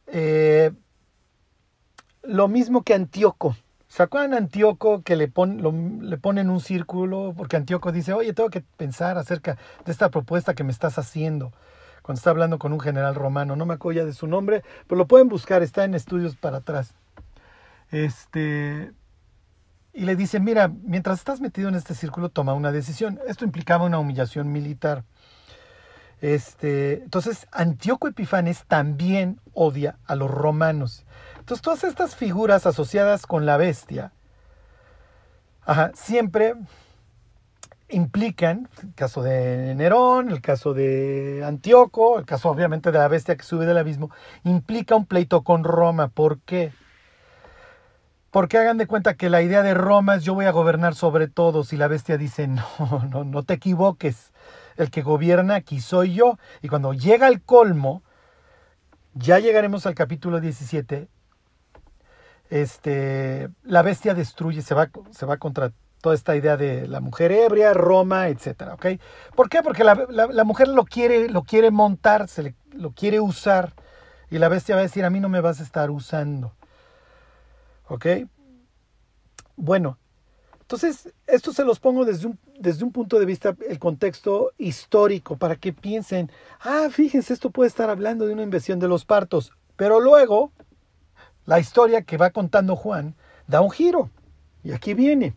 eh, 0.06 0.70
lo 2.22 2.46
mismo 2.46 2.82
que 2.82 2.94
Antíoco. 2.94 3.56
¿Se 3.92 4.02
acuerdan 4.02 4.32
Antíoco 4.32 5.02
que 5.02 5.16
le, 5.16 5.30
le 6.00 6.16
ponen 6.16 6.48
un 6.48 6.60
círculo? 6.60 7.34
Porque 7.36 7.58
Antíoco 7.58 7.92
dice, 7.92 8.14
oye, 8.14 8.32
tengo 8.32 8.48
que 8.48 8.62
pensar 8.62 9.18
acerca 9.18 9.58
de 9.84 9.92
esta 9.92 10.08
propuesta 10.08 10.54
que 10.54 10.64
me 10.64 10.72
estás 10.72 10.96
haciendo. 10.96 11.52
Cuando 12.00 12.16
está 12.16 12.30
hablando 12.30 12.58
con 12.58 12.72
un 12.72 12.80
general 12.80 13.14
romano, 13.14 13.54
no 13.54 13.66
me 13.66 13.74
acuerdo 13.74 14.00
ya 14.00 14.06
de 14.06 14.14
su 14.14 14.26
nombre, 14.26 14.64
pero 14.86 14.96
lo 14.96 15.06
pueden 15.06 15.28
buscar, 15.28 15.62
está 15.62 15.84
en 15.84 15.92
estudios 15.92 16.36
para 16.36 16.56
atrás. 16.56 16.94
Este, 17.90 18.92
y 19.92 20.06
le 20.06 20.16
dice, 20.16 20.40
mira, 20.40 20.68
mientras 20.68 21.18
estás 21.18 21.42
metido 21.42 21.68
en 21.68 21.74
este 21.74 21.94
círculo, 21.94 22.30
toma 22.30 22.54
una 22.54 22.72
decisión. 22.72 23.20
Esto 23.28 23.44
implicaba 23.44 23.84
una 23.84 23.98
humillación 23.98 24.50
militar. 24.50 25.04
Este, 26.22 27.02
entonces, 27.02 27.46
Antíoco 27.52 28.08
Epifanes 28.08 28.64
también 28.64 29.38
odia 29.52 29.98
a 30.06 30.14
los 30.14 30.30
romanos. 30.30 31.04
Entonces, 31.52 31.64
todas 31.64 31.84
estas 31.84 32.16
figuras 32.16 32.64
asociadas 32.64 33.26
con 33.26 33.44
la 33.44 33.58
bestia, 33.58 34.10
siempre 35.92 36.54
implican, 37.90 38.70
el 38.82 38.94
caso 38.94 39.22
de 39.22 39.74
Nerón, 39.74 40.30
el 40.30 40.40
caso 40.40 40.72
de 40.72 41.42
Antíoco, 41.44 42.18
el 42.18 42.24
caso 42.24 42.48
obviamente 42.48 42.90
de 42.90 42.98
la 42.98 43.06
bestia 43.06 43.36
que 43.36 43.42
sube 43.42 43.66
del 43.66 43.76
abismo, 43.76 44.10
implica 44.44 44.96
un 44.96 45.04
pleito 45.04 45.42
con 45.42 45.62
Roma. 45.62 46.08
¿Por 46.08 46.40
qué? 46.40 46.72
Porque 48.30 48.56
hagan 48.56 48.78
de 48.78 48.86
cuenta 48.86 49.12
que 49.18 49.28
la 49.28 49.42
idea 49.42 49.62
de 49.62 49.74
Roma 49.74 50.14
es 50.14 50.24
yo 50.24 50.32
voy 50.32 50.46
a 50.46 50.52
gobernar 50.52 50.94
sobre 50.94 51.28
todos 51.28 51.74
y 51.74 51.76
la 51.76 51.86
bestia 51.86 52.16
dice, 52.16 52.48
no, 52.48 52.64
no, 53.10 53.24
no 53.24 53.42
te 53.42 53.52
equivoques, 53.52 54.32
el 54.78 54.90
que 54.90 55.02
gobierna 55.02 55.56
aquí 55.56 55.82
soy 55.82 56.14
yo. 56.14 56.38
Y 56.62 56.68
cuando 56.68 56.94
llega 56.94 57.26
al 57.26 57.42
colmo, 57.42 58.02
ya 59.12 59.38
llegaremos 59.38 59.84
al 59.84 59.94
capítulo 59.94 60.40
17, 60.40 61.11
este, 62.52 63.48
la 63.62 63.80
bestia 63.80 64.12
destruye, 64.12 64.60
se 64.60 64.74
va, 64.74 64.90
se 65.10 65.24
va 65.24 65.38
contra 65.38 65.72
toda 66.02 66.14
esta 66.14 66.36
idea 66.36 66.58
de 66.58 66.86
la 66.86 67.00
mujer 67.00 67.32
ebria, 67.32 67.72
Roma, 67.72 68.28
etcétera, 68.28 68.74
¿ok? 68.74 68.86
¿Por 69.34 69.48
qué? 69.48 69.62
Porque 69.62 69.84
la, 69.84 70.44
mujer 70.44 70.68
lo 70.68 70.84
quiere, 70.84 71.30
lo 71.30 71.44
quiere 71.44 71.70
montar, 71.70 72.28
se 72.28 72.54
lo 72.72 72.90
quiere 72.90 73.20
usar, 73.20 73.72
y 74.30 74.38
la 74.38 74.50
bestia 74.50 74.74
va 74.74 74.82
a 74.82 74.84
decir, 74.84 75.02
a 75.06 75.10
mí 75.10 75.18
no 75.18 75.30
me 75.30 75.40
vas 75.40 75.60
a 75.60 75.62
estar 75.62 75.90
usando, 75.90 76.52
¿ok? 77.88 78.06
Bueno, 79.56 79.96
entonces, 80.60 81.10
esto 81.26 81.54
se 81.54 81.64
los 81.64 81.80
pongo 81.80 82.04
desde 82.04 82.26
un, 82.26 82.38
desde 82.58 82.84
un 82.84 82.92
punto 82.92 83.18
de 83.18 83.24
vista, 83.24 83.56
el 83.66 83.78
contexto 83.78 84.52
histórico, 84.58 85.38
para 85.38 85.56
que 85.56 85.72
piensen, 85.72 86.30
ah, 86.60 86.88
fíjense, 86.90 87.32
esto 87.32 87.48
puede 87.48 87.68
estar 87.68 87.88
hablando 87.88 88.26
de 88.26 88.34
una 88.34 88.42
inversión 88.42 88.78
de 88.78 88.88
los 88.88 89.06
partos, 89.06 89.52
pero 89.76 90.00
luego 90.00 90.52
la 91.46 91.58
historia 91.58 92.02
que 92.02 92.16
va 92.16 92.30
contando 92.30 92.76
Juan 92.76 93.14
da 93.46 93.60
un 93.60 93.70
giro. 93.70 94.10
Y 94.64 94.72
aquí 94.72 94.94
viene. 94.94 95.34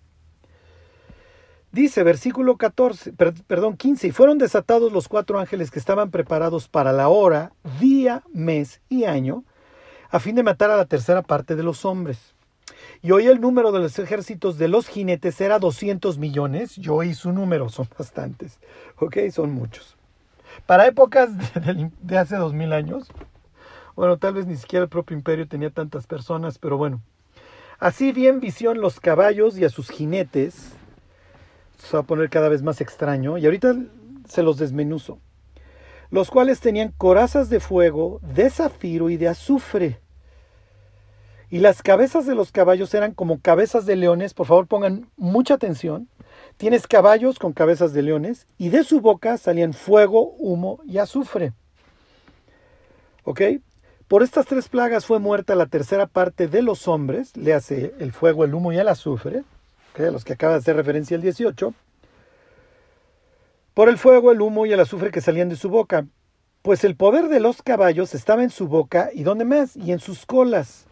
Dice, 1.72 2.04
versículo 2.04 2.56
14, 2.56 3.12
perdón, 3.48 3.76
15, 3.76 4.08
y 4.08 4.12
fueron 4.12 4.38
desatados 4.38 4.94
los 4.94 5.10
cuatro 5.10 5.40
ángeles 5.40 5.72
que 5.72 5.80
estaban 5.80 6.10
preparados 6.10 6.70
para 6.70 6.94
la 6.94 7.10
hora, 7.10 7.52
día, 7.82 8.24
mes 8.32 8.80
y 8.88 9.04
año, 9.04 9.44
a 10.10 10.22
fin 10.22 10.36
de 10.36 10.44
matar 10.44 10.72
a 10.72 10.78
la 10.78 10.86
tercera 10.86 11.22
parte 11.22 11.58
de 11.58 11.64
los 11.64 11.84
hombres. 11.84 12.34
Y 13.02 13.12
hoy 13.12 13.28
el 13.28 13.42
número 13.42 13.74
de 13.74 13.80
los 13.80 14.00
ejércitos 14.00 14.58
de 14.58 14.70
los 14.70 14.88
jinetes 14.88 15.42
era 15.42 15.60
200 15.60 16.18
millones. 16.18 16.78
Yo 16.78 16.96
oí 16.96 17.14
su 17.14 17.34
número, 17.34 17.68
son 17.68 17.90
bastantes. 17.98 18.60
Ok, 18.98 19.18
son 19.32 19.52
muchos. 19.52 19.98
Para 20.66 20.88
épocas 20.88 21.38
de, 21.56 21.92
de 22.02 22.18
hace 22.18 22.38
2000 22.38 22.72
años, 22.72 23.12
bueno, 23.96 24.18
tal 24.18 24.34
vez 24.34 24.46
ni 24.46 24.58
siquiera 24.58 24.84
el 24.84 24.90
propio 24.90 25.16
imperio 25.16 25.48
tenía 25.48 25.70
tantas 25.70 26.08
personas, 26.08 26.58
pero 26.58 26.78
bueno. 26.78 27.02
Así 27.80 28.12
bien 28.12 28.40
visión 28.40 28.80
los 28.80 29.00
caballos 29.00 29.58
y 29.58 29.66
a 29.66 29.70
sus 29.70 29.90
jinetes, 29.90 30.74
se 31.78 31.98
va 31.98 32.04
a 32.04 32.06
poner 32.06 32.30
cada 32.30 32.50
vez 32.50 32.62
más 32.62 32.82
extraño, 32.82 33.38
y 33.38 33.46
ahorita 33.46 33.76
se 34.28 34.44
los 34.44 34.58
desmenuzo, 34.58 35.20
los 36.10 36.32
cuales 36.32 36.60
tenían 36.60 36.94
corazas 36.98 37.50
de 37.50 37.60
fuego, 37.60 38.20
de 38.22 38.50
zafiro 38.50 39.10
y 39.10 39.18
de 39.18 39.28
azufre. 39.28 40.00
Y 41.50 41.60
las 41.60 41.82
cabezas 41.82 42.26
de 42.26 42.36
los 42.36 42.52
caballos 42.52 42.94
eran 42.94 43.14
como 43.14 43.40
cabezas 43.40 43.86
de 43.86 43.96
leones, 43.96 44.34
por 44.34 44.48
favor 44.48 44.68
pongan 44.68 45.10
mucha 45.16 45.54
atención. 45.54 46.10
Tienes 46.58 46.88
caballos 46.88 47.38
con 47.40 47.54
cabezas 47.54 47.94
de 47.94 48.02
leones 48.02 48.48
y 48.58 48.70
de 48.70 48.84
su 48.84 49.00
boca 49.00 49.38
salían 49.38 49.74
fuego, 49.74 50.34
humo 50.38 50.80
y 50.86 50.98
azufre. 50.98 51.54
¿Ok? 53.24 53.42
Por 54.08 54.22
estas 54.22 54.46
tres 54.46 54.70
plagas 54.70 55.06
fue 55.06 55.20
muerta 55.20 55.56
la 55.56 55.66
tercera 55.66 56.06
parte 56.06 56.48
de 56.48 56.62
los 56.62 56.88
hombres, 56.88 57.36
le 57.36 57.54
hace 57.54 57.96
el 58.00 58.12
fuego, 58.12 58.46
el 58.46 58.54
humo 58.54 58.72
y 58.72 58.78
el 58.78 58.88
azufre, 58.88 59.44
a 59.98 60.12
los 60.12 60.24
que 60.24 60.34
acaba 60.34 60.54
de 60.54 60.60
hacer 60.60 60.76
referencia 60.76 61.16
el 61.16 61.22
18, 61.22 61.74
por 63.74 63.90
el 63.90 63.98
fuego, 63.98 64.32
el 64.32 64.42
humo 64.42 64.66
y 64.66 64.74
el 64.74 64.80
azufre 64.80 65.10
que 65.10 65.22
salían 65.22 65.50
de 65.50 65.56
su 65.56 65.70
boca, 65.70 66.06
pues 66.62 66.84
el 66.84 66.96
poder 66.96 67.30
de 67.30 67.40
los 67.40 67.62
caballos 67.62 68.14
estaba 68.14 68.44
en 68.44 68.52
su 68.52 68.68
boca 68.68 69.10
y 69.12 69.24
donde 69.24 69.44
más, 69.44 69.76
y 69.76 69.92
en 69.92 70.00
sus 70.00 70.26
colas, 70.26 70.86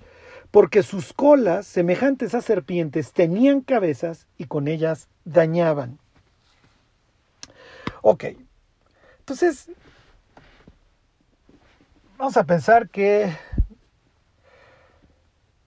porque 0.49 0.81
sus 0.81 1.13
colas, 1.13 1.67
semejantes 1.67 2.33
a 2.33 2.41
serpientes, 2.41 3.11
tenían 3.11 3.61
cabezas 3.61 4.25
y 4.37 4.45
con 4.45 4.67
ellas 4.67 5.07
dañaban. 5.23 5.99
Ok, 8.01 8.25
entonces 9.19 9.69
vamos 12.23 12.37
a 12.37 12.45
pensar 12.45 12.87
que 12.87 13.35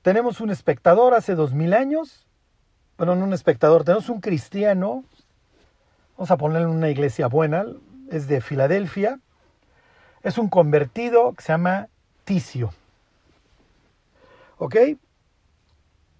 tenemos 0.01 0.41
un 0.41 0.49
espectador 0.49 1.13
hace 1.13 1.35
dos 1.35 1.53
mil 1.53 1.75
años 1.75 2.27
bueno, 2.97 3.15
no 3.15 3.25
un 3.25 3.35
espectador, 3.35 3.85
tenemos 3.85 4.09
un 4.09 4.23
cristiano, 4.23 5.05
vamos 6.17 6.31
a 6.31 6.39
ponerle 6.39 6.67
una 6.67 6.89
iglesia 6.89 7.27
buena, 7.27 7.67
es 8.11 8.27
de 8.27 8.41
Filadelfia, 8.41 9.21
es 10.23 10.39
un 10.39 10.49
convertido 10.49 11.35
que 11.35 11.43
se 11.43 11.53
llama 11.53 11.89
Ticio. 12.25 12.73
¿Ok? 14.57 14.77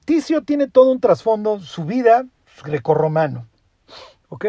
Ticio 0.05 0.43
tiene 0.43 0.69
todo 0.69 0.93
un 0.93 1.01
trasfondo, 1.01 1.61
su 1.61 1.87
vida 1.87 2.27
grecorromano. 2.63 3.47
¿Ok? 4.29 4.45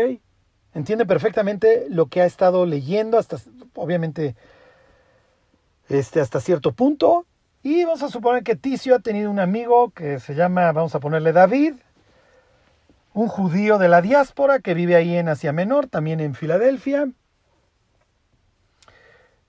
Entiende 0.74 1.06
perfectamente 1.06 1.86
lo 1.90 2.08
que 2.08 2.22
ha 2.22 2.26
estado 2.26 2.66
leyendo, 2.66 3.18
hasta, 3.18 3.38
obviamente, 3.74 4.36
este, 5.90 6.20
hasta 6.20 6.40
cierto 6.40 6.74
punto. 6.74 7.26
Y 7.64 7.84
vamos 7.84 8.04
a 8.04 8.10
suponer 8.10 8.44
que 8.44 8.56
Ticio 8.56 8.96
ha 8.96 9.00
tenido 9.00 9.30
un 9.32 9.40
amigo 9.40 9.92
que 9.92 10.20
se 10.20 10.36
llama, 10.36 10.72
vamos 10.72 10.96
a 10.96 11.00
ponerle 11.00 11.34
David, 11.34 11.74
un 13.14 13.28
judío 13.28 13.78
de 13.78 13.90
la 13.90 14.02
diáspora 14.02 14.60
que 14.60 14.74
vive 14.74 14.96
ahí 14.96 15.16
en 15.16 15.28
Asia 15.28 15.52
Menor, 15.52 15.88
también 15.88 16.20
en 16.20 16.36
Filadelfia. 16.36 17.10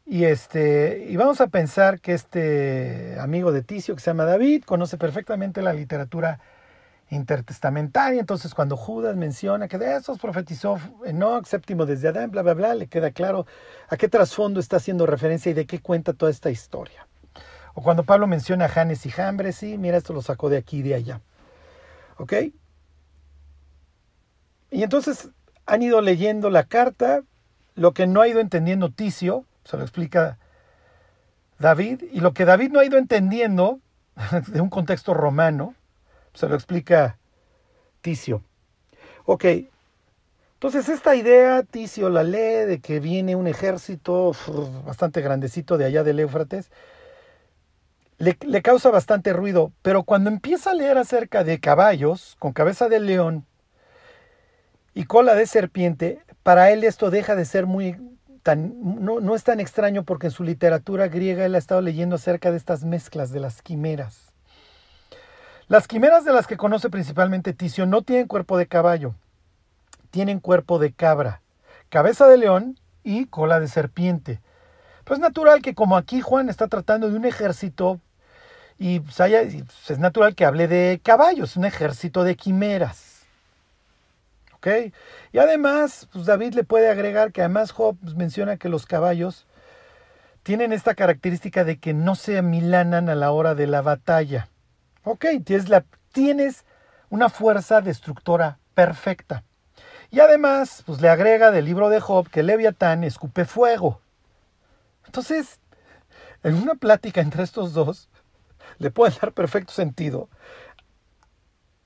Y, 0.07 0.25
este, 0.25 1.07
y 1.07 1.17
vamos 1.17 1.43
a 1.43 1.49
pensar 1.49 2.01
que 2.01 2.15
este 2.15 3.19
amigo 3.21 3.53
de 3.53 3.63
Ticio, 3.63 3.95
que 3.95 4.01
se 4.01 4.11
llama 4.11 4.25
David, 4.25 4.65
conoce 4.65 4.97
perfectamente 4.97 5.61
la 5.61 5.75
literatura 5.75 6.41
intertestamentaria. 7.11 8.21
Entonces, 8.21 8.55
cuando 8.55 8.77
Judas 8.77 9.17
menciona 9.17 9.69
que 9.69 9.79
de 9.79 9.97
esos 9.97 10.19
profetizó 10.19 10.79
Enoch, 11.05 11.47
séptimo 11.47 11.87
desde 11.87 12.09
Adán, 12.09 12.31
bla, 12.31 12.43
bla, 12.43 12.55
bla, 12.55 12.75
le 12.75 12.87
queda 12.87 13.11
claro 13.11 13.47
a 13.89 13.97
qué 13.97 14.09
trasfondo 14.09 14.61
está 14.61 14.77
haciendo 14.77 15.07
referencia 15.07 15.51
y 15.51 15.55
de 15.55 15.67
qué 15.67 15.81
cuenta 15.81 16.13
toda 16.13 16.31
esta 16.31 16.51
historia. 16.51 17.07
O 17.75 17.83
cuando 17.83 18.05
Pablo 18.05 18.27
menciona 18.27 18.67
a 18.67 18.69
Janes 18.69 19.07
y 19.07 19.11
Jambres, 19.11 19.57
sí, 19.57 19.79
mira, 19.79 19.97
esto 19.97 20.13
lo 20.13 20.23
sacó 20.23 20.49
de 20.49 20.57
aquí 20.57 20.79
y 20.79 20.83
de 20.83 20.95
allá. 20.95 21.21
¿Ok? 22.17 22.33
Y 24.71 24.83
entonces 24.83 25.31
han 25.65 25.83
ido 25.83 26.01
leyendo 26.01 26.51
la 26.51 26.65
carta, 26.65 27.23
lo 27.75 27.93
que 27.93 28.07
no 28.07 28.21
ha 28.21 28.29
ido 28.29 28.41
entendiendo 28.41 28.91
Ticio, 28.91 29.45
se 29.65 29.77
lo 29.77 29.83
explica 29.83 30.39
David, 31.59 32.03
y 32.13 32.21
lo 32.21 32.33
que 32.33 32.45
David 32.45 32.71
no 32.73 32.81
ha 32.81 32.85
ido 32.85 32.99
entendiendo 32.99 33.81
de 34.49 34.61
un 34.61 34.71
contexto 34.71 35.15
romano, 35.15 35.75
se 36.39 36.49
lo 36.49 36.55
explica 36.55 37.19
Ticio. 38.01 38.43
Ok, 39.25 39.45
entonces 40.55 40.89
esta 40.89 41.15
idea 41.15 41.63
Ticio 41.63 42.09
la 42.09 42.23
lee 42.23 42.67
de 42.67 42.81
que 42.81 43.01
viene 43.01 43.37
un 43.37 43.47
ejército 43.47 44.33
bastante 44.87 45.21
grandecito 45.21 45.77
de 45.77 45.85
allá 45.85 46.05
del 46.05 46.21
Éufrates, 46.21 46.71
le, 48.19 48.37
le 48.41 48.63
causa 48.63 48.91
bastante 48.91 49.33
ruido, 49.33 49.73
pero 49.83 50.03
cuando 50.03 50.31
empieza 50.31 50.71
a 50.71 50.75
leer 50.75 50.99
acerca 50.99 51.45
de 51.45 51.61
caballos 51.61 52.37
con 52.39 52.53
cabeza 52.53 52.89
de 52.89 53.01
león, 53.01 53.45
y 54.99 55.05
cola 55.05 55.37
de 55.37 55.47
serpiente, 55.47 56.23
para 56.43 56.73
él 56.73 56.83
esto 56.83 57.11
deja 57.11 57.37
de 57.37 57.45
ser 57.45 57.67
muy 57.67 57.97
tan, 58.43 59.05
no, 59.05 59.21
no 59.21 59.37
es 59.37 59.45
tan 59.45 59.61
extraño 59.61 60.03
porque 60.03 60.27
en 60.27 60.33
su 60.33 60.43
literatura 60.43 61.07
griega 61.07 61.47
él 61.47 61.55
ha 61.55 61.59
estado 61.59 61.81
leyendo 61.81 62.17
acerca 62.17 62.51
de 62.51 62.57
estas 62.57 62.83
mezclas 62.83 63.31
de 63.31 63.39
las 63.39 63.63
quimeras. 63.63 64.28
Las 65.69 65.87
quimeras 65.87 66.25
de 66.25 66.33
las 66.33 66.47
que 66.47 66.57
conoce 66.57 66.89
principalmente 66.89 67.53
Ticio 67.53 67.85
no 67.85 68.01
tienen 68.01 68.27
cuerpo 68.27 68.57
de 68.57 68.67
caballo, 68.67 69.15
tienen 70.11 70.41
cuerpo 70.41 70.79
de 70.79 70.93
cabra, 70.93 71.43
cabeza 71.91 72.27
de 72.27 72.39
león 72.39 72.79
y 73.05 73.27
cola 73.27 73.61
de 73.61 73.69
serpiente. 73.69 74.41
Pues 75.05 75.19
es 75.19 75.23
natural 75.23 75.61
que 75.61 75.75
como 75.75 75.99
aquí 75.99 76.23
Juan 76.23 76.49
está 76.49 76.69
tratando 76.69 77.11
de 77.11 77.17
un 77.17 77.27
ejército 77.27 78.01
y 78.79 79.01
pues, 79.01 79.17
pues, 79.17 79.91
es 79.91 79.99
natural 79.99 80.35
que 80.35 80.47
hable 80.47 80.69
de 80.69 81.01
caballos, 81.05 81.57
un 81.57 81.67
ejército 81.67 82.25
de 82.25 82.37
quimeras. 82.37 83.09
Y 85.33 85.39
además, 85.39 86.09
pues 86.13 86.27
David 86.27 86.55
le 86.55 86.65
puede 86.65 86.91
agregar 86.91 87.33
que 87.33 87.41
además 87.41 87.73
Job 87.73 87.97
pues, 88.03 88.15
menciona 88.15 88.57
que 88.57 88.69
los 88.69 88.87
caballos 88.87 89.47
tienen 90.43 90.73
esta 90.73 90.95
característica 90.95 91.65
de 91.65 91.79
que 91.79 91.95
no 91.95 92.15
se 92.15 92.39
amilanan 92.39 93.09
a 93.09 93.15
la 93.15 93.31
hora 93.31 93.55
de 93.55 93.67
la 93.67 93.83
batalla. 93.83 94.49
Ok, 95.05 95.27
tienes, 95.45 95.69
la, 95.69 95.85
tienes 96.13 96.65
una 97.11 97.29
fuerza 97.29 97.81
destructora 97.81 98.59
perfecta. 98.75 99.45
Y 100.11 100.21
además, 100.21 100.83
pues 100.87 101.01
le 101.01 101.09
agrega 101.09 101.51
del 101.51 101.67
libro 101.67 101.89
de 101.89 102.01
Job 102.01 102.29
que 102.29 102.43
Leviatán 102.43 103.05
escupe 103.05 103.45
fuego. 103.45 104.01
Entonces, 105.05 105.61
en 106.43 106.55
una 106.55 106.75
plática 106.75 107.21
entre 107.21 107.43
estos 107.43 107.73
dos, 107.73 108.09
le 108.79 108.91
puede 108.91 109.15
dar 109.21 109.33
perfecto 109.33 109.73
sentido 109.73 110.29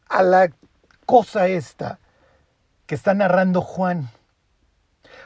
a 0.08 0.22
la 0.22 0.52
cosa 1.06 1.48
esta 1.48 1.98
que 2.86 2.94
está 2.94 3.14
narrando 3.14 3.62
Juan. 3.62 4.10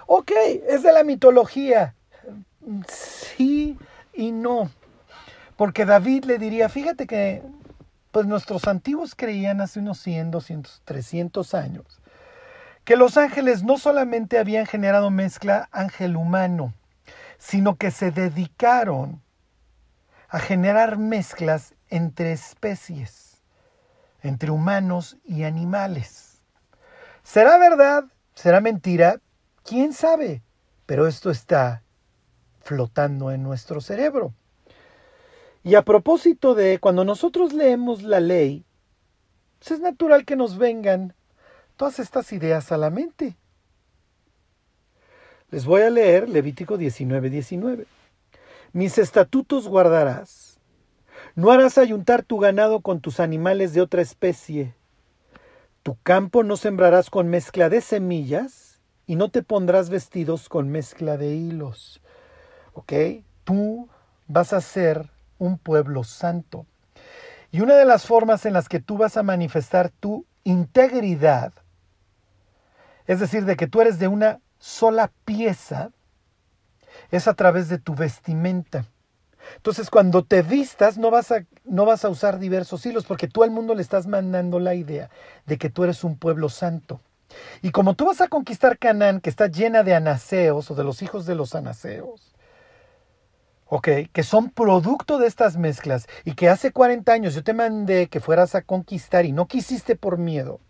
Ok, 0.07 0.33
es 0.69 0.83
de 0.83 0.93
la 0.93 1.03
mitología. 1.03 1.95
Sí 2.89 3.77
y 4.15 4.33
no. 4.33 4.71
Porque 5.57 5.85
David 5.85 6.25
le 6.25 6.39
diría, 6.39 6.69
fíjate 6.69 7.07
que 7.07 7.43
pues 8.17 8.27
nuestros 8.27 8.67
antiguos 8.67 9.15
creían 9.15 9.61
hace 9.61 9.79
unos 9.79 9.99
100, 9.99 10.31
200, 10.31 10.81
300 10.87 11.53
años 11.53 12.01
que 12.87 12.97
los 12.97 13.19
ángeles 13.19 13.63
no 13.63 13.77
solamente 13.77 14.39
habían 14.39 14.65
generado 14.65 15.11
mezcla 15.11 15.69
ángel-humano, 15.71 16.73
sino 17.37 17.77
que 17.77 17.91
se 17.91 18.13
dedicaron 18.13 19.21
a 20.31 20.39
generar 20.39 20.97
mezclas 20.97 21.75
entre 21.91 22.33
especies, 22.33 23.43
entre 24.23 24.51
humanos 24.51 25.19
y 25.23 25.45
animales. 25.45 26.41
¿Será 27.23 27.59
verdad? 27.59 28.05
¿Será 28.35 28.63
mentira? 28.63 29.21
¿Quién 29.63 29.93
sabe? 29.93 30.43
Pero 30.87 31.07
esto 31.07 31.31
está 31.31 31.83
flotando 32.63 33.31
en 33.31 33.43
nuestro 33.43 33.83
cerebro. 33.83 34.33
Y 35.67 35.75
a 35.75 35.83
propósito 35.83 36.55
de 36.55 36.79
cuando 36.79 37.05
nosotros 37.05 37.53
leemos 37.53 38.05
la 38.05 38.21
ley, 38.21 38.65
pues 39.59 39.73
es 39.73 39.81
natural 39.81 40.25
que 40.25 40.37
nos 40.37 40.59
vengan 40.59 41.13
todas 41.75 41.99
estas 41.99 42.33
ideas 42.33 42.71
a 42.71 42.77
la 42.77 42.89
mente. 42.89 43.37
Les 45.51 45.65
voy 45.65 45.83
a 45.83 45.91
leer 45.91 46.29
Levítico 46.29 46.77
19, 46.77 47.31
19. 47.31 47.87
Mis 48.75 48.97
estatutos 48.97 49.67
guardarás. 49.67 50.61
No 51.35 51.51
harás 51.51 51.79
ayuntar 51.79 52.23
tu 52.23 52.39
ganado 52.39 52.79
con 52.79 53.01
tus 53.01 53.19
animales 53.19 53.75
de 53.75 53.81
otra 53.81 54.03
especie 54.03 54.77
Tu 55.83 55.97
campo 56.05 56.45
no 56.45 56.57
sembrarás 56.57 57.11
con 57.11 57.27
mezcla 57.27 57.69
de 57.69 57.81
semillas 57.81 58.81
y 59.05 59.17
no 59.17 59.31
te 59.31 59.43
pondrás 59.43 59.91
vestidos 59.91 60.49
con 60.49 60.69
mezcla 60.69 61.17
de 61.17 61.35
hilos. 61.35 62.01
¿Ok? 62.73 62.93
Tú 63.43 63.89
vas 64.29 64.53
a 64.53 64.61
ser 64.61 65.16
un 65.39 65.59
pueblo 65.59 66.05
santo. 66.05 66.67
Y 67.51 67.61
una 67.61 67.75
de 67.75 67.85
las 67.85 68.07
formas 68.07 68.47
en 68.47 68.53
las 68.53 68.69
que 68.69 68.81
tú 68.81 68.99
vas 68.99 69.17
a 69.17 69.23
manifestar 69.23 69.91
tu 69.91 70.27
integridad, 70.45 71.53
es 73.07 73.21
decir, 73.21 73.45
de 73.45 73.57
que 73.57 73.67
tú 73.67 73.81
eres 73.81 73.99
de 73.99 74.09
una 74.09 74.41
sola 74.59 75.13
pieza, 75.25 75.91
es 77.11 77.29
a 77.29 77.35
través 77.35 77.69
de 77.69 77.79
tu 77.79 77.95
vestimenta. 77.95 78.87
Entonces, 79.57 79.91
cuando 79.91 80.25
te 80.25 80.43
vistas, 80.43 80.99
no 80.99 81.11
vas, 81.11 81.31
a, 81.31 81.45
no 81.65 81.85
vas 81.85 82.05
a 82.05 82.09
usar 82.09 82.39
diversos 82.39 82.85
hilos, 82.85 83.05
porque 83.07 83.29
tú 83.29 83.43
al 83.43 83.51
mundo 83.51 83.75
le 83.75 83.83
estás 83.83 84.07
mandando 84.07 84.59
la 84.59 84.75
idea 84.75 85.11
de 85.47 85.57
que 85.57 85.71
tú 85.71 85.85
eres 85.85 86.03
un 86.05 86.17
pueblo 86.17 86.49
santo. 86.49 87.01
Y 87.63 87.71
como 87.71 87.95
tú 87.95 88.07
vas 88.07 88.21
a 88.21 88.29
conquistar 88.29 88.79
Canaán, 88.79 89.21
que 89.21 89.31
está 89.31 89.47
llena 89.47 89.83
de 89.83 89.95
anaseos 89.95 90.71
o 90.71 90.75
de 90.75 90.85
los 90.85 91.03
hijos 91.03 91.27
de 91.27 91.35
los 91.35 91.55
anaseos, 91.55 92.35
Que 94.13 94.23
son 94.23 94.51
producto 94.51 95.19
de 95.19 95.27
estas 95.27 95.57
mezclas 95.57 96.07
y 96.25 96.35
que 96.35 96.49
hace 96.49 96.71
40 96.71 97.13
años 97.13 97.35
yo 97.35 97.43
te 97.43 97.53
mandé 97.53 98.07
que 98.07 98.21
fueras 98.21 98.55
a 98.55 98.63
conquistar 98.63 99.25
y 99.25 99.33
no 99.33 99.47
quisiste 99.47 99.97
por 99.97 100.19
miedo. 100.19 100.61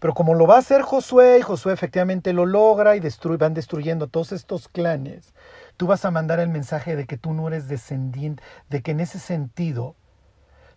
Pero 0.00 0.14
como 0.14 0.34
lo 0.34 0.46
va 0.46 0.56
a 0.56 0.60
hacer 0.60 0.82
Josué, 0.82 1.38
y 1.38 1.42
Josué 1.42 1.72
efectivamente 1.72 2.32
lo 2.32 2.46
logra 2.46 2.96
y 2.96 3.02
van 3.38 3.54
destruyendo 3.54 4.08
todos 4.08 4.32
estos 4.32 4.68
clanes, 4.68 5.34
tú 5.76 5.86
vas 5.86 6.04
a 6.04 6.10
mandar 6.10 6.40
el 6.40 6.48
mensaje 6.48 6.96
de 6.96 7.06
que 7.06 7.18
tú 7.18 7.32
no 7.32 7.48
eres 7.48 7.68
descendiente, 7.68 8.42
de 8.68 8.82
que 8.82 8.92
en 8.92 9.00
ese 9.00 9.18
sentido 9.18 9.94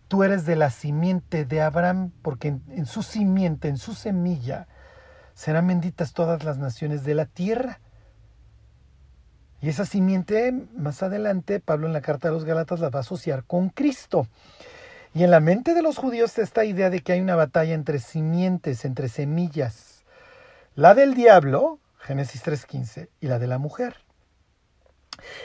tú 0.08 0.24
eres 0.24 0.46
de 0.46 0.56
la 0.56 0.70
simiente 0.70 1.46
de 1.46 1.62
Abraham, 1.62 2.12
porque 2.22 2.50
en, 2.50 2.64
en 2.70 2.86
su 2.86 3.04
simiente, 3.04 3.68
en 3.68 3.78
su 3.78 3.94
semilla, 3.94 4.68
serán 5.34 5.68
benditas 5.68 6.14
todas 6.14 6.44
las 6.44 6.58
naciones 6.58 7.04
de 7.04 7.16
la 7.16 7.26
tierra. 7.26 7.80
Y 9.62 9.70
esa 9.70 9.86
simiente, 9.86 10.54
más 10.76 11.04
adelante, 11.04 11.60
Pablo 11.60 11.88
en 11.88 11.94
la 11.94 12.02
carta 12.02 12.30
a 12.30 12.32
los 12.32 12.46
Galatas 12.46 12.80
la 12.80 12.90
va 12.90 13.00
a 13.00 13.02
asociar 13.02 13.44
con 13.44 13.70
Cristo. 13.70 14.28
Y 15.14 15.24
en 15.24 15.32
la 15.32 15.40
mente 15.40 15.74
de 15.74 15.82
los 15.82 15.98
judíos 15.98 16.38
esta 16.38 16.66
idea 16.66 16.90
de 16.90 17.02
que 17.02 17.14
hay 17.14 17.22
una 17.22 17.36
batalla 17.36 17.74
entre 17.74 18.00
simientes, 18.00 18.86
entre 18.86 19.10
semillas. 19.10 20.06
La 20.76 20.94
del 20.94 21.14
diablo, 21.14 21.80
Génesis 21.98 22.44
3.15, 22.46 23.10
y 23.20 23.28
la 23.28 23.40
de 23.40 23.48
la 23.48 23.58
mujer. 23.58 23.98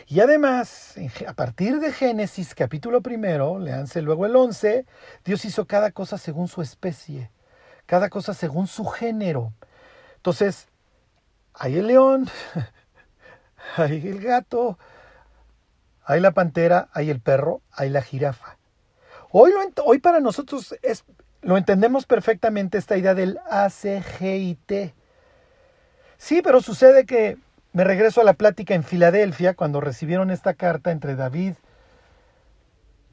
Y 0.07 0.21
además, 0.21 0.95
a 1.27 1.33
partir 1.33 1.81
de 1.81 1.93
Génesis 1.93 2.55
capítulo 2.55 3.01
primero, 3.01 3.59
leanse 3.59 4.03
luego 4.03 4.27
el 4.27 4.37
11, 4.37 4.87
Dios 5.25 5.45
hizo 5.45 5.67
cada 5.67 5.91
cosa 5.91 6.19
según 6.19 6.49
su 6.49 6.63
especie, 6.63 7.31
cada 7.87 8.11
cosa 8.11 8.35
según 8.35 8.67
su 8.67 8.85
género. 8.85 9.53
Entonces, 10.17 10.69
hay 11.55 11.79
el 11.79 11.89
león, 11.89 12.29
hay 13.77 14.07
el 14.07 14.21
gato, 14.21 14.79
hay 16.05 16.21
la 16.21 16.33
pantera, 16.33 16.89
hay 16.93 17.11
el 17.11 17.21
perro, 17.21 17.63
hay 17.73 17.91
la 17.91 18.03
jirafa. 18.03 18.57
Hoy, 19.31 19.53
hoy 19.85 19.99
para 19.99 20.21
nosotros 20.21 20.75
es, 20.83 21.05
lo 21.43 21.57
entendemos 21.57 22.07
perfectamente 22.07 22.79
esta 22.79 22.97
idea 22.97 23.15
del 23.15 23.41
ACGIT. 23.51 24.95
Sí, 26.17 26.41
pero 26.43 26.61
sucede 26.61 27.05
que 27.07 27.39
me 27.73 27.85
regreso 27.85 28.21
a 28.21 28.25
la 28.25 28.35
plática 28.35 28.75
en 28.75 28.85
Filadelfia 28.85 29.55
cuando 29.55 29.81
recibieron 29.81 30.31
esta 30.31 30.55
carta 30.55 30.93
entre 30.93 31.17
David 31.17 31.55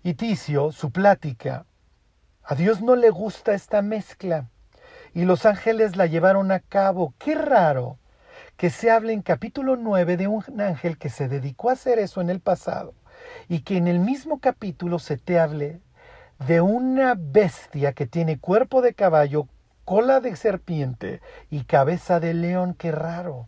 y 0.04 0.14
Ticio, 0.14 0.72
su 0.72 0.92
plática. 0.92 1.66
A 2.44 2.56
Dios 2.56 2.82
no 2.82 2.96
le 2.96 3.10
gusta 3.10 3.54
esta 3.54 3.82
mezcla 3.82 4.50
y 5.14 5.26
los 5.26 5.46
ángeles 5.46 5.96
la 5.96 6.06
llevaron 6.06 6.52
a 6.52 6.60
cabo. 6.60 7.14
Qué 7.18 7.36
raro 7.36 7.98
que 8.62 8.70
se 8.70 8.92
hable 8.92 9.12
en 9.12 9.24
capítulo 9.24 9.76
9 9.76 10.18
de 10.18 10.28
un 10.28 10.62
ángel 10.62 11.00
que 11.00 11.10
se 11.10 11.28
dedicó 11.28 11.72
a 11.72 11.74
hacer 11.74 11.98
eso 11.98 12.22
en 12.22 12.30
el 12.30 12.42
pasado 12.42 12.94
y 13.50 13.62
que 13.62 13.76
en 13.76 13.88
el 13.88 13.98
mismo 13.98 14.40
capítulo 14.40 15.00
se 15.00 15.18
te 15.18 15.40
hable 15.40 15.80
de 16.46 16.62
una 16.62 17.16
bestia 17.18 17.94
que 17.94 18.06
tiene 18.06 18.38
cuerpo 18.38 18.84
de 18.84 18.94
caballo, 18.94 19.48
cola 19.84 20.20
de 20.20 20.36
serpiente 20.36 21.22
y 21.50 21.64
cabeza 21.64 22.20
de 22.20 22.36
león. 22.36 22.76
Qué 22.76 22.92
raro. 22.92 23.48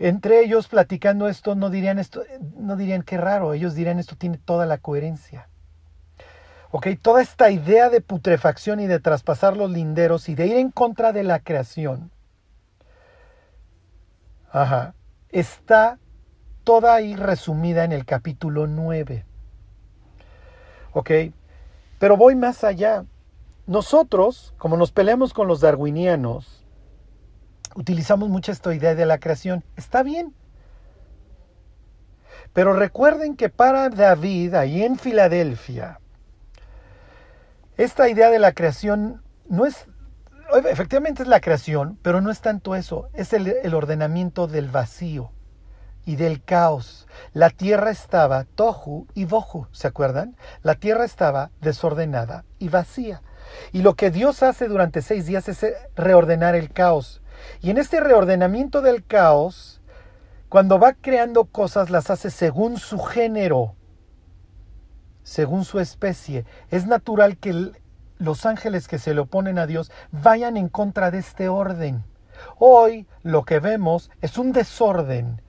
Entre 0.00 0.40
ellos 0.40 0.66
platicando 0.66 1.28
esto 1.28 1.54
no 1.54 1.70
dirían 1.70 2.00
esto, 2.00 2.24
no 2.56 2.74
dirían 2.74 3.04
qué 3.04 3.16
raro, 3.16 3.54
ellos 3.54 3.76
dirían 3.76 4.00
esto 4.00 4.16
tiene 4.16 4.38
toda 4.38 4.66
la 4.66 4.78
coherencia. 4.78 5.48
Ok, 6.72 6.88
toda 7.00 7.22
esta 7.22 7.52
idea 7.52 7.90
de 7.90 8.00
putrefacción 8.00 8.80
y 8.80 8.88
de 8.88 8.98
traspasar 8.98 9.56
los 9.56 9.70
linderos 9.70 10.28
y 10.28 10.34
de 10.34 10.48
ir 10.48 10.56
en 10.56 10.72
contra 10.72 11.12
de 11.12 11.22
la 11.22 11.38
creación. 11.38 12.10
Ajá, 14.50 14.94
está 15.28 15.98
toda 16.64 16.94
ahí 16.94 17.16
resumida 17.16 17.84
en 17.84 17.92
el 17.92 18.04
capítulo 18.04 18.66
9. 18.66 19.24
Ok, 20.92 21.10
pero 21.98 22.16
voy 22.16 22.34
más 22.34 22.64
allá. 22.64 23.04
Nosotros, 23.66 24.54
como 24.56 24.76
nos 24.76 24.92
peleamos 24.92 25.34
con 25.34 25.48
los 25.48 25.60
darwinianos, 25.60 26.64
utilizamos 27.74 28.28
mucho 28.28 28.50
esta 28.50 28.74
idea 28.74 28.94
de 28.94 29.06
la 29.06 29.18
creación. 29.18 29.64
Está 29.76 30.02
bien. 30.02 30.34
Pero 32.52 32.72
recuerden 32.72 33.36
que 33.36 33.50
para 33.50 33.90
David, 33.90 34.54
ahí 34.54 34.82
en 34.82 34.98
Filadelfia, 34.98 36.00
esta 37.76 38.08
idea 38.08 38.30
de 38.30 38.38
la 38.38 38.52
creación 38.52 39.22
no 39.48 39.66
es, 39.66 39.86
efectivamente 40.68 41.22
es 41.22 41.28
la 41.28 41.40
creación, 41.40 41.98
pero 42.02 42.20
no 42.20 42.30
es 42.30 42.40
tanto 42.40 42.74
eso, 42.74 43.08
es 43.12 43.32
el, 43.32 43.48
el 43.48 43.74
ordenamiento 43.74 44.46
del 44.46 44.68
vacío 44.68 45.32
y 46.04 46.16
del 46.16 46.42
caos. 46.42 47.06
La 47.34 47.50
tierra 47.50 47.90
estaba 47.90 48.44
tohu 48.44 49.06
y 49.14 49.26
bohu, 49.26 49.66
¿se 49.72 49.88
acuerdan? 49.88 50.36
La 50.62 50.74
tierra 50.74 51.04
estaba 51.04 51.50
desordenada 51.60 52.44
y 52.58 52.68
vacía. 52.68 53.22
Y 53.72 53.82
lo 53.82 53.94
que 53.94 54.10
Dios 54.10 54.42
hace 54.42 54.68
durante 54.68 55.02
seis 55.02 55.26
días 55.26 55.48
es 55.48 55.66
reordenar 55.96 56.54
el 56.54 56.72
caos. 56.72 57.20
Y 57.60 57.70
en 57.70 57.78
este 57.78 58.00
reordenamiento 58.00 58.80
del 58.80 59.04
caos, 59.04 59.80
cuando 60.48 60.78
va 60.78 60.94
creando 60.94 61.44
cosas, 61.44 61.90
las 61.90 62.10
hace 62.10 62.30
según 62.30 62.78
su 62.78 62.98
género, 63.00 63.74
según 65.22 65.64
su 65.64 65.78
especie. 65.78 66.46
Es 66.70 66.86
natural 66.86 67.36
que 67.36 67.72
los 68.18 68.46
ángeles 68.46 68.88
que 68.88 68.98
se 68.98 69.14
le 69.14 69.20
oponen 69.20 69.58
a 69.58 69.66
Dios 69.66 69.90
vayan 70.10 70.56
en 70.56 70.68
contra 70.68 71.10
de 71.10 71.18
este 71.18 71.48
orden. 71.48 72.04
Hoy 72.58 73.06
lo 73.22 73.44
que 73.44 73.60
vemos 73.60 74.10
es 74.20 74.38
un 74.38 74.52
desorden 74.52 75.42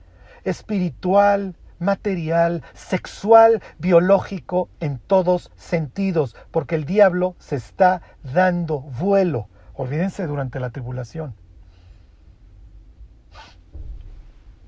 espiritual, 0.44 1.56
material, 1.78 2.62
sexual, 2.74 3.62
biológico, 3.78 4.68
en 4.80 4.98
todos 4.98 5.50
sentidos, 5.56 6.36
porque 6.50 6.74
el 6.74 6.84
diablo 6.84 7.34
se 7.38 7.56
está 7.56 8.02
dando 8.22 8.80
vuelo. 8.80 9.48
Olvídense 9.74 10.26
durante 10.26 10.60
la 10.60 10.70
tribulación. 10.70 11.34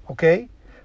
¿Ok? 0.07 0.25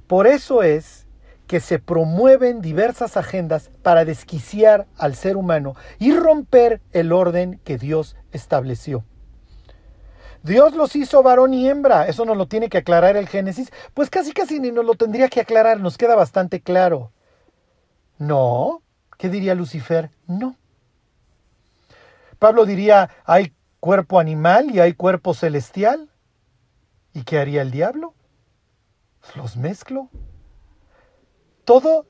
Por 0.06 0.28
eso 0.28 0.64
es 0.64 1.07
que 1.48 1.60
se 1.60 1.80
promueven 1.80 2.62
diversas 2.62 3.18
agendas 3.18 3.72
para 3.82 4.06
desquiciar 4.06 4.86
al 4.98 5.16
ser 5.16 5.38
humano 5.38 5.76
y 5.98 6.14
romper 6.14 6.82
el 6.92 7.12
orden 7.12 7.60
que 7.64 7.78
Dios 7.78 8.16
estableció. 8.32 9.06
Dios 10.44 10.76
los 10.76 10.96
hizo 10.96 11.24
varón 11.24 11.54
y 11.54 11.68
hembra. 11.68 12.08
Eso 12.08 12.26
nos 12.26 12.38
lo 12.38 12.48
tiene 12.48 12.70
que 12.70 12.78
aclarar 12.78 13.18
el 13.18 13.28
Génesis. 13.28 13.72
Pues 13.94 14.10
casi 14.10 14.32
casi 14.32 14.60
ni 14.60 14.72
nos 14.72 14.86
lo 14.86 14.96
tendría 14.96 15.30
que 15.30 15.42
aclarar. 15.42 15.80
Nos 15.80 15.98
queda 15.98 16.16
bastante 16.16 16.62
claro. 16.62 17.12
No. 18.18 18.82
¿Qué 19.18 19.30
diría 19.30 19.56
Lucifer? 19.56 20.12
No. 20.28 20.56
Pablo 22.40 22.66
diría, 22.66 23.10
hay 23.26 23.54
cuerpo 23.80 24.20
animal 24.20 24.72
y 24.72 24.80
hay 24.80 24.94
cuerpo 24.94 25.34
celestial. 25.34 26.10
¿Y 27.14 27.24
qué 27.24 27.40
haría 27.40 27.62
el 27.62 27.72
diablo? 27.72 28.14
Los 29.36 29.58
mezclo. 29.58 30.10
Todo, 31.68 32.06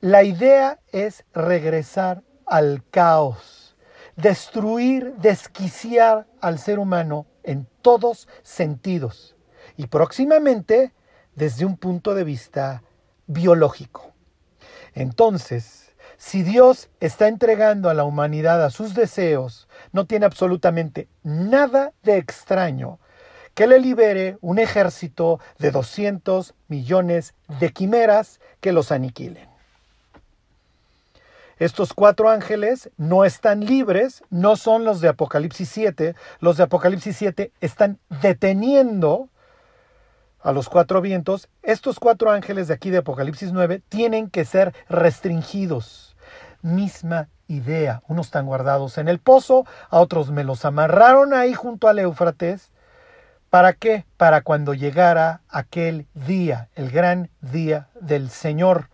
la 0.00 0.22
idea 0.22 0.80
es 0.90 1.26
regresar 1.34 2.22
al 2.46 2.82
caos, 2.90 3.76
destruir, 4.16 5.12
desquiciar 5.16 6.26
al 6.40 6.58
ser 6.58 6.78
humano 6.78 7.26
en 7.42 7.68
todos 7.82 8.26
sentidos 8.42 9.36
y 9.76 9.88
próximamente 9.88 10.94
desde 11.34 11.66
un 11.66 11.76
punto 11.76 12.14
de 12.14 12.24
vista 12.24 12.84
biológico. 13.26 14.14
Entonces, 14.94 15.94
si 16.16 16.42
Dios 16.42 16.88
está 16.98 17.28
entregando 17.28 17.90
a 17.90 17.94
la 17.94 18.04
humanidad 18.04 18.64
a 18.64 18.70
sus 18.70 18.94
deseos, 18.94 19.68
no 19.92 20.06
tiene 20.06 20.24
absolutamente 20.24 21.10
nada 21.22 21.92
de 22.02 22.16
extraño 22.16 22.98
que 23.54 23.66
le 23.66 23.78
libere 23.78 24.38
un 24.40 24.58
ejército 24.58 25.40
de 25.58 25.70
200 25.70 26.54
millones 26.68 27.34
de 27.60 27.72
quimeras 27.72 28.40
que 28.60 28.72
los 28.72 28.92
aniquilen. 28.92 29.52
Estos 31.58 31.92
cuatro 31.92 32.28
ángeles 32.28 32.90
no 32.96 33.24
están 33.24 33.64
libres, 33.64 34.24
no 34.30 34.56
son 34.56 34.84
los 34.84 35.00
de 35.00 35.08
Apocalipsis 35.08 35.68
7. 35.68 36.16
Los 36.40 36.56
de 36.56 36.64
Apocalipsis 36.64 37.16
7 37.16 37.52
están 37.60 38.00
deteniendo 38.20 39.28
a 40.40 40.50
los 40.50 40.68
cuatro 40.68 41.00
vientos. 41.00 41.48
Estos 41.62 42.00
cuatro 42.00 42.32
ángeles 42.32 42.66
de 42.66 42.74
aquí 42.74 42.90
de 42.90 42.98
Apocalipsis 42.98 43.52
9 43.52 43.80
tienen 43.88 44.28
que 44.28 44.44
ser 44.44 44.74
restringidos. 44.88 46.16
Misma 46.62 47.28
idea. 47.46 48.02
Unos 48.08 48.26
están 48.26 48.46
guardados 48.46 48.98
en 48.98 49.06
el 49.06 49.20
pozo, 49.20 49.64
a 49.88 50.00
otros 50.00 50.32
me 50.32 50.42
los 50.42 50.64
amarraron 50.64 51.32
ahí 51.32 51.54
junto 51.54 51.86
al 51.86 52.00
Éufrates. 52.00 52.71
¿Para 53.52 53.74
qué? 53.74 54.06
Para 54.16 54.40
cuando 54.40 54.72
llegara 54.72 55.42
aquel 55.46 56.06
día, 56.14 56.70
el 56.74 56.90
gran 56.90 57.28
día 57.42 57.90
del 58.00 58.30
Señor 58.30 58.88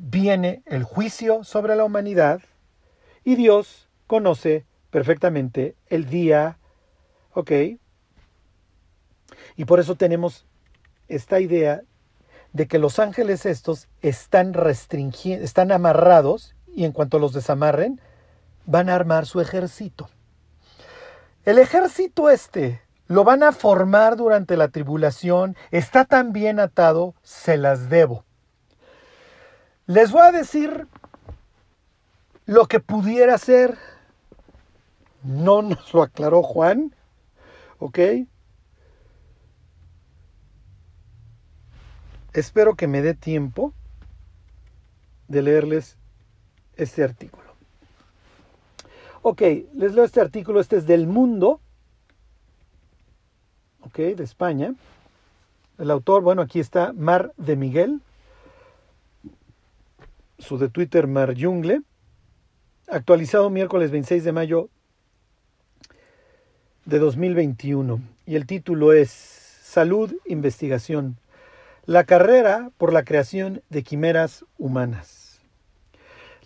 Viene 0.00 0.62
el 0.66 0.84
juicio 0.84 1.42
sobre 1.42 1.74
la 1.74 1.82
humanidad 1.82 2.40
y 3.24 3.34
Dios 3.34 3.88
conoce 4.06 4.64
perfectamente 4.90 5.74
el 5.88 6.08
día, 6.08 6.58
¿ok? 7.32 7.50
Y 9.56 9.64
por 9.64 9.80
eso 9.80 9.96
tenemos 9.96 10.46
esta 11.08 11.40
idea 11.40 11.82
de 12.52 12.68
que 12.68 12.78
los 12.78 13.00
ángeles 13.00 13.44
estos 13.44 13.88
están 14.02 14.52
restringidos, 14.52 15.42
están 15.42 15.72
amarrados 15.72 16.54
y 16.68 16.84
en 16.84 16.92
cuanto 16.92 17.18
los 17.18 17.32
desamarren, 17.32 18.00
van 18.66 18.88
a 18.88 18.94
armar 18.94 19.26
su 19.26 19.40
ejército. 19.40 20.08
El 21.44 21.58
ejército 21.58 22.30
este 22.30 22.83
lo 23.06 23.24
van 23.24 23.42
a 23.42 23.52
formar 23.52 24.16
durante 24.16 24.56
la 24.56 24.68
tribulación, 24.68 25.56
está 25.70 26.04
tan 26.04 26.32
bien 26.32 26.58
atado, 26.58 27.14
se 27.22 27.56
las 27.56 27.88
debo. 27.88 28.24
Les 29.86 30.12
voy 30.12 30.22
a 30.22 30.32
decir 30.32 30.88
lo 32.46 32.66
que 32.66 32.80
pudiera 32.80 33.36
ser. 33.38 33.76
No 35.22 35.62
nos 35.62 35.92
lo 35.92 36.02
aclaró 36.02 36.42
Juan. 36.42 36.94
¿Ok? 37.78 37.98
Espero 42.32 42.74
que 42.74 42.88
me 42.88 43.02
dé 43.02 43.14
tiempo 43.14 43.72
de 45.28 45.42
leerles 45.42 45.96
este 46.76 47.04
artículo. 47.04 47.44
Ok, 49.22 49.42
les 49.74 49.94
leo 49.94 50.04
este 50.04 50.20
artículo. 50.20 50.60
Este 50.60 50.76
es 50.76 50.86
del 50.86 51.06
Mundo. 51.06 51.60
Ok, 53.86 53.96
de 53.96 54.24
España. 54.24 54.74
El 55.78 55.90
autor, 55.90 56.22
bueno, 56.22 56.42
aquí 56.42 56.60
está 56.60 56.92
Mar 56.92 57.32
de 57.36 57.56
Miguel 57.56 58.00
su 60.44 60.58
de 60.58 60.68
Twitter 60.68 61.06
Mar 61.06 61.34
Jungle, 61.38 61.82
actualizado 62.88 63.50
miércoles 63.50 63.90
26 63.90 64.24
de 64.24 64.32
mayo 64.32 64.68
de 66.84 66.98
2021. 66.98 68.00
Y 68.26 68.36
el 68.36 68.46
título 68.46 68.92
es 68.92 69.10
Salud, 69.10 70.14
Investigación. 70.26 71.16
La 71.86 72.04
carrera 72.04 72.70
por 72.78 72.92
la 72.92 73.04
creación 73.04 73.62
de 73.70 73.82
quimeras 73.82 74.44
humanas. 74.58 75.40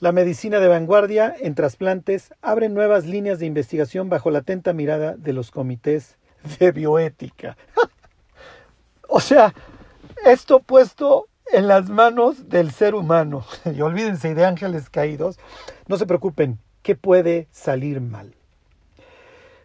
La 0.01 0.12
medicina 0.12 0.61
de 0.61 0.68
vanguardia 0.68 1.34
en 1.36 1.57
trasplantes 1.57 2.32
abre 2.41 2.68
nuevas 2.68 3.05
líneas 3.05 3.41
de 3.41 3.47
investigación 3.47 4.09
bajo 4.09 4.30
la 4.30 4.41
atenta 4.41 4.72
mirada 4.72 5.16
de 5.16 5.32
los 5.32 5.51
comités 5.51 6.18
de 6.59 6.72
bioética. 6.72 7.57
o 9.09 9.20
sea, 9.20 9.55
esto 10.24 10.61
puesto 10.61 11.28
en 11.53 11.68
las 11.68 11.89
manos 11.89 12.49
del 12.49 12.70
ser 12.70 12.95
humano. 12.95 13.45
Y 13.64 13.80
olvídense 13.80 14.34
de 14.34 14.45
ángeles 14.45 14.91
caídos. 14.91 15.39
No 15.86 15.97
se 15.97 16.07
preocupen, 16.07 16.59
¿qué 16.82 16.95
puede 16.95 17.49
salir 17.51 18.01
mal? 18.01 18.34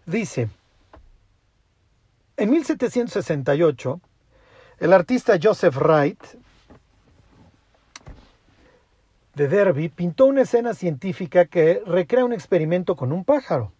Dice, 0.05 0.49
en 2.36 2.49
1768, 2.49 4.01
el 4.80 4.93
artista 4.93 5.38
Joseph 5.41 5.78
Wright 5.78 6.21
de 9.36 9.47
Derby 9.47 9.89
pintó 9.89 10.26
una 10.26 10.41
escena 10.41 10.74
científica 10.74 11.45
que 11.45 11.82
recrea 11.86 12.26
un 12.26 12.34
experimento 12.34 12.95
con 12.95 13.11
un 13.11 13.24
pájaro. 13.24 13.71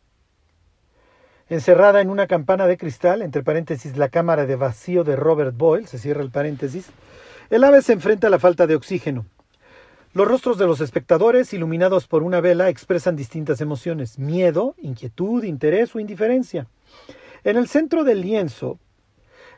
Encerrada 1.50 2.00
en 2.00 2.10
una 2.10 2.28
campana 2.28 2.68
de 2.68 2.78
cristal, 2.78 3.22
entre 3.22 3.44
paréntesis 3.44 3.98
la 3.98 4.10
cámara 4.10 4.46
de 4.46 4.56
vacío 4.56 5.04
de 5.04 5.18
Robert 5.18 5.56
Boyle, 5.56 5.88
se 5.88 6.00
cierra 6.00 6.22
el 6.22 6.32
paréntesis, 6.32 6.88
el 7.50 7.64
ave 7.66 7.82
se 7.82 7.94
enfrenta 7.94 8.28
a 8.28 8.30
la 8.30 8.40
falta 8.40 8.66
de 8.66 8.76
oxígeno. 8.76 9.26
Los 10.14 10.28
rostros 10.28 10.58
de 10.58 10.68
los 10.68 10.80
espectadores, 10.80 11.54
iluminados 11.54 12.08
por 12.08 12.24
una 12.24 12.40
vela, 12.40 12.70
expresan 12.70 13.16
distintas 13.16 13.60
emociones, 13.62 14.20
miedo, 14.20 14.76
inquietud, 14.78 15.44
interés 15.44 15.94
o 15.96 16.00
indiferencia. 16.00 16.68
En 17.44 17.58
el 17.58 17.68
centro 17.68 18.04
del 18.04 18.22
lienzo, 18.22 18.80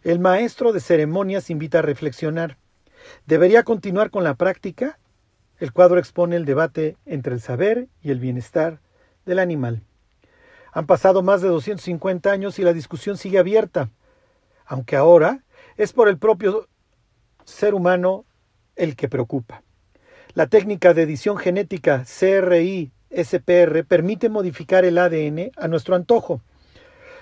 el 0.04 0.20
maestro 0.20 0.74
de 0.74 0.80
ceremonias 0.80 1.50
invita 1.50 1.80
a 1.80 1.82
reflexionar. 1.84 2.58
¿Debería 3.28 3.64
continuar 3.64 4.10
con 4.10 4.24
la 4.24 4.34
práctica? 4.34 4.98
El 5.60 5.72
cuadro 5.72 6.00
expone 6.00 6.36
el 6.36 6.46
debate 6.46 6.98
entre 7.06 7.34
el 7.34 7.42
saber 7.42 7.88
y 8.02 8.12
el 8.12 8.20
bienestar 8.20 8.80
del 9.26 9.40
animal. 9.40 9.84
Han 10.76 10.88
pasado 10.88 11.24
más 11.24 11.42
de 11.42 11.48
250 11.48 12.30
años 12.30 12.60
y 12.60 12.62
la 12.62 12.74
discusión 12.74 13.16
sigue 13.16 13.40
abierta, 13.40 13.92
aunque 14.66 14.98
ahora 14.98 15.46
es 15.78 15.94
por 15.94 16.10
el 16.10 16.18
propio 16.18 16.68
ser 17.46 17.74
humano 17.74 18.26
el 18.76 18.98
que 18.98 19.08
preocupa. 19.08 19.64
La 20.34 20.48
técnica 20.48 20.94
de 20.94 21.04
edición 21.04 21.38
genética 21.38 22.04
CRI-SPR 22.04 23.86
permite 23.86 24.28
modificar 24.28 24.84
el 24.84 24.98
ADN 24.98 25.52
a 25.56 25.70
nuestro 25.70 25.96
antojo, 25.96 26.42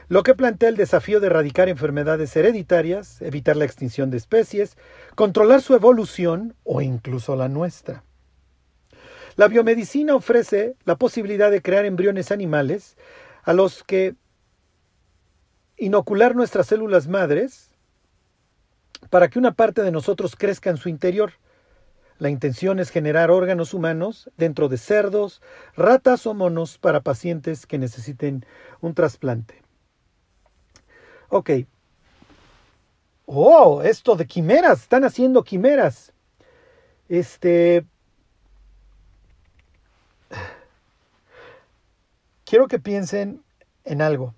lo 0.08 0.24
que 0.24 0.34
plantea 0.34 0.70
el 0.70 0.76
desafío 0.76 1.20
de 1.20 1.28
erradicar 1.28 1.70
enfermedades 1.70 2.36
hereditarias, 2.36 3.22
evitar 3.22 3.56
la 3.56 3.66
extinción 3.66 4.10
de 4.10 4.18
especies, 4.18 4.78
controlar 5.14 5.62
su 5.62 5.76
evolución 5.76 6.56
o 6.64 6.82
incluso 6.82 7.36
la 7.36 7.50
nuestra. 7.50 8.04
La 9.36 9.48
biomedicina 9.48 10.16
ofrece 10.16 10.76
la 10.86 10.96
posibilidad 10.96 11.52
de 11.52 11.62
crear 11.62 11.86
embriones 11.86 12.32
animales 12.32 12.98
a 13.44 13.54
los 13.54 13.84
que 13.84 14.16
inocular 15.78 16.36
nuestras 16.36 16.68
células 16.68 17.08
madres 17.08 17.70
para 19.10 19.30
que 19.30 19.40
una 19.40 19.54
parte 19.54 19.84
de 19.84 19.92
nosotros 19.92 20.36
crezca 20.36 20.70
en 20.70 20.78
su 20.78 20.90
interior. 20.90 21.34
La 22.20 22.30
intención 22.30 22.80
es 22.80 22.90
generar 22.90 23.32
órganos 23.32 23.74
humanos 23.74 24.30
dentro 24.38 24.70
de 24.70 24.78
cerdos, 24.78 25.42
ratas 25.76 26.26
o 26.26 26.34
monos 26.34 26.78
para 26.78 27.02
pacientes 27.02 27.66
que 27.66 27.78
necesiten 27.78 28.46
un 28.82 28.94
trasplante. 28.94 29.62
Ok. 31.30 31.50
Oh, 33.26 33.82
esto 33.84 34.16
de 34.16 34.26
quimeras, 34.26 34.84
están 34.84 35.04
haciendo 35.04 35.44
quimeras. 35.44 36.14
Este... 37.10 37.86
Quiero 42.54 42.68
que 42.68 42.78
piensen 42.78 43.44
en 43.84 44.00
algo. 44.00 44.36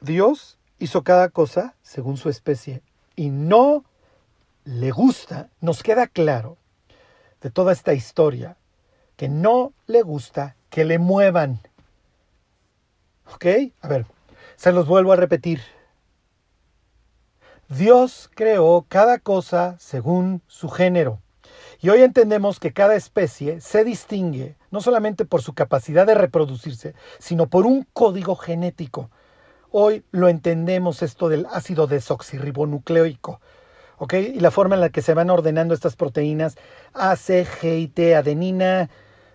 Dios 0.00 0.58
hizo 0.78 1.04
cada 1.04 1.28
cosa 1.28 1.74
según 1.82 2.16
su 2.16 2.30
especie 2.30 2.80
y 3.14 3.28
no 3.28 3.84
le 4.64 4.90
gusta, 4.90 5.50
nos 5.60 5.82
queda 5.82 6.06
claro 6.06 6.56
de 7.42 7.50
toda 7.50 7.74
esta 7.74 7.92
historia, 7.92 8.56
que 9.18 9.28
no 9.28 9.74
le 9.86 10.00
gusta 10.00 10.56
que 10.70 10.86
le 10.86 10.98
muevan. 10.98 11.60
¿Ok? 13.34 13.44
A 13.82 13.88
ver, 13.88 14.06
se 14.56 14.72
los 14.72 14.86
vuelvo 14.86 15.12
a 15.12 15.16
repetir. 15.16 15.60
Dios 17.68 18.30
creó 18.34 18.86
cada 18.88 19.18
cosa 19.18 19.76
según 19.78 20.40
su 20.46 20.70
género. 20.70 21.20
Y 21.84 21.90
hoy 21.90 22.00
entendemos 22.00 22.60
que 22.60 22.72
cada 22.72 22.94
especie 22.94 23.60
se 23.60 23.84
distingue 23.84 24.56
no 24.70 24.80
solamente 24.80 25.26
por 25.26 25.42
su 25.42 25.52
capacidad 25.52 26.06
de 26.06 26.14
reproducirse, 26.14 26.94
sino 27.18 27.46
por 27.46 27.66
un 27.66 27.86
código 27.92 28.36
genético 28.36 29.10
Hoy 29.70 30.02
lo 30.10 30.28
entendemos 30.28 31.02
esto 31.02 31.28
del 31.28 31.46
ácido 31.52 31.86
desoxirribonucleico, 31.86 33.42
¿ok? 33.98 34.14
Y 34.14 34.40
la 34.40 34.50
forma 34.50 34.76
en 34.76 34.80
la 34.80 34.88
que 34.88 35.02
se 35.02 35.12
van 35.12 35.28
ordenando 35.28 35.74
estas 35.74 35.94
proteínas 35.94 36.56
A, 36.94 37.16
C, 37.16 37.44
G 37.44 37.80
y 37.80 37.88
T, 37.88 38.16
adenina, 38.16 38.88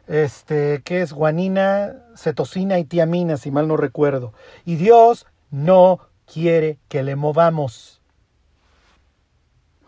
este, 0.07 0.81
¿qué 0.83 1.01
es? 1.03 1.13
Guanina, 1.13 1.97
cetosina 2.15 2.79
y 2.79 2.85
tiamina, 2.85 3.37
si 3.37 3.51
mal 3.51 3.67
no 3.67 3.77
recuerdo. 3.77 4.33
Y 4.65 4.77
Dios 4.77 5.27
no 5.51 5.99
quiere 6.25 6.79
que 6.87 7.03
le 7.03 7.15
movamos. 7.15 8.01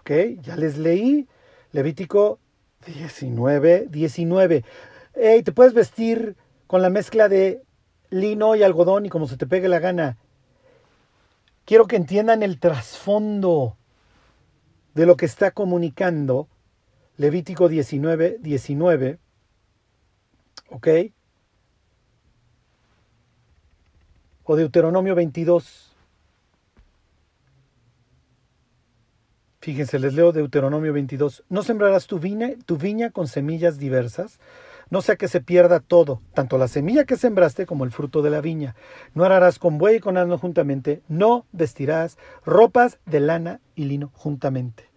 ¿Ok? 0.02 0.12
Ya 0.44 0.56
les 0.58 0.78
leí 0.78 1.28
Levítico 1.72 2.41
19, 2.86 3.88
19. 3.90 4.64
Hey, 5.14 5.44
te 5.44 5.52
puedes 5.52 5.74
vestir 5.74 6.36
con 6.68 6.82
la 6.82 6.90
mezcla 6.90 7.30
de 7.30 7.62
lino 8.10 8.56
y 8.56 8.64
algodón 8.64 9.06
y 9.06 9.10
como 9.10 9.28
se 9.28 9.38
te 9.38 9.48
pegue 9.48 9.68
la 9.68 9.80
gana. 9.80 10.18
Quiero 11.66 11.86
que 11.88 11.96
entiendan 11.96 12.44
el 12.44 12.60
trasfondo 12.60 13.78
de 14.94 15.06
lo 15.06 15.16
que 15.16 15.26
está 15.26 15.52
comunicando 15.52 16.48
Levítico 17.18 17.70
19, 17.70 18.38
19. 18.40 19.20
¿Ok? 20.70 20.88
O 24.44 24.56
Deuteronomio 24.56 25.14
22. 25.14 25.91
Fíjense, 29.62 30.00
les 30.00 30.16
leo 30.16 30.32
Deuteronomio 30.32 30.92
22. 30.92 31.44
No 31.48 31.62
sembrarás 31.62 32.08
tu 32.08 32.18
viña, 32.18 32.50
tu 32.66 32.78
viña 32.78 33.12
con 33.12 33.28
semillas 33.28 33.78
diversas, 33.78 34.40
no 34.90 35.04
sea 35.04 35.18
que 35.18 35.28
se 35.28 35.40
pierda 35.40 35.80
todo, 35.80 36.20
tanto 36.34 36.58
la 36.58 36.68
semilla 36.68 37.06
que 37.06 37.16
sembraste 37.16 37.68
como 37.68 37.86
el 37.86 37.92
fruto 37.92 38.24
de 38.24 38.32
la 38.32 38.42
viña. 38.42 38.76
No 39.14 39.24
ararás 39.24 39.60
con 39.60 39.78
buey 39.78 39.98
y 39.98 40.00
con 40.00 40.18
asno 40.18 40.40
juntamente, 40.40 41.04
no 41.08 41.46
vestirás 41.52 42.18
ropas 42.44 42.98
de 43.06 43.20
lana 43.20 43.62
y 43.76 43.86
lino 43.86 44.12
juntamente. 44.16 44.90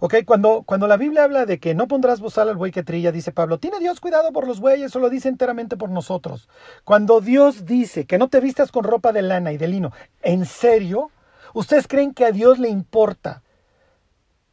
Ok, 0.00 0.14
cuando, 0.24 0.62
cuando 0.62 0.86
la 0.86 0.96
Biblia 0.96 1.24
habla 1.24 1.44
de 1.44 1.58
que 1.58 1.74
no 1.74 1.88
pondrás 1.88 2.20
bozal 2.20 2.48
al 2.48 2.56
buey 2.56 2.72
que 2.72 2.82
trilla, 2.82 3.12
dice 3.12 3.30
Pablo, 3.30 3.58
¿tiene 3.58 3.78
Dios 3.78 4.00
cuidado 4.00 4.32
por 4.32 4.46
los 4.46 4.58
bueyes 4.58 4.96
o 4.96 5.00
lo 5.00 5.10
dice 5.10 5.28
enteramente 5.28 5.76
por 5.76 5.90
nosotros? 5.90 6.48
Cuando 6.84 7.20
Dios 7.20 7.66
dice 7.66 8.06
que 8.06 8.16
no 8.16 8.28
te 8.28 8.40
vistas 8.40 8.72
con 8.72 8.84
ropa 8.84 9.12
de 9.12 9.20
lana 9.20 9.52
y 9.52 9.58
de 9.58 9.68
lino, 9.68 9.92
¿en 10.22 10.46
serio? 10.46 11.10
¿Ustedes 11.56 11.88
creen 11.88 12.12
que 12.12 12.26
a 12.26 12.32
Dios 12.32 12.58
le 12.58 12.68
importa? 12.68 13.42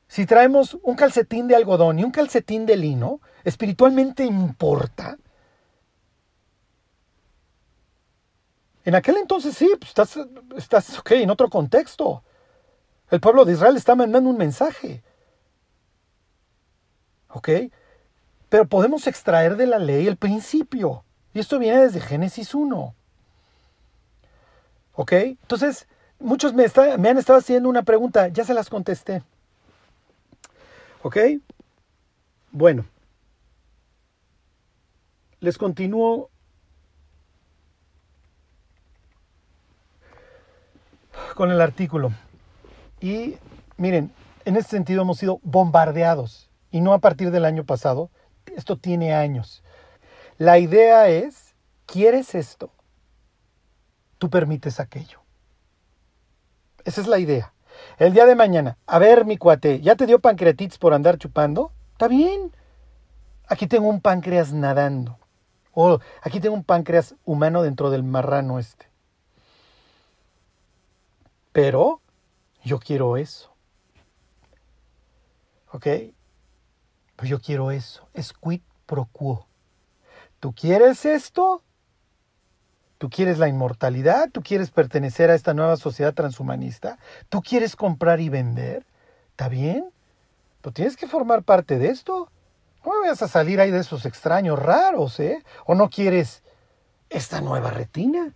Si 0.08 0.26
traemos 0.26 0.78
un 0.84 0.96
calcetín 0.96 1.50
de 1.50 1.56
algodón 1.58 2.00
y 2.00 2.06
un 2.06 2.12
calcetín 2.12 2.66
de 2.66 2.78
lino, 2.78 3.20
¿espiritualmente 3.44 4.24
importa? 4.24 5.18
En 8.86 8.96
aquel 8.96 9.18
entonces 9.18 9.58
sí, 9.58 9.70
pues 9.78 9.90
estás, 9.90 10.18
estás 10.56 10.98
ok, 10.98 11.12
en 11.12 11.30
otro 11.30 11.50
contexto. 11.50 12.24
El 13.12 13.20
pueblo 13.20 13.44
de 13.44 13.52
Israel 13.52 13.76
está 13.76 13.96
mandando 13.96 14.30
un 14.30 14.38
mensaje. 14.38 15.04
¿Ok? 17.28 17.50
Pero 18.48 18.66
podemos 18.66 19.08
extraer 19.08 19.58
de 19.58 19.68
la 19.68 19.78
ley 19.78 20.08
el 20.08 20.16
principio. 20.16 21.04
Y 21.34 21.40
esto 21.40 21.60
viene 21.60 21.82
desde 21.82 22.00
Génesis 22.00 22.56
1. 22.56 22.96
¿Ok? 24.94 25.12
Entonces, 25.12 25.86
muchos 26.24 26.54
me, 26.54 26.66
han 26.66 27.18
estado 27.18 27.40
haciendo 27.40 27.70
una 27.70 27.84
pregunta, 27.84 28.30
ya 28.30 28.44
se 28.44 28.54
las 28.54 28.70
contesté. 28.70 29.22
¿Ok? 31.04 31.18
Bueno. 32.52 32.86
Les 35.40 35.58
continúo 35.58 36.30
con 41.36 41.52
el 41.52 41.60
artículo. 41.60 42.14
Y 43.02 43.36
miren, 43.76 44.12
en 44.46 44.56
este 44.56 44.72
sentido 44.72 45.02
hemos 45.02 45.18
sido 45.18 45.40
bombardeados 45.44 46.50
y 46.72 46.80
no 46.80 46.94
a 46.94 47.00
partir 47.00 47.32
del 47.32 47.44
año 47.44 47.66
pasado. 47.66 48.10
Esto 48.56 48.78
tiene 48.78 49.14
años. 49.14 49.64
La 50.38 50.60
idea 50.60 51.10
es, 51.10 51.54
¿quieres 51.86 52.36
esto? 52.36 52.72
Tú 54.18 54.30
permites 54.30 54.80
aquello. 54.80 55.23
Esa 56.86 57.02
es 57.02 57.08
la 57.08 57.20
idea. 57.20 57.54
El 57.98 58.14
día 58.14 58.26
de 58.26 58.36
mañana, 58.36 58.78
a 58.86 59.00
ver 59.00 59.26
mi 59.26 59.38
cuate, 59.38 59.82
¿ya 59.82 59.96
te 59.96 60.06
dio 60.06 60.20
pancreatitis 60.20 60.78
por 60.78 60.94
andar 60.94 61.18
chupando? 61.18 61.72
Está 61.94 62.08
bien. 62.08 62.52
Aquí 63.48 63.68
tengo 63.68 63.88
un 63.88 64.02
páncreas 64.02 64.54
nadando. 64.54 65.18
O 65.74 66.00
aquí 66.22 66.40
tengo 66.40 66.56
un 66.56 66.64
páncreas 66.64 67.16
humano 67.26 67.64
dentro 67.64 67.90
del 67.90 68.04
marrano 68.04 68.60
este. 68.60 68.88
Pero 71.52 72.02
yo 72.64 72.80
quiero 72.80 73.18
eso. 73.18 73.54
¿Ok? 75.72 75.88
Pues 77.16 77.30
yo 77.30 77.40
quiero 77.40 77.72
eso. 77.72 78.08
Es 78.14 78.34
quid 78.34 78.62
pro 78.86 79.08
quo. 79.12 79.48
¿Tú 80.40 80.54
quieres 80.54 81.06
esto? 81.06 81.64
¿Tú 83.04 83.10
quieres 83.10 83.38
la 83.38 83.50
inmortalidad? 83.50 84.30
¿Tú 84.32 84.42
quieres 84.42 84.72
pertenecer 84.72 85.30
a 85.30 85.36
esta 85.36 85.54
nueva 85.54 85.76
sociedad 85.76 86.14
transhumanista? 86.14 87.00
¿Tú 87.28 87.42
quieres 87.42 87.76
comprar 87.76 88.22
y 88.22 88.30
vender? 88.30 88.86
¿Está 89.32 89.50
bien? 89.50 89.90
Pero 90.62 90.72
tienes 90.74 90.96
que 90.96 91.10
formar 91.10 91.44
parte 91.44 91.78
de 91.78 91.90
esto. 91.90 92.32
No 92.86 92.94
me 92.94 93.00
vayas 93.02 93.22
a 93.22 93.28
salir 93.28 93.60
ahí 93.60 93.72
de 93.72 93.80
esos 93.80 94.06
extraños 94.06 94.58
raros, 94.58 95.20
¿eh? 95.20 95.44
¿O 95.66 95.76
no 95.76 95.90
quieres 95.90 96.44
esta 97.10 97.42
nueva 97.42 97.72
retina? 97.72 98.34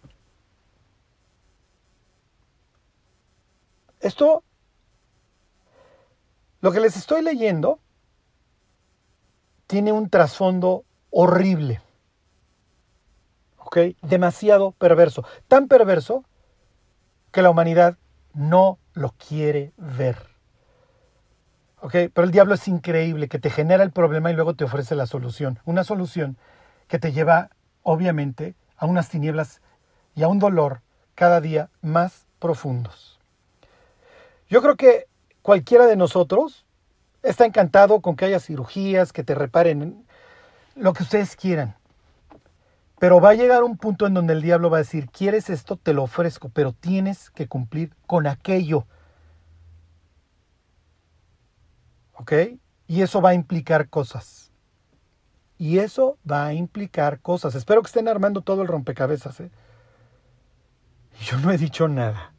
Esto, 4.01 4.43
lo 6.59 6.73
que 6.73 6.81
les 6.81 6.97
estoy 6.97 7.21
leyendo, 7.21 7.79
tiene 9.65 9.93
un 9.93 10.09
trasfondo 10.09 10.83
horrible. 11.09 11.79
Demasiado 14.01 14.71
perverso. 14.71 15.23
Tan 15.47 15.67
perverso 15.67 16.23
que 17.31 17.41
la 17.41 17.49
humanidad 17.49 17.97
no 18.33 18.79
lo 18.93 19.13
quiere 19.17 19.73
ver. 19.77 20.17
¿Ok? 21.79 21.91
Pero 22.13 22.23
el 22.23 22.31
diablo 22.31 22.55
es 22.55 22.67
increíble, 22.67 23.27
que 23.27 23.39
te 23.39 23.49
genera 23.49 23.83
el 23.83 23.91
problema 23.91 24.31
y 24.31 24.33
luego 24.33 24.55
te 24.55 24.63
ofrece 24.63 24.95
la 24.95 25.05
solución. 25.05 25.59
Una 25.65 25.83
solución 25.83 26.37
que 26.87 26.99
te 26.99 27.11
lleva, 27.11 27.49
obviamente, 27.83 28.55
a 28.77 28.85
unas 28.85 29.09
tinieblas 29.09 29.61
y 30.15 30.23
a 30.23 30.27
un 30.27 30.39
dolor 30.39 30.81
cada 31.15 31.41
día 31.41 31.69
más 31.81 32.25
profundos. 32.39 33.19
Yo 34.49 34.61
creo 34.61 34.75
que 34.75 35.07
cualquiera 35.41 35.85
de 35.85 35.95
nosotros 35.95 36.65
está 37.23 37.45
encantado 37.45 38.01
con 38.01 38.15
que 38.15 38.25
haya 38.25 38.39
cirugías, 38.39 39.13
que 39.13 39.23
te 39.23 39.35
reparen, 39.35 40.05
lo 40.75 40.93
que 40.93 41.03
ustedes 41.03 41.35
quieran. 41.35 41.75
Pero 42.99 43.21
va 43.21 43.29
a 43.29 43.35
llegar 43.35 43.63
un 43.63 43.77
punto 43.77 44.07
en 44.07 44.13
donde 44.13 44.33
el 44.33 44.41
diablo 44.41 44.69
va 44.69 44.77
a 44.77 44.79
decir, 44.79 45.09
quieres 45.11 45.49
esto, 45.49 45.77
te 45.77 45.93
lo 45.93 46.03
ofrezco, 46.03 46.49
pero 46.49 46.73
tienes 46.73 47.29
que 47.29 47.47
cumplir 47.47 47.95
con 48.07 48.25
aquello. 48.25 48.87
¿Ok? 52.13 52.33
Y 52.87 53.01
eso 53.01 53.21
va 53.21 53.29
a 53.29 53.33
implicar 53.35 53.89
cosas. 53.89 54.51
Y 55.59 55.79
eso 55.79 56.17
va 56.29 56.47
a 56.47 56.53
implicar 56.53 57.19
cosas. 57.19 57.53
Espero 57.55 57.81
que 57.81 57.87
estén 57.87 58.07
armando 58.07 58.41
todo 58.41 58.63
el 58.63 58.67
rompecabezas. 58.67 59.39
¿eh? 59.41 59.51
Yo 61.21 61.37
no 61.37 61.51
he 61.51 61.57
dicho 61.57 61.87
nada. 61.87 62.33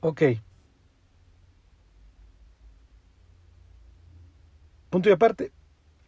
Ok. 0.00 0.22
Punto 4.90 5.08
y 5.08 5.12
aparte. 5.12 5.52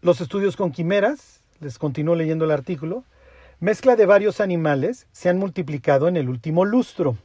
Los 0.01 0.21
estudios 0.21 0.57
con 0.57 0.71
quimeras, 0.71 1.43
les 1.61 1.79
continúo 1.79 2.15
leyendo 2.15 2.45
el 2.45 2.53
artículo, 2.53 3.05
mezcla 3.61 3.97
de 3.97 4.07
varios 4.07 4.41
animales 4.41 5.09
se 5.11 5.29
han 5.29 5.39
multiplicado 5.39 6.07
en 6.07 6.17
el 6.17 6.29
último 6.29 6.65
lustro. 6.65 7.17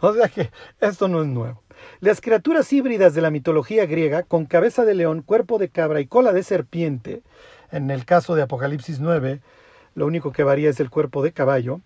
O 0.00 0.12
sea 0.12 0.28
que 0.28 0.50
esto 0.80 1.08
no 1.08 1.22
es 1.22 1.28
nuevo. 1.28 1.62
Las 2.00 2.20
criaturas 2.20 2.72
híbridas 2.72 3.14
de 3.14 3.20
la 3.20 3.30
mitología 3.30 3.86
griega, 3.86 4.22
con 4.22 4.46
cabeza 4.46 4.84
de 4.84 4.94
león, 4.94 5.22
cuerpo 5.22 5.58
de 5.58 5.68
cabra 5.68 6.00
y 6.00 6.06
cola 6.06 6.32
de 6.32 6.42
serpiente, 6.42 7.22
en 7.70 7.90
el 7.90 8.04
caso 8.04 8.34
de 8.34 8.42
Apocalipsis 8.42 9.00
9, 9.00 9.40
lo 9.94 10.06
único 10.06 10.32
que 10.32 10.42
varía 10.42 10.70
es 10.70 10.80
el 10.80 10.90
cuerpo 10.90 11.22
de 11.22 11.32
caballo, 11.32 11.80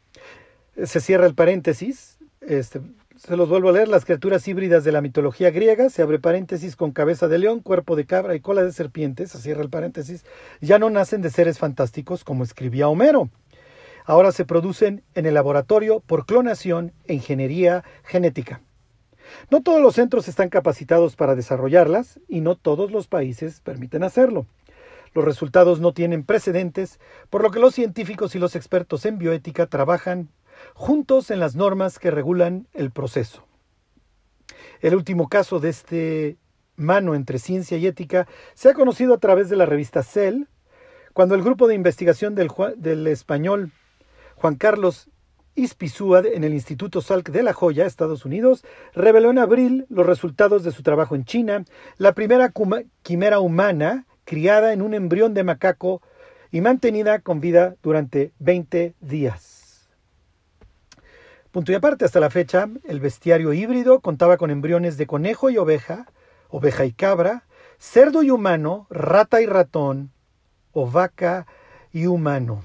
se 0.84 1.00
cierra 1.00 1.26
el 1.26 1.34
paréntesis, 1.34 2.18
este, 2.40 2.80
se 3.26 3.36
los 3.36 3.50
vuelvo 3.50 3.68
a 3.68 3.72
leer, 3.72 3.88
las 3.88 4.06
criaturas 4.06 4.48
híbridas 4.48 4.82
de 4.82 4.92
la 4.92 5.02
mitología 5.02 5.50
griega, 5.50 5.90
se 5.90 6.00
abre 6.00 6.18
paréntesis 6.18 6.74
con 6.74 6.92
cabeza 6.92 7.28
de 7.28 7.38
león, 7.38 7.60
cuerpo 7.60 7.94
de 7.94 8.06
cabra 8.06 8.34
y 8.34 8.40
cola 8.40 8.62
de 8.62 8.72
serpiente, 8.72 9.26
se 9.26 9.38
cierra 9.38 9.60
el 9.60 9.68
paréntesis, 9.68 10.24
ya 10.62 10.78
no 10.78 10.88
nacen 10.88 11.20
de 11.20 11.28
seres 11.28 11.58
fantásticos 11.58 12.24
como 12.24 12.44
escribía 12.44 12.88
Homero. 12.88 13.28
Ahora 14.06 14.32
se 14.32 14.46
producen 14.46 15.02
en 15.14 15.26
el 15.26 15.34
laboratorio 15.34 16.00
por 16.00 16.24
clonación 16.24 16.92
e 17.06 17.12
ingeniería 17.12 17.84
genética. 18.04 18.62
No 19.50 19.62
todos 19.62 19.82
los 19.82 19.96
centros 19.96 20.26
están 20.26 20.48
capacitados 20.48 21.14
para 21.14 21.34
desarrollarlas 21.34 22.18
y 22.26 22.40
no 22.40 22.56
todos 22.56 22.90
los 22.90 23.06
países 23.06 23.60
permiten 23.60 24.02
hacerlo. 24.02 24.46
Los 25.12 25.26
resultados 25.26 25.78
no 25.78 25.92
tienen 25.92 26.24
precedentes, 26.24 26.98
por 27.28 27.42
lo 27.42 27.50
que 27.50 27.60
los 27.60 27.74
científicos 27.74 28.34
y 28.34 28.38
los 28.38 28.56
expertos 28.56 29.04
en 29.04 29.18
bioética 29.18 29.66
trabajan 29.66 30.30
juntos 30.74 31.30
en 31.30 31.40
las 31.40 31.56
normas 31.56 31.98
que 31.98 32.10
regulan 32.10 32.68
el 32.72 32.90
proceso. 32.90 33.46
El 34.80 34.94
último 34.94 35.28
caso 35.28 35.60
de 35.60 35.68
este 35.68 36.38
mano 36.76 37.14
entre 37.14 37.38
ciencia 37.38 37.76
y 37.78 37.86
ética 37.86 38.26
se 38.54 38.70
ha 38.70 38.74
conocido 38.74 39.14
a 39.14 39.18
través 39.18 39.48
de 39.48 39.56
la 39.56 39.66
revista 39.66 40.02
Cell, 40.02 40.44
cuando 41.12 41.34
el 41.34 41.42
grupo 41.42 41.68
de 41.68 41.74
investigación 41.74 42.34
del, 42.34 43.06
español 43.06 43.72
Juan 44.36 44.54
Carlos 44.56 45.10
Ispizúa 45.56 46.20
en 46.20 46.44
el 46.44 46.54
Instituto 46.54 47.02
Salk 47.02 47.30
de 47.30 47.42
La 47.42 47.52
Joya, 47.52 47.84
Estados 47.84 48.24
Unidos, 48.24 48.64
reveló 48.94 49.30
en 49.30 49.38
abril 49.38 49.86
los 49.90 50.06
resultados 50.06 50.62
de 50.62 50.70
su 50.70 50.82
trabajo 50.82 51.16
en 51.16 51.24
China, 51.24 51.64
la 51.98 52.14
primera 52.14 52.52
quimera 53.02 53.40
humana 53.40 54.06
criada 54.24 54.72
en 54.72 54.80
un 54.80 54.94
embrión 54.94 55.34
de 55.34 55.42
macaco 55.42 56.00
y 56.52 56.60
mantenida 56.60 57.18
con 57.18 57.40
vida 57.40 57.74
durante 57.82 58.32
20 58.38 58.94
días. 59.00 59.59
Punto 61.52 61.72
y 61.72 61.74
aparte, 61.74 62.04
hasta 62.04 62.20
la 62.20 62.30
fecha, 62.30 62.68
el 62.84 63.00
bestiario 63.00 63.52
híbrido 63.52 64.00
contaba 64.00 64.36
con 64.36 64.50
embriones 64.50 64.96
de 64.96 65.08
conejo 65.08 65.50
y 65.50 65.58
oveja, 65.58 66.06
oveja 66.48 66.84
y 66.84 66.92
cabra, 66.92 67.44
cerdo 67.78 68.22
y 68.22 68.30
humano, 68.30 68.86
rata 68.88 69.40
y 69.40 69.46
ratón, 69.46 70.12
o 70.72 70.88
vaca 70.88 71.46
y 71.92 72.06
humano. 72.06 72.62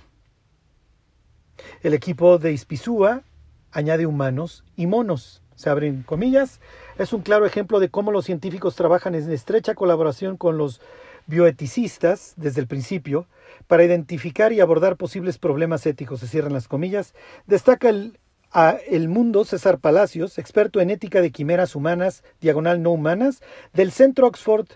El 1.82 1.96
equipo 1.96 2.38
de 2.38 2.52
Ispizúa 2.52 3.24
añade 3.72 4.06
humanos 4.06 4.64
y 4.76 4.86
monos. 4.86 5.42
Se 5.56 5.70
abren 5.70 6.04
comillas. 6.04 6.60
Es 7.00 7.12
un 7.14 7.22
claro 7.22 7.46
ejemplo 7.46 7.80
de 7.80 7.90
cómo 7.90 8.12
los 8.12 8.26
científicos 8.26 8.76
trabajan 8.76 9.16
en 9.16 9.32
estrecha 9.32 9.74
colaboración 9.74 10.38
con 10.38 10.58
los 10.58 10.80
bioeticistas 11.28 12.34
desde 12.36 12.62
el 12.62 12.68
principio 12.68 13.26
para 13.68 13.84
identificar 13.84 14.54
y 14.54 14.60
abordar 14.60 14.96
posibles 14.96 15.38
problemas 15.40 15.86
éticos. 15.86 16.20
Se 16.20 16.28
cierran 16.28 16.54
las 16.54 16.68
comillas. 16.68 17.16
Destaca 17.48 17.90
el, 17.90 18.20
a 18.52 18.78
El 18.88 19.10
Mundo 19.10 19.46
César 19.46 19.80
Palacios, 19.80 20.38
experto 20.38 20.80
en 20.80 20.90
ética 20.90 21.22
de 21.22 21.32
quimeras 21.32 21.76
humanas, 21.76 22.24
diagonal 22.42 22.82
no 22.82 22.92
humanas, 22.92 23.42
del 23.74 23.92
Centro 23.92 24.28
Oxford 24.28 24.68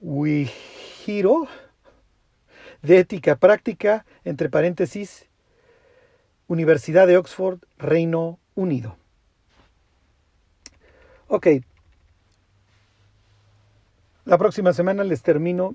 Wigiro 0.00 1.46
de 2.82 2.98
Ética 2.98 3.36
Práctica, 3.36 4.04
entre 4.24 4.50
paréntesis, 4.50 5.26
Universidad 6.48 7.06
de 7.06 7.16
Oxford, 7.16 7.60
Reino 7.78 8.38
Unido. 8.54 8.96
Ok. 11.28 11.46
La 14.24 14.38
próxima 14.38 14.72
semana 14.72 15.04
les 15.04 15.22
termino 15.22 15.74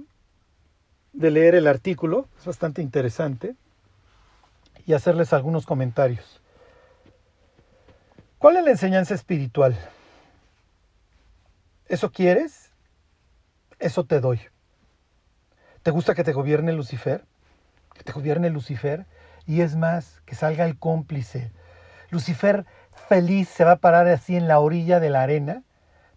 de 1.13 1.31
leer 1.31 1.55
el 1.55 1.67
artículo, 1.67 2.27
es 2.37 2.45
bastante 2.45 2.81
interesante, 2.81 3.55
y 4.85 4.93
hacerles 4.93 5.33
algunos 5.33 5.65
comentarios. 5.65 6.41
¿Cuál 8.39 8.57
es 8.57 8.65
la 8.65 8.69
enseñanza 8.69 9.15
espiritual? 9.15 9.75
¿Eso 11.87 12.11
quieres? 12.11 12.69
Eso 13.79 14.05
te 14.05 14.19
doy. 14.19 14.39
¿Te 15.81 15.89
gusta 15.89 16.13
que 16.13 16.23
te 16.23 16.33
gobierne 16.33 16.71
Lucifer? 16.71 17.25
Que 17.95 18.03
te 18.03 18.11
gobierne 18.11 18.51
Lucifer. 18.51 19.07
Y 19.47 19.61
es 19.61 19.75
más, 19.75 20.21
que 20.27 20.35
salga 20.35 20.65
el 20.65 20.77
cómplice. 20.77 21.51
Lucifer 22.11 22.65
feliz 23.09 23.49
se 23.49 23.63
va 23.63 23.71
a 23.71 23.77
parar 23.77 24.07
así 24.07 24.35
en 24.35 24.47
la 24.47 24.59
orilla 24.59 24.99
de 24.99 25.09
la 25.09 25.23
arena 25.23 25.63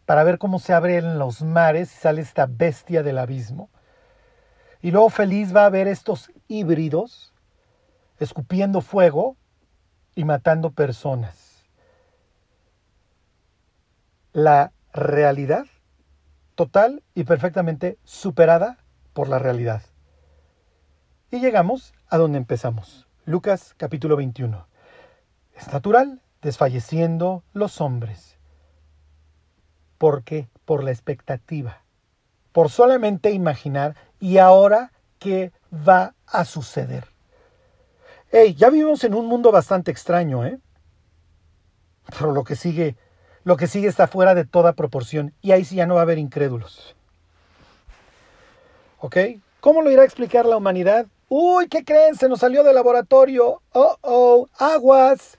para 0.04 0.22
ver 0.22 0.36
cómo 0.36 0.58
se 0.58 0.74
abren 0.74 1.18
los 1.18 1.40
mares 1.40 1.90
y 1.94 1.96
sale 2.00 2.20
esta 2.20 2.44
bestia 2.44 3.02
del 3.02 3.16
abismo. 3.16 3.70
Y 4.82 4.90
luego 4.90 5.08
feliz 5.08 5.56
va 5.56 5.64
a 5.64 5.70
ver 5.70 5.88
estos 5.88 6.30
híbridos 6.48 7.32
escupiendo 8.18 8.82
fuego 8.82 9.36
y 10.14 10.24
matando 10.24 10.72
personas. 10.72 11.49
La 14.32 14.72
realidad 14.92 15.66
total 16.54 17.02
y 17.14 17.24
perfectamente 17.24 17.98
superada 18.04 18.78
por 19.12 19.28
la 19.28 19.40
realidad. 19.40 19.82
Y 21.32 21.40
llegamos 21.40 21.94
a 22.08 22.16
donde 22.16 22.38
empezamos. 22.38 23.08
Lucas 23.24 23.74
capítulo 23.76 24.16
21. 24.16 24.68
Es 25.56 25.72
natural 25.72 26.22
desfalleciendo 26.42 27.42
los 27.52 27.80
hombres. 27.80 28.38
¿Por 29.98 30.22
qué? 30.22 30.48
Por 30.64 30.84
la 30.84 30.92
expectativa. 30.92 31.82
Por 32.52 32.70
solamente 32.70 33.32
imaginar 33.32 33.96
y 34.20 34.38
ahora 34.38 34.92
qué 35.18 35.52
va 35.72 36.14
a 36.26 36.44
suceder. 36.44 37.06
Hey, 38.30 38.54
ya 38.54 38.70
vivimos 38.70 39.02
en 39.02 39.14
un 39.14 39.26
mundo 39.26 39.50
bastante 39.50 39.90
extraño, 39.90 40.46
¿eh? 40.46 40.60
Pero 42.16 42.32
lo 42.32 42.44
que 42.44 42.54
sigue, 42.54 42.96
lo 43.44 43.56
que 43.56 43.66
sigue 43.66 43.88
está 43.88 44.06
fuera 44.06 44.34
de 44.34 44.44
toda 44.44 44.74
proporción 44.74 45.34
y 45.40 45.52
ahí 45.52 45.64
sí 45.64 45.76
ya 45.76 45.86
no 45.86 45.94
va 45.94 46.00
a 46.00 46.04
haber 46.04 46.18
incrédulos. 46.18 46.94
¿Ok? 48.98 49.16
¿Cómo 49.60 49.82
lo 49.82 49.90
irá 49.90 50.02
a 50.02 50.06
explicar 50.06 50.46
la 50.46 50.56
humanidad? 50.56 51.06
Uy, 51.28 51.68
¿qué 51.68 51.84
creen? 51.84 52.16
Se 52.16 52.28
nos 52.28 52.40
salió 52.40 52.62
del 52.64 52.74
laboratorio. 52.74 53.62
Oh, 53.72 53.96
oh, 54.02 54.48
aguas. 54.58 55.38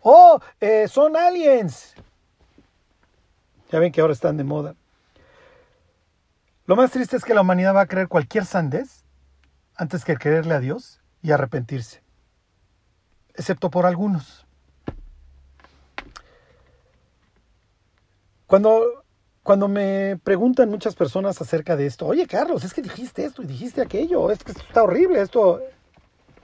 Oh, 0.00 0.40
eh, 0.60 0.86
son 0.88 1.16
aliens. 1.16 1.94
Ya 3.70 3.78
ven 3.78 3.90
que 3.90 4.00
ahora 4.00 4.12
están 4.12 4.36
de 4.36 4.44
moda. 4.44 4.74
Lo 6.66 6.76
más 6.76 6.90
triste 6.90 7.16
es 7.16 7.24
que 7.24 7.34
la 7.34 7.40
humanidad 7.40 7.74
va 7.74 7.82
a 7.82 7.86
creer 7.86 8.08
cualquier 8.08 8.44
sandez 8.44 9.04
antes 9.76 10.04
que 10.04 10.16
creerle 10.16 10.54
a 10.54 10.60
Dios 10.60 11.00
y 11.22 11.32
arrepentirse. 11.32 12.02
Excepto 13.34 13.70
por 13.70 13.86
algunos. 13.86 14.41
Cuando 18.52 19.06
cuando 19.42 19.66
me 19.66 20.20
preguntan 20.22 20.68
muchas 20.68 20.94
personas 20.94 21.40
acerca 21.40 21.74
de 21.74 21.86
esto, 21.86 22.06
oye 22.06 22.26
Carlos, 22.26 22.62
es 22.64 22.74
que 22.74 22.82
dijiste 22.82 23.24
esto 23.24 23.42
y 23.42 23.46
dijiste 23.46 23.80
aquello, 23.80 24.30
es 24.30 24.44
que 24.44 24.52
está 24.52 24.82
horrible, 24.82 25.22
esto... 25.22 25.62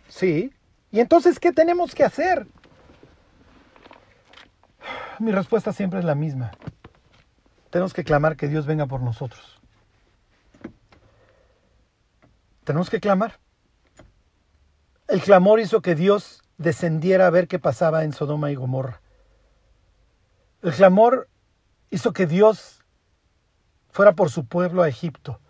Sí. 0.09 0.51
¿Y 0.91 1.01
entonces 1.01 1.39
qué 1.39 1.53
tenemos 1.53 1.95
que 1.95 2.05
hacer? 2.05 2.47
Mi 5.19 5.33
respuesta 5.33 5.75
siempre 5.75 5.99
es 5.99 6.07
la 6.07 6.15
misma. 6.15 6.53
Tenemos 7.69 7.93
que 7.93 8.05
clamar 8.05 8.39
que 8.39 8.49
Dios 8.49 8.65
venga 8.65 8.87
por 8.87 9.03
nosotros. 9.03 9.61
Tenemos 12.65 12.89
que 12.89 13.01
clamar. 13.01 13.39
El 15.09 15.21
clamor 15.21 15.61
hizo 15.61 15.83
que 15.83 15.95
Dios 15.95 16.43
descendiera 16.57 17.27
a 17.27 17.31
ver 17.31 17.49
qué 17.49 17.59
pasaba 17.59 18.05
en 18.05 18.15
Sodoma 18.15 18.51
y 18.51 18.55
Gomorra. 18.55 19.03
El 20.63 20.73
clamor 20.73 21.29
hizo 21.91 22.13
que 22.13 22.27
Dios 22.27 22.85
fuera 23.91 24.13
por 24.13 24.31
su 24.31 24.47
pueblo 24.47 24.83
a 24.83 24.89
Egipto. 24.89 25.41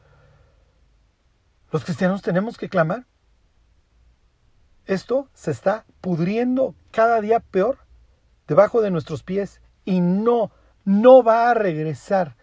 Los 1.71 1.85
cristianos 1.85 2.23
tenemos 2.23 2.57
que 2.57 2.69
clamar. 2.69 3.07
Esto 4.87 5.29
se 5.35 5.51
está 5.51 5.85
pudriendo 6.01 6.75
cada 6.91 7.21
día 7.21 7.41
peor 7.41 7.79
debajo 8.47 8.81
de 8.81 8.91
nuestros 8.91 9.23
pies 9.23 9.61
y 9.85 10.01
no, 10.01 10.51
no 10.85 11.23
va 11.23 11.51
a 11.51 11.55
regresar. 11.55 12.37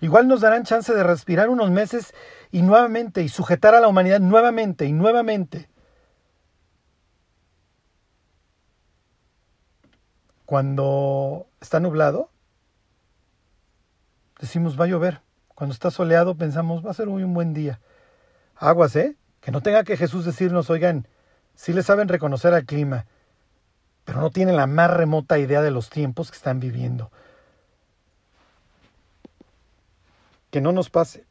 Igual 0.00 0.28
nos 0.28 0.40
darán 0.40 0.62
chance 0.62 0.94
de 0.94 1.02
respirar 1.02 1.48
unos 1.48 1.70
meses 1.70 2.14
y 2.52 2.62
nuevamente 2.62 3.22
y 3.22 3.28
sujetar 3.28 3.74
a 3.74 3.80
la 3.80 3.88
humanidad 3.88 4.20
nuevamente 4.20 4.86
y 4.86 4.92
nuevamente. 4.92 5.68
Cuando 10.48 11.46
está 11.60 11.78
nublado, 11.78 12.30
decimos 14.40 14.80
va 14.80 14.86
a 14.86 14.88
llover. 14.88 15.20
Cuando 15.48 15.74
está 15.74 15.90
soleado 15.90 16.36
pensamos 16.36 16.82
va 16.82 16.90
a 16.90 16.94
ser 16.94 17.06
hoy 17.08 17.22
un 17.22 17.34
buen 17.34 17.52
día. 17.52 17.80
Aguas, 18.56 18.96
¿eh? 18.96 19.18
Que 19.42 19.50
no 19.50 19.60
tenga 19.60 19.84
que 19.84 19.98
Jesús 19.98 20.24
decirnos, 20.24 20.70
oigan, 20.70 21.06
sí 21.54 21.74
le 21.74 21.82
saben 21.82 22.08
reconocer 22.08 22.54
al 22.54 22.64
clima, 22.64 23.04
pero 24.06 24.22
no 24.22 24.30
tienen 24.30 24.56
la 24.56 24.66
más 24.66 24.90
remota 24.90 25.38
idea 25.38 25.60
de 25.60 25.70
los 25.70 25.90
tiempos 25.90 26.30
que 26.30 26.38
están 26.38 26.60
viviendo. 26.60 27.12
Que 30.50 30.62
no 30.62 30.72
nos 30.72 30.88
pase. 30.88 31.26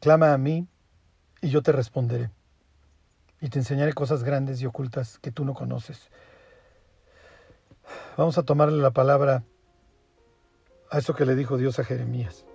Clama 0.00 0.32
a 0.32 0.38
mí 0.38 0.66
y 1.42 1.50
yo 1.50 1.62
te 1.62 1.72
responderé. 1.72 2.30
Y 3.44 3.50
te 3.50 3.58
enseñaré 3.58 3.92
cosas 3.92 4.24
grandes 4.24 4.62
y 4.62 4.66
ocultas 4.66 5.18
que 5.18 5.30
tú 5.30 5.44
no 5.44 5.52
conoces. 5.52 6.08
Vamos 8.16 8.38
a 8.38 8.42
tomarle 8.42 8.80
la 8.80 8.92
palabra 8.92 9.44
a 10.90 10.96
eso 10.96 11.14
que 11.14 11.26
le 11.26 11.34
dijo 11.34 11.58
Dios 11.58 11.78
a 11.78 11.84
Jeremías. 11.84 12.46